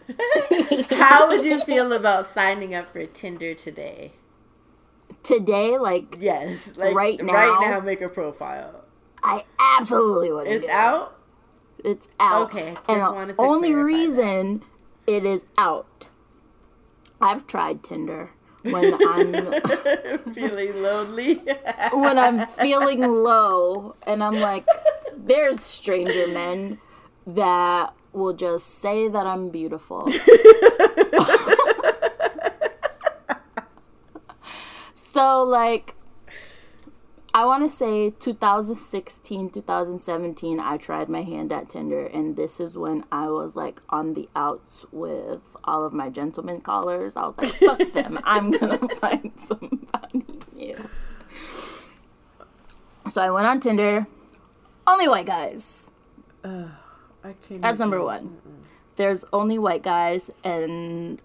How 0.91 1.29
would 1.29 1.45
you 1.45 1.61
feel 1.65 1.93
about 1.93 2.27
signing 2.27 2.75
up 2.75 2.91
for 2.91 3.05
Tinder 3.07 3.55
today? 3.55 4.13
Today, 5.23 5.77
like 5.77 6.17
Yes. 6.21 6.77
Like 6.77 6.95
Right 6.95 7.21
now? 7.21 7.33
Right 7.33 7.59
now, 7.71 7.81
make 7.81 8.01
a 8.01 8.09
profile. 8.09 8.88
I 9.29 9.45
absolutely 9.61 10.33
wouldn't. 10.33 10.65
It's 10.65 10.69
out. 10.69 11.19
It's 11.85 12.09
out. 12.19 12.49
Okay, 12.51 12.75
And 12.89 13.03
the 13.29 13.35
only 13.39 13.75
reason 13.75 14.63
it 15.07 15.27
is 15.27 15.45
out. 15.59 16.09
I've 17.21 17.47
tried 17.47 17.83
Tinder 17.85 18.31
when 18.63 18.95
I'm 19.07 19.33
Feeling 20.33 20.83
lonely. 20.83 21.35
when 21.93 22.19
I'm 22.19 22.47
feeling 22.47 23.03
low 23.03 23.97
and 24.07 24.25
I'm 24.25 24.41
like, 24.41 24.67
there's 25.15 25.61
stranger 25.61 26.27
men 26.27 26.79
that 27.27 27.93
will 28.13 28.33
just 28.33 28.81
say 28.81 29.09
that 29.09 29.27
I'm 29.27 29.51
beautiful. 29.51 30.11
so, 35.13 35.43
like, 35.45 35.95
I 37.35 37.45
want 37.45 37.71
to 37.71 37.77
say 37.77 38.11
2016, 38.11 39.51
2017, 39.51 40.61
I 40.61 40.77
tried 40.77 41.09
my 41.09 41.23
hand 41.23 41.53
at 41.53 41.69
Tinder, 41.69 42.07
and 42.07 42.37
this 42.37 42.59
is 42.59 42.77
when 42.77 43.05
I 43.13 43.29
was 43.29 43.55
like 43.55 43.81
on 43.91 44.15
the 44.15 44.29
outs 44.35 44.87
with 44.91 45.43
all 45.65 45.85
of 45.85 45.93
my 45.93 46.09
gentleman 46.09 46.61
callers. 46.63 47.17
I 47.17 47.27
was 47.27 47.37
like, 47.39 47.53
fuck 47.55 47.79
them, 47.93 48.19
I'm 48.25 48.51
gonna 48.51 48.79
find 48.97 49.33
somebody 49.47 50.25
new. 50.55 50.89
So 53.11 53.23
I 53.23 53.31
went 53.31 53.47
on 53.47 53.61
Tinder. 53.61 54.07
Only 54.87 55.09
white 55.09 55.27
guys. 55.27 55.91
I 56.45 57.35
can't 57.47 57.61
That's 57.61 57.79
number 57.79 58.03
one. 58.03 58.39
There's 58.97 59.25
only 59.33 59.59
white 59.59 59.83
guys, 59.83 60.31
and 60.43 61.21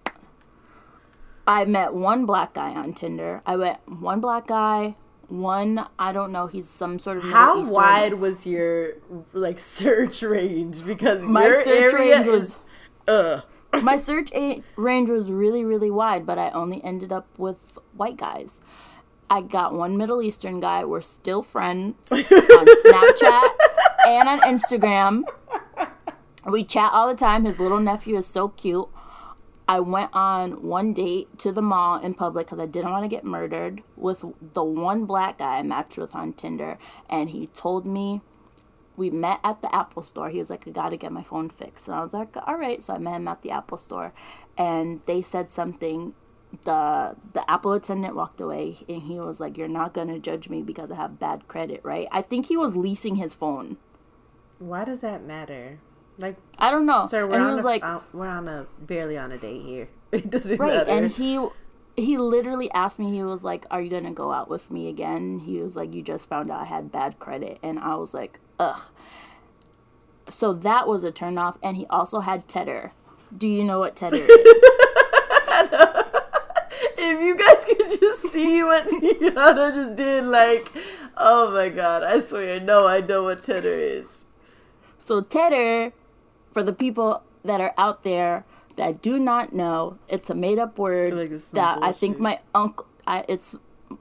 I 1.46 1.64
met 1.64 1.94
one 1.94 2.26
black 2.26 2.54
guy 2.54 2.74
on 2.74 2.92
Tinder. 2.94 3.42
I 3.46 3.56
met 3.56 3.80
one 3.88 4.20
black 4.20 4.46
guy. 4.46 4.96
One, 5.28 5.86
I 5.98 6.12
don't 6.12 6.32
know. 6.32 6.46
He's 6.46 6.68
some 6.68 6.98
sort 6.98 7.16
of 7.18 7.24
Middle 7.24 7.38
How 7.38 7.60
Eastern- 7.60 7.74
wide 7.74 8.14
was 8.14 8.46
your 8.46 8.94
like 9.32 9.58
search 9.58 10.22
range? 10.22 10.84
Because 10.84 11.22
My 11.22 11.46
your 11.46 11.62
search 11.62 11.94
area 11.94 12.16
range 12.16 12.26
was 12.28 12.58
uh 13.08 13.40
my 13.82 13.96
search 13.96 14.30
a- 14.34 14.62
range 14.76 15.10
was 15.10 15.30
really 15.32 15.64
really 15.64 15.90
wide, 15.90 16.24
but 16.26 16.38
I 16.38 16.50
only 16.50 16.82
ended 16.84 17.12
up 17.12 17.26
with 17.38 17.78
white 17.92 18.16
guys. 18.16 18.60
I 19.30 19.40
got 19.40 19.72
one 19.74 19.96
Middle 19.96 20.22
Eastern 20.22 20.60
guy. 20.60 20.84
We're 20.84 21.00
still 21.00 21.42
friends 21.42 22.12
on 22.12 22.18
Snapchat 22.22 23.48
and 24.06 24.28
on 24.28 24.40
Instagram. 24.42 25.22
We 26.46 26.62
chat 26.62 26.92
all 26.92 27.08
the 27.08 27.14
time. 27.14 27.46
His 27.46 27.58
little 27.58 27.80
nephew 27.80 28.16
is 28.18 28.26
so 28.26 28.48
cute. 28.48 28.86
I 29.66 29.80
went 29.80 30.10
on 30.12 30.62
one 30.62 30.92
date 30.92 31.38
to 31.38 31.50
the 31.50 31.62
mall 31.62 31.98
in 31.98 32.14
public 32.14 32.46
because 32.46 32.58
I 32.58 32.66
didn't 32.66 32.90
want 32.90 33.04
to 33.04 33.08
get 33.08 33.24
murdered 33.24 33.82
with 33.96 34.24
the 34.52 34.62
one 34.62 35.06
black 35.06 35.38
guy 35.38 35.58
I 35.58 35.62
matched 35.62 35.96
with 35.96 36.14
on 36.14 36.34
Tinder. 36.34 36.78
And 37.08 37.30
he 37.30 37.46
told 37.48 37.86
me 37.86 38.20
we 38.96 39.10
met 39.10 39.40
at 39.42 39.62
the 39.62 39.74
Apple 39.74 40.02
store. 40.02 40.28
He 40.28 40.38
was 40.38 40.50
like, 40.50 40.68
I 40.68 40.70
gotta 40.70 40.96
get 40.98 41.12
my 41.12 41.22
phone 41.22 41.48
fixed. 41.48 41.88
And 41.88 41.96
I 41.96 42.02
was 42.02 42.12
like, 42.12 42.36
all 42.46 42.56
right. 42.56 42.82
So 42.82 42.94
I 42.94 42.98
met 42.98 43.16
him 43.16 43.28
at 43.28 43.42
the 43.42 43.50
Apple 43.52 43.78
store. 43.78 44.12
And 44.58 45.00
they 45.06 45.22
said 45.22 45.50
something. 45.50 46.14
The 46.64 47.16
the 47.32 47.50
Apple 47.50 47.72
attendant 47.72 48.14
walked 48.14 48.40
away 48.40 48.76
and 48.88 49.02
he 49.02 49.18
was 49.18 49.40
like, 49.40 49.58
You're 49.58 49.66
not 49.66 49.92
gonna 49.92 50.20
judge 50.20 50.48
me 50.48 50.62
because 50.62 50.90
I 50.92 50.94
have 50.94 51.18
bad 51.18 51.48
credit, 51.48 51.80
right? 51.82 52.06
I 52.12 52.22
think 52.22 52.46
he 52.46 52.56
was 52.56 52.76
leasing 52.76 53.16
his 53.16 53.34
phone. 53.34 53.76
why 54.58 54.84
does 54.84 55.00
that 55.00 55.24
matter? 55.24 55.80
Like 56.18 56.36
I 56.58 56.70
don't 56.70 56.86
know. 56.86 57.06
sir, 57.08 57.26
we're 57.26 57.34
and 57.34 57.42
he 57.44 57.48
on 57.50 57.54
was 57.56 57.64
a, 57.64 57.66
like 57.66 57.84
we're 58.14 58.28
on 58.28 58.46
a 58.48 58.66
barely 58.80 59.18
on 59.18 59.32
a 59.32 59.38
date 59.38 59.62
here. 59.62 59.88
It 60.12 60.30
doesn't 60.30 60.58
Right, 60.58 60.74
matter. 60.86 60.90
and 60.90 61.10
he 61.10 61.44
he 61.96 62.16
literally 62.18 62.70
asked 62.72 62.98
me. 63.00 63.10
He 63.12 63.22
was 63.24 63.42
like, 63.44 63.66
"Are 63.70 63.80
you 63.82 63.90
gonna 63.90 64.12
go 64.12 64.32
out 64.32 64.48
with 64.48 64.70
me 64.70 64.88
again?" 64.88 65.40
He 65.40 65.60
was 65.60 65.74
like, 65.76 65.92
"You 65.92 66.02
just 66.02 66.28
found 66.28 66.50
out 66.52 66.60
I 66.62 66.64
had 66.66 66.92
bad 66.92 67.18
credit," 67.18 67.58
and 67.62 67.78
I 67.80 67.96
was 67.96 68.14
like, 68.14 68.38
"Ugh." 68.60 68.80
So 70.28 70.52
that 70.52 70.86
was 70.86 71.02
a 71.04 71.10
turnoff, 71.12 71.56
and 71.62 71.76
he 71.76 71.86
also 71.90 72.20
had 72.20 72.46
Tedder. 72.48 72.92
Do 73.36 73.48
you 73.48 73.64
know 73.64 73.78
what 73.80 73.96
Tedder 73.96 74.16
is? 74.28 74.28
if 76.96 77.20
you 77.22 77.36
guys 77.36 77.64
could 77.64 78.00
just 78.00 78.32
see 78.32 78.62
what 78.62 78.86
Tiana 78.86 79.74
just 79.74 79.96
did, 79.96 80.24
like, 80.24 80.70
oh 81.16 81.50
my 81.52 81.68
god, 81.68 82.02
I 82.02 82.20
swear, 82.20 82.60
no, 82.60 82.86
I 82.86 83.00
know 83.00 83.24
what 83.24 83.42
Tedder 83.42 83.72
is. 83.72 84.24
so 85.00 85.20
Tedder, 85.20 85.92
for 86.54 86.62
the 86.62 86.72
people 86.72 87.22
that 87.44 87.60
are 87.60 87.74
out 87.76 88.02
there 88.04 88.44
that 88.76 89.02
do 89.02 89.18
not 89.18 89.52
know, 89.52 89.98
it's 90.08 90.30
a 90.30 90.34
made-up 90.34 90.78
word 90.78 91.12
like 91.14 91.30
that 91.52 91.82
I 91.82 91.92
think 91.92 92.18
my 92.18 92.38
uncle. 92.54 92.86
I, 93.06 93.24
it's 93.28 93.54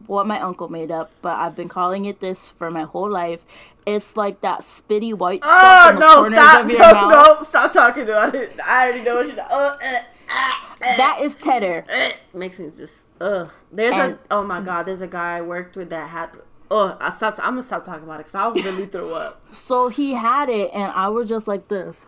what 0.08 0.26
my 0.26 0.39
uncle 0.39 0.70
made 0.70 0.89
up, 0.91 1.12
but 1.22 1.38
I've 1.38 1.56
been 1.56 1.68
calling 1.68 2.06
it 2.06 2.22
this 2.22 2.47
for 2.47 2.72
my 2.72 2.84
whole 2.84 3.10
life. 3.10 3.45
It's 3.86 4.16
like 4.16 4.39
that 4.41 4.62
spitty 4.62 5.14
white 5.14 5.43
stuff 5.43 5.62
Oh 5.62 5.89
in 5.89 5.95
the 5.95 5.99
no, 5.99 6.30
stop, 6.30 6.66
no, 6.68 6.78
mouth. 6.78 7.39
no, 7.39 7.43
stop 7.45 7.74
talking 7.74 8.04
about 8.04 8.34
it. 8.34 8.58
I 8.66 8.86
already 8.88 9.04
know 9.04 9.16
what 9.16 9.28
you're. 9.28 9.39
Uh, 9.41 9.45
uh, 9.84 9.99
ah, 10.30 10.76
uh, 10.82 10.97
That 10.97 11.20
is 11.22 11.36
Tedder. 11.36 11.84
uh, 11.93 12.10
makes 12.34 12.60
me 12.60 12.72
just 12.76 13.08
ugh. 13.20 13.49
There's 13.74 13.93
And- 13.93 14.14
a 14.14 14.20
oh 14.32 14.43
my 14.43 14.62
god, 14.62 14.84
there's 14.86 15.01
a 15.01 15.08
guy 15.08 15.38
I 15.38 15.41
worked 15.41 15.76
with 15.76 15.89
that 15.89 16.10
had. 16.10 16.30
Oh, 16.72 16.97
I 17.01 17.12
stopped. 17.14 17.39
I'm 17.39 17.51
gonna 17.56 17.64
stop 17.64 17.84
talking 17.84 18.04
about 18.06 18.22
it 18.22 18.26
because 18.26 18.36
I'll 18.36 18.54
really 18.54 18.86
throw 18.88 19.10
up. 19.12 19.41
So 19.54 19.89
he 19.89 20.14
had 20.14 20.49
it, 20.49 20.72
and 20.74 20.91
I 20.93 21.10
was 21.10 21.28
just 21.30 21.45
like 21.47 21.68
this. 21.68 22.08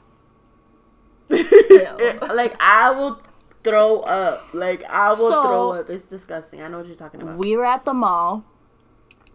like 1.30 2.56
I 2.60 2.92
will 2.96 3.22
throw 3.64 4.00
up. 4.02 4.48
Like 4.54 4.84
I 4.86 5.10
will 5.14 5.30
So- 5.30 5.44
throw 5.44 5.72
up. 5.72 5.90
It's 5.90 6.06
disgusting. 6.06 6.62
I 6.62 6.68
know 6.68 6.78
what 6.78 6.88
you're 6.88 6.96
talking 6.96 7.22
about. 7.22 7.38
We 7.38 7.56
were 7.58 7.66
at 7.66 7.86
the 7.86 7.94
mall. 7.94 8.44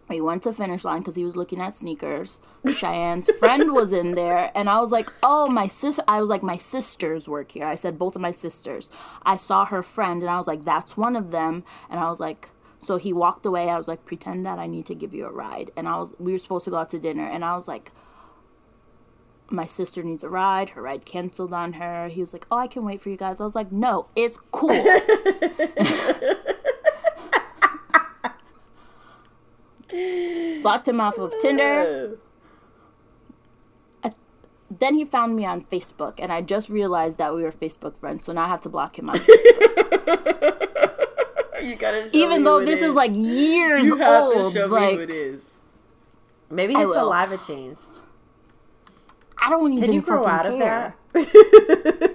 We 0.09 0.19
went 0.19 0.43
to 0.43 0.51
finish 0.51 0.83
line 0.83 0.99
because 0.99 1.15
he 1.15 1.23
was 1.23 1.37
looking 1.37 1.61
at 1.61 1.73
sneakers. 1.73 2.41
Cheyenne's 2.65 3.29
friend 3.39 3.71
was 3.71 3.93
in 3.93 4.13
there, 4.15 4.51
and 4.55 4.69
I 4.69 4.81
was 4.81 4.91
like, 4.91 5.09
"Oh, 5.23 5.47
my 5.47 5.67
sister." 5.67 6.03
I 6.05 6.19
was 6.19 6.29
like, 6.29 6.43
"My 6.43 6.57
sisters 6.57 7.29
work 7.29 7.51
here." 7.53 7.65
I 7.65 7.75
said, 7.75 7.97
"Both 7.97 8.17
of 8.17 8.21
my 8.21 8.31
sisters." 8.31 8.91
I 9.23 9.37
saw 9.37 9.63
her 9.65 9.81
friend, 9.81 10.21
and 10.21 10.29
I 10.29 10.35
was 10.37 10.47
like, 10.47 10.65
"That's 10.65 10.97
one 10.97 11.15
of 11.15 11.31
them." 11.31 11.63
And 11.89 11.97
I 11.97 12.09
was 12.09 12.19
like, 12.19 12.49
so 12.79 12.97
he 12.97 13.13
walked 13.13 13.45
away. 13.45 13.69
I 13.69 13.77
was 13.77 13.87
like, 13.87 14.03
"Pretend 14.05 14.45
that 14.45 14.59
I 14.59 14.67
need 14.67 14.85
to 14.87 14.95
give 14.95 15.13
you 15.13 15.27
a 15.27 15.31
ride." 15.31 15.71
And 15.77 15.87
I 15.87 15.97
was, 15.97 16.13
we 16.19 16.33
were 16.33 16.37
supposed 16.39 16.65
to 16.65 16.71
go 16.71 16.77
out 16.77 16.89
to 16.89 16.99
dinner, 16.99 17.25
and 17.25 17.45
I 17.45 17.55
was 17.55 17.69
like, 17.69 17.93
"My 19.51 19.65
sister 19.65 20.03
needs 20.03 20.23
a 20.23 20.29
ride. 20.29 20.69
Her 20.71 20.81
ride 20.81 21.05
canceled 21.05 21.53
on 21.53 21.73
her." 21.73 22.07
He 22.07 22.21
was 22.21 22.33
like, 22.33 22.45
"Oh, 22.51 22.57
I 22.57 22.67
can 22.67 22.83
wait 22.85 23.01
for 23.01 23.09
you 23.09 23.17
guys." 23.17 23.41
I 23.41 23.43
was 23.43 23.55
like, 23.55 23.71
"No, 23.71 24.07
it's 24.15 24.37
cool." 24.51 24.69
Blocked 30.61 30.87
him 30.87 31.01
off 31.01 31.17
of 31.17 31.33
Tinder. 31.39 32.17
Then 34.79 34.95
he 34.95 35.03
found 35.03 35.35
me 35.35 35.45
on 35.45 35.65
Facebook, 35.65 36.13
and 36.17 36.31
I 36.31 36.41
just 36.41 36.69
realized 36.69 37.17
that 37.17 37.35
we 37.35 37.43
were 37.43 37.51
Facebook 37.51 37.97
friends. 37.97 38.23
So 38.23 38.31
now 38.31 38.45
I 38.45 38.47
have 38.47 38.61
to 38.61 38.69
block 38.69 38.97
him 38.97 39.09
on 39.09 39.17
Facebook. 39.17 40.67
You 41.61 41.75
gotta. 41.75 42.09
Show 42.09 42.17
Even 42.17 42.37
me 42.39 42.43
though 42.45 42.59
who 42.61 42.65
this 42.65 42.81
is 42.81 42.93
like 42.93 43.11
years 43.13 43.83
you 43.85 43.97
have 43.97 44.23
old. 44.23 44.53
to 44.53 44.59
show 44.59 44.67
me 44.69 44.73
like 44.73 44.95
who 44.95 45.01
it 45.01 45.09
is. 45.09 45.59
Maybe 46.49 46.73
his 46.73 46.89
saliva 46.91 47.37
changed. 47.37 47.99
I 49.41 49.49
don't 49.49 49.73
even 49.73 49.83
Can 49.85 49.93
you 49.93 50.01
grow 50.01 50.25
out 50.25 50.45
of 50.45 50.59
that? 50.59 50.95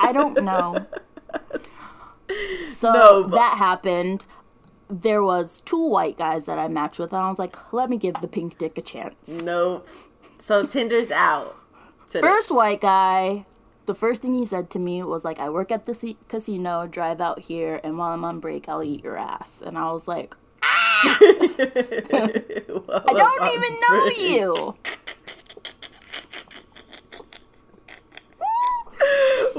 I 0.00 0.12
don't 0.12 0.42
know. 0.44 0.86
So 2.72 2.92
No, 2.92 3.22
but- 3.24 3.36
that 3.36 3.56
happened. 3.58 4.26
There 4.90 5.22
was 5.22 5.60
two 5.62 5.88
white 5.88 6.16
guys 6.18 6.46
that 6.46 6.58
I 6.58 6.68
matched 6.68 6.98
with, 6.98 7.12
and 7.12 7.20
I 7.22 7.28
was 7.28 7.38
like, 7.38 7.56
"Let 7.72 7.88
me 7.90 7.96
give 7.98 8.14
the 8.20 8.28
pink 8.28 8.58
dick 8.58 8.76
a 8.78 8.82
chance." 8.82 9.16
Nope. 9.42 9.88
So 10.38 10.64
Tinder's 10.66 11.10
out. 11.10 11.56
today. 12.08 12.20
First 12.26 12.50
white 12.52 12.80
guy, 12.80 13.46
the 13.86 13.94
first 13.94 14.22
thing 14.22 14.34
he 14.34 14.44
said 14.44 14.70
to 14.70 14.78
me 14.78 15.02
was 15.02 15.24
like, 15.24 15.38
"I 15.40 15.48
work 15.50 15.72
at 15.72 15.86
the 15.86 15.94
c- 15.94 16.16
casino, 16.28 16.86
drive 16.86 17.20
out 17.20 17.40
here, 17.40 17.80
and 17.82 17.96
while 17.98 18.12
I'm 18.12 18.24
on 18.24 18.38
break, 18.40 18.68
I'll 18.68 18.82
eat 18.82 19.02
your 19.02 19.16
ass." 19.16 19.62
And 19.64 19.76
I 19.78 19.90
was 19.92 20.06
like, 20.06 20.36
ah! 20.62 21.18
"I 21.20 23.12
don't 23.12 23.54
even 23.54 23.72
know 23.88 24.06
you." 24.06 24.74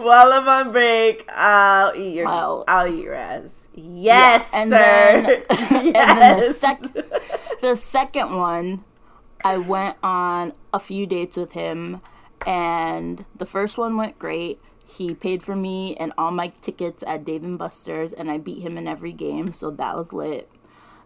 While 0.07 0.31
I'm 0.33 0.47
on 0.47 0.71
break, 0.71 1.25
I'll 1.33 1.95
eat 1.95 2.15
your. 2.15 2.27
I'll- 2.27 2.63
I'll, 2.67 2.87
eat 2.87 3.03
your 3.03 3.13
ass. 3.13 3.67
Yes, 3.75 4.49
and 4.53 4.69
sir. 4.69 5.43
then- 5.49 5.93
yes. 5.93 5.93
And 5.93 6.21
then 6.21 6.39
the, 6.39 6.53
sec- 6.53 7.59
the 7.61 7.75
second 7.75 8.35
one, 8.35 8.83
I 9.43 9.57
went 9.57 9.97
on 10.01 10.53
a 10.73 10.79
few 10.79 11.05
dates 11.05 11.37
with 11.37 11.51
him, 11.51 12.01
and 12.45 13.25
the 13.37 13.45
first 13.45 13.77
one 13.77 13.97
went 13.97 14.17
great. 14.17 14.59
He 14.85 15.13
paid 15.13 15.43
for 15.43 15.55
me 15.55 15.95
and 15.95 16.13
all 16.17 16.31
my 16.31 16.47
tickets 16.61 17.03
at 17.05 17.25
Dave 17.25 17.43
and 17.43 17.57
Buster's, 17.59 18.13
and 18.13 18.31
I 18.31 18.37
beat 18.37 18.61
him 18.61 18.77
in 18.77 18.87
every 18.87 19.11
game, 19.13 19.51
so 19.53 19.69
that 19.71 19.95
was 19.95 20.13
lit. 20.13 20.49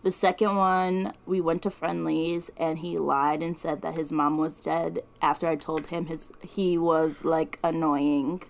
The 0.04 0.12
second 0.12 0.56
one, 0.56 1.14
we 1.26 1.42
went 1.42 1.62
to 1.64 1.70
Friendly's, 1.70 2.52
and 2.58 2.80
he 2.80 2.98
lied 2.98 3.42
and 3.44 3.58
said 3.60 3.82
that 3.82 3.96
his 3.96 4.12
mom 4.12 4.38
was 4.38 4.62
dead. 4.62 5.02
After 5.22 5.48
I 5.48 5.56
told 5.56 5.88
him 5.88 6.06
his 6.06 6.32
he 6.42 6.78
was 6.78 7.24
like 7.26 7.60
annoying, 7.64 8.44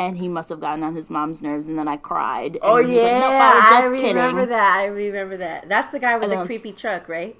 and 0.00 0.16
he 0.18 0.26
must 0.26 0.48
have 0.48 0.58
gotten 0.60 0.82
on 0.82 0.96
his 0.96 1.10
mom's 1.10 1.40
nerves, 1.42 1.68
and 1.68 1.78
then 1.78 1.86
I 1.86 1.96
cried. 1.96 2.52
And 2.56 2.64
Oh 2.64 2.74
was 2.76 2.86
like, 2.88 2.96
yeah, 2.96 3.20
"Nope, 3.20 3.30
I 3.30 3.68
I 3.72 3.84
remember 3.84 3.96
kidding." 4.40 4.48
that. 4.48 4.76
I 4.78 4.86
remember 4.86 5.36
that. 5.36 5.68
That's 5.68 5.92
the 5.92 5.98
guy 6.00 6.14
with 6.14 6.24
And 6.24 6.32
the 6.32 6.36
then- 6.38 6.46
creepy 6.46 6.72
truck, 6.72 7.08
right? 7.08 7.36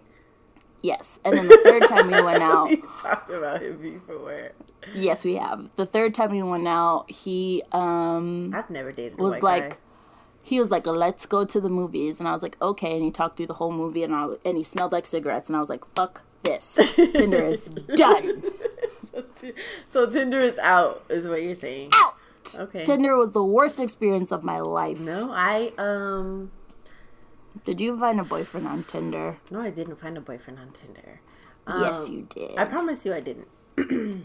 Yes, 0.83 1.21
and 1.25 1.37
then 1.37 1.47
the 1.49 1.59
third 1.63 1.89
time 1.89 2.07
we 2.11 2.23
went 2.23 2.43
out. 2.55 2.69
we 2.71 2.77
talked 3.03 3.29
about 3.31 3.61
him 3.63 3.77
before. 3.83 4.53
Yes, 4.95 5.25
we 5.27 5.35
have. 5.35 5.69
The 5.77 5.85
third 5.85 6.15
time 6.15 6.31
we 6.31 6.43
went 6.43 6.67
out, 6.69 7.11
he 7.11 7.63
um 7.73 8.53
I've 8.55 8.71
never 8.71 8.93
dated. 8.93 9.19
Was 9.19 9.43
like 9.43 9.71
guy. 9.71 9.77
he 10.43 10.59
was 10.61 10.71
like, 10.71 10.87
"Let's 10.87 11.27
go 11.27 11.45
to 11.45 11.61
the 11.61 11.69
movies," 11.69 12.19
and 12.19 12.27
I 12.29 12.33
was 12.33 12.43
like, 12.43 12.57
"Okay." 12.63 12.95
And 12.95 13.03
he 13.05 13.11
talked 13.11 13.37
through 13.37 13.49
the 13.49 13.55
whole 13.55 13.73
movie, 13.73 14.03
and 14.05 14.15
I 14.15 14.29
and 14.45 14.57
he 14.57 14.63
smelled 14.63 14.93
like 14.93 15.07
cigarettes, 15.07 15.49
and 15.51 15.57
I 15.57 15.61
was 15.61 15.69
like, 15.69 15.85
"Fuck 15.95 16.23
this, 16.45 16.79
Tinder 16.97 17.45
is 17.45 17.67
done, 17.97 18.43
so 19.89 20.07
Tinder 20.11 20.41
is 20.41 20.57
out, 20.59 21.05
is 21.11 21.29
what 21.29 21.43
you're 21.43 21.55
saying. 21.55 21.91
out." 21.95 22.15
Okay. 22.59 22.85
Tinder 22.85 23.17
was 23.17 23.33
the 23.33 23.45
worst 23.45 23.81
experience 23.81 24.31
of 24.33 24.43
my 24.45 24.61
life. 24.61 24.99
No, 25.01 25.31
I 25.33 25.73
um 25.79 26.51
Did 27.65 27.81
you 27.81 27.99
find 27.99 28.21
a 28.21 28.25
boyfriend 28.25 28.67
on 28.67 28.85
Tinder? 28.85 29.39
no, 29.51 29.61
I 29.61 29.71
didn't 29.71 29.97
find 29.97 30.17
a 30.17 30.21
boyfriend 30.21 30.59
on 30.59 30.71
Tinder. 30.73 31.21
yes, 31.69 32.07
Um, 32.09 32.13
you 32.15 32.23
did. 32.29 32.59
I 32.59 32.65
promise 32.65 33.05
you, 33.05 33.13
I 33.15 33.21
didn't. 33.21 33.49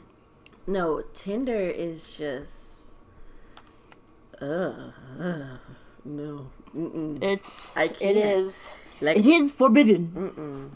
no, 0.67 1.01
Tinder 1.13 1.59
is 1.59 2.15
just. 2.17 2.91
Ugh, 4.41 4.91
ugh, 5.19 5.59
no. 6.03 6.47
Mm-mm. 6.76 7.23
it's 7.23 7.76
I 7.78 7.84
it 7.86 7.99
can't. 7.99 8.17
is 8.17 8.71
Like 8.99 9.17
it 9.17 9.26
is 9.26 9.51
forbidden. 9.51 10.71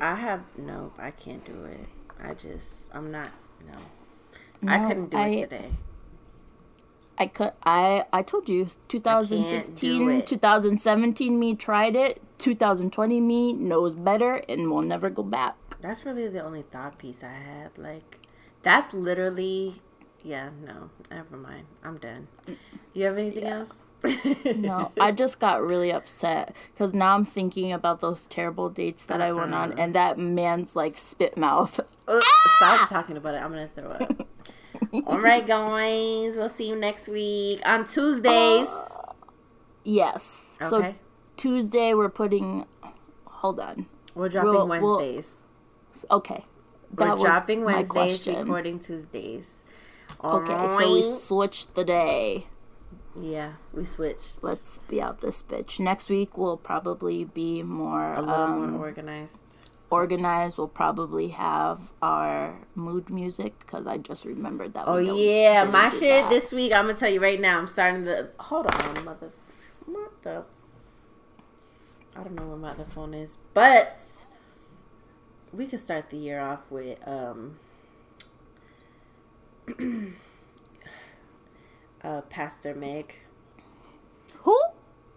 I 0.00 0.14
have 0.16 0.42
no, 0.58 0.92
I 0.98 1.10
can't 1.12 1.44
do 1.44 1.64
it. 1.64 1.86
I 2.20 2.34
just, 2.34 2.90
I'm 2.92 3.10
not. 3.10 3.30
No, 3.66 3.78
I 4.70 4.78
couldn't 4.88 5.10
do 5.10 5.16
I- 5.16 5.28
it 5.28 5.50
today. 5.50 5.70
I 7.18 7.26
could 7.26 7.52
I 7.64 8.04
I 8.12 8.22
told 8.22 8.48
you 8.48 8.68
2016 8.88 10.22
2017 10.22 11.38
me 11.38 11.54
tried 11.54 11.96
it 11.96 12.20
2020 12.38 13.20
me 13.20 13.52
knows 13.52 13.94
better 13.94 14.42
and 14.48 14.70
will 14.70 14.82
never 14.82 15.08
go 15.10 15.22
back. 15.22 15.56
That's 15.80 16.04
really 16.04 16.28
the 16.28 16.44
only 16.44 16.62
thought 16.62 16.98
piece 16.98 17.22
I 17.22 17.32
had. 17.32 17.70
Like, 17.78 18.20
that's 18.62 18.92
literally, 18.94 19.76
yeah. 20.22 20.50
No, 20.64 20.90
never 21.10 21.36
mind. 21.36 21.66
I'm 21.84 21.98
done. 21.98 22.28
You 22.92 23.04
have 23.06 23.16
anything 23.18 23.44
else? 23.44 23.80
No, 24.56 24.92
I 25.00 25.10
just 25.12 25.40
got 25.40 25.62
really 25.62 25.90
upset 25.90 26.54
because 26.72 26.92
now 26.94 27.14
I'm 27.14 27.24
thinking 27.24 27.72
about 27.72 28.00
those 28.00 28.24
terrible 28.26 28.68
dates 28.68 29.04
that 29.06 29.20
I 29.20 29.32
went 29.32 29.52
Uh-uh. 29.52 29.60
on 29.62 29.78
and 29.78 29.94
that 29.94 30.18
man's 30.18 30.76
like 30.76 30.96
spit 30.98 31.36
mouth. 31.36 31.80
Uh, 32.06 32.20
Stop 32.56 32.88
talking 32.88 33.16
about 33.16 33.34
it. 33.34 33.38
I'm 33.42 33.50
gonna 33.50 33.68
throw 33.74 33.90
up. 33.90 34.28
All 35.06 35.20
right, 35.20 35.46
guys. 35.46 36.36
We'll 36.36 36.48
see 36.48 36.68
you 36.68 36.76
next 36.76 37.08
week 37.08 37.60
on 37.66 37.86
Tuesdays. 37.86 38.68
Yes. 39.84 40.54
Okay. 40.60 40.68
So 40.68 40.94
Tuesday 41.36 41.94
we're 41.94 42.08
putting. 42.08 42.66
Hold 43.26 43.60
on. 43.60 43.86
We're 44.14 44.28
dropping 44.28 44.52
we'll- 44.52 44.68
we'll- 44.68 44.96
Wednesdays. 44.98 45.42
Okay. 46.10 46.44
We're 46.96 47.06
That 47.06 47.14
was 47.14 47.22
dropping 47.24 47.64
Wednesdays, 47.64 48.26
recording 48.26 48.78
Tuesdays. 48.78 49.62
Okay, 50.22 50.68
so 50.78 50.92
we 50.92 51.02
switched 51.02 51.74
the 51.74 51.84
day. 51.84 52.46
yeah, 53.20 53.54
we 53.72 53.84
switched. 53.84 54.42
Let's 54.42 54.78
be 54.88 55.02
out 55.02 55.20
this 55.20 55.42
bitch. 55.42 55.80
Next 55.80 56.08
week 56.08 56.38
will 56.38 56.56
probably 56.56 57.24
be 57.24 57.62
more 57.62 58.14
a 58.14 58.20
little 58.20 58.34
um, 58.34 58.70
more 58.72 58.86
organized. 58.86 59.40
Organized. 59.90 60.58
We'll 60.58 60.68
probably 60.68 61.28
have 61.28 61.80
our 62.02 62.56
mood 62.74 63.10
music 63.10 63.58
because 63.60 63.86
I 63.86 63.98
just 63.98 64.24
remembered 64.24 64.74
that. 64.74 64.84
Oh 64.86 64.98
yeah, 64.98 65.64
my 65.64 65.88
shit 65.88 66.24
that. 66.24 66.30
this 66.30 66.52
week. 66.52 66.72
I'm 66.72 66.86
gonna 66.86 66.98
tell 66.98 67.10
you 67.10 67.20
right 67.20 67.40
now. 67.40 67.58
I'm 67.58 67.68
starting 67.68 68.04
the. 68.04 68.30
Hold 68.38 68.66
on, 68.74 69.04
mother, 69.04 69.30
mother. 69.86 70.44
I 72.14 72.22
don't 72.22 72.34
know 72.34 72.46
where 72.46 72.56
my 72.56 72.70
other 72.70 72.84
phone 72.84 73.14
is, 73.14 73.38
but 73.54 73.98
we 75.52 75.66
could 75.66 75.80
start 75.80 76.10
the 76.10 76.16
year 76.16 76.40
off 76.40 76.70
with 76.70 76.98
um. 77.06 77.58
uh, 82.06 82.20
Pastor 82.22 82.74
Meg, 82.74 83.14
Who? 84.42 84.58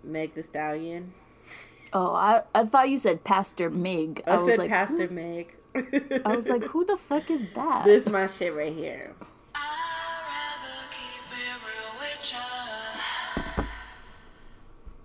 Meg 0.04 0.34
the 0.34 0.44
Stallion. 0.44 1.14
Oh, 1.94 2.14
I, 2.14 2.44
I 2.54 2.66
thought 2.66 2.90
you 2.90 2.98
said 2.98 3.24
Pastor 3.24 3.70
Mig. 3.70 4.22
I, 4.28 4.32
I, 4.32 4.38
was 4.38 4.46
said 4.52 4.60
like, 4.60 4.70
Pastor 4.70 5.08
who- 5.08 5.14
Meg. 5.16 5.56
I 6.26 6.36
was 6.36 6.48
like, 6.48 6.64
who 6.64 6.84
the 6.86 6.98
fuck 6.98 7.30
is 7.32 7.42
that? 7.56 7.86
This 7.86 8.06
is 8.06 8.12
my 8.12 8.28
shit 8.28 8.54
right 8.56 8.74
here. 8.74 9.14
I'd 9.56 10.22
rather 10.26 10.90
keep 10.90 11.24
it 11.32 11.58
real 11.66 11.94
with 12.00 12.32
ya. 12.32 12.40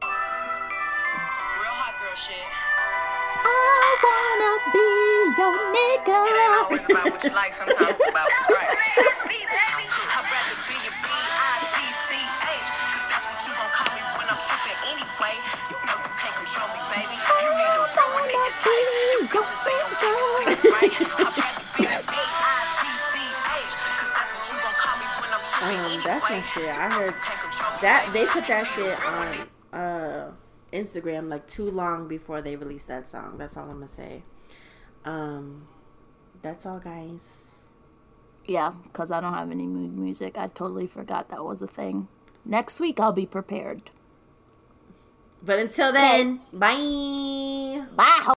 Real 0.02 1.74
hot 1.78 1.94
girl 2.00 2.16
shit. 2.16 2.34
I 3.46 3.48
wanna 4.04 4.52
be 4.72 4.88
your 5.40 5.52
It 5.54 5.60
ain't 5.76 6.04
nigga. 6.04 6.64
always 6.64 6.84
about 6.88 7.10
what 7.12 7.24
you 7.24 7.30
like, 7.30 7.52
sometimes 7.54 7.90
it's 8.00 8.08
about 8.08 8.28
what's 8.28 8.50
right. 8.50 8.72
Um, 25.64 26.00
that's 26.04 26.30
my 26.30 26.40
shit. 26.40 26.76
I 26.76 26.90
heard 26.92 27.14
Can't 27.14 27.40
control 27.40 27.72
me, 27.72 27.78
that 27.80 28.10
they 28.12 28.26
put 28.26 28.46
that 28.46 28.66
shit 28.66 28.84
need 28.84 28.92
a 28.92 29.00
real 29.00 29.12
one 29.12 29.48
on 29.72 29.80
uh 29.80 30.32
Instagram 30.72 31.28
like 31.28 31.46
too 31.46 31.70
long 31.70 32.08
before 32.08 32.42
they 32.42 32.56
released 32.56 32.88
that 32.88 33.08
song. 33.08 33.38
That's 33.38 33.56
all 33.56 33.64
I'm 33.64 33.74
gonna 33.74 33.88
say. 33.88 34.22
Um, 35.04 35.68
that's 36.42 36.66
all, 36.66 36.78
guys. 36.80 37.22
Yeah, 38.46 38.72
because 38.84 39.10
I 39.10 39.20
don't 39.20 39.32
have 39.34 39.50
any 39.50 39.66
mood 39.66 39.96
music. 39.96 40.36
I 40.36 40.48
totally 40.48 40.86
forgot 40.86 41.30
that 41.30 41.44
was 41.44 41.62
a 41.62 41.66
thing. 41.66 42.08
Next 42.44 42.80
week 42.80 43.00
I'll 43.00 43.12
be 43.12 43.26
prepared. 43.26 43.90
But 45.42 45.58
until 45.58 45.92
then, 45.92 46.40
bye. 46.52 47.84
Bye. 47.94 48.20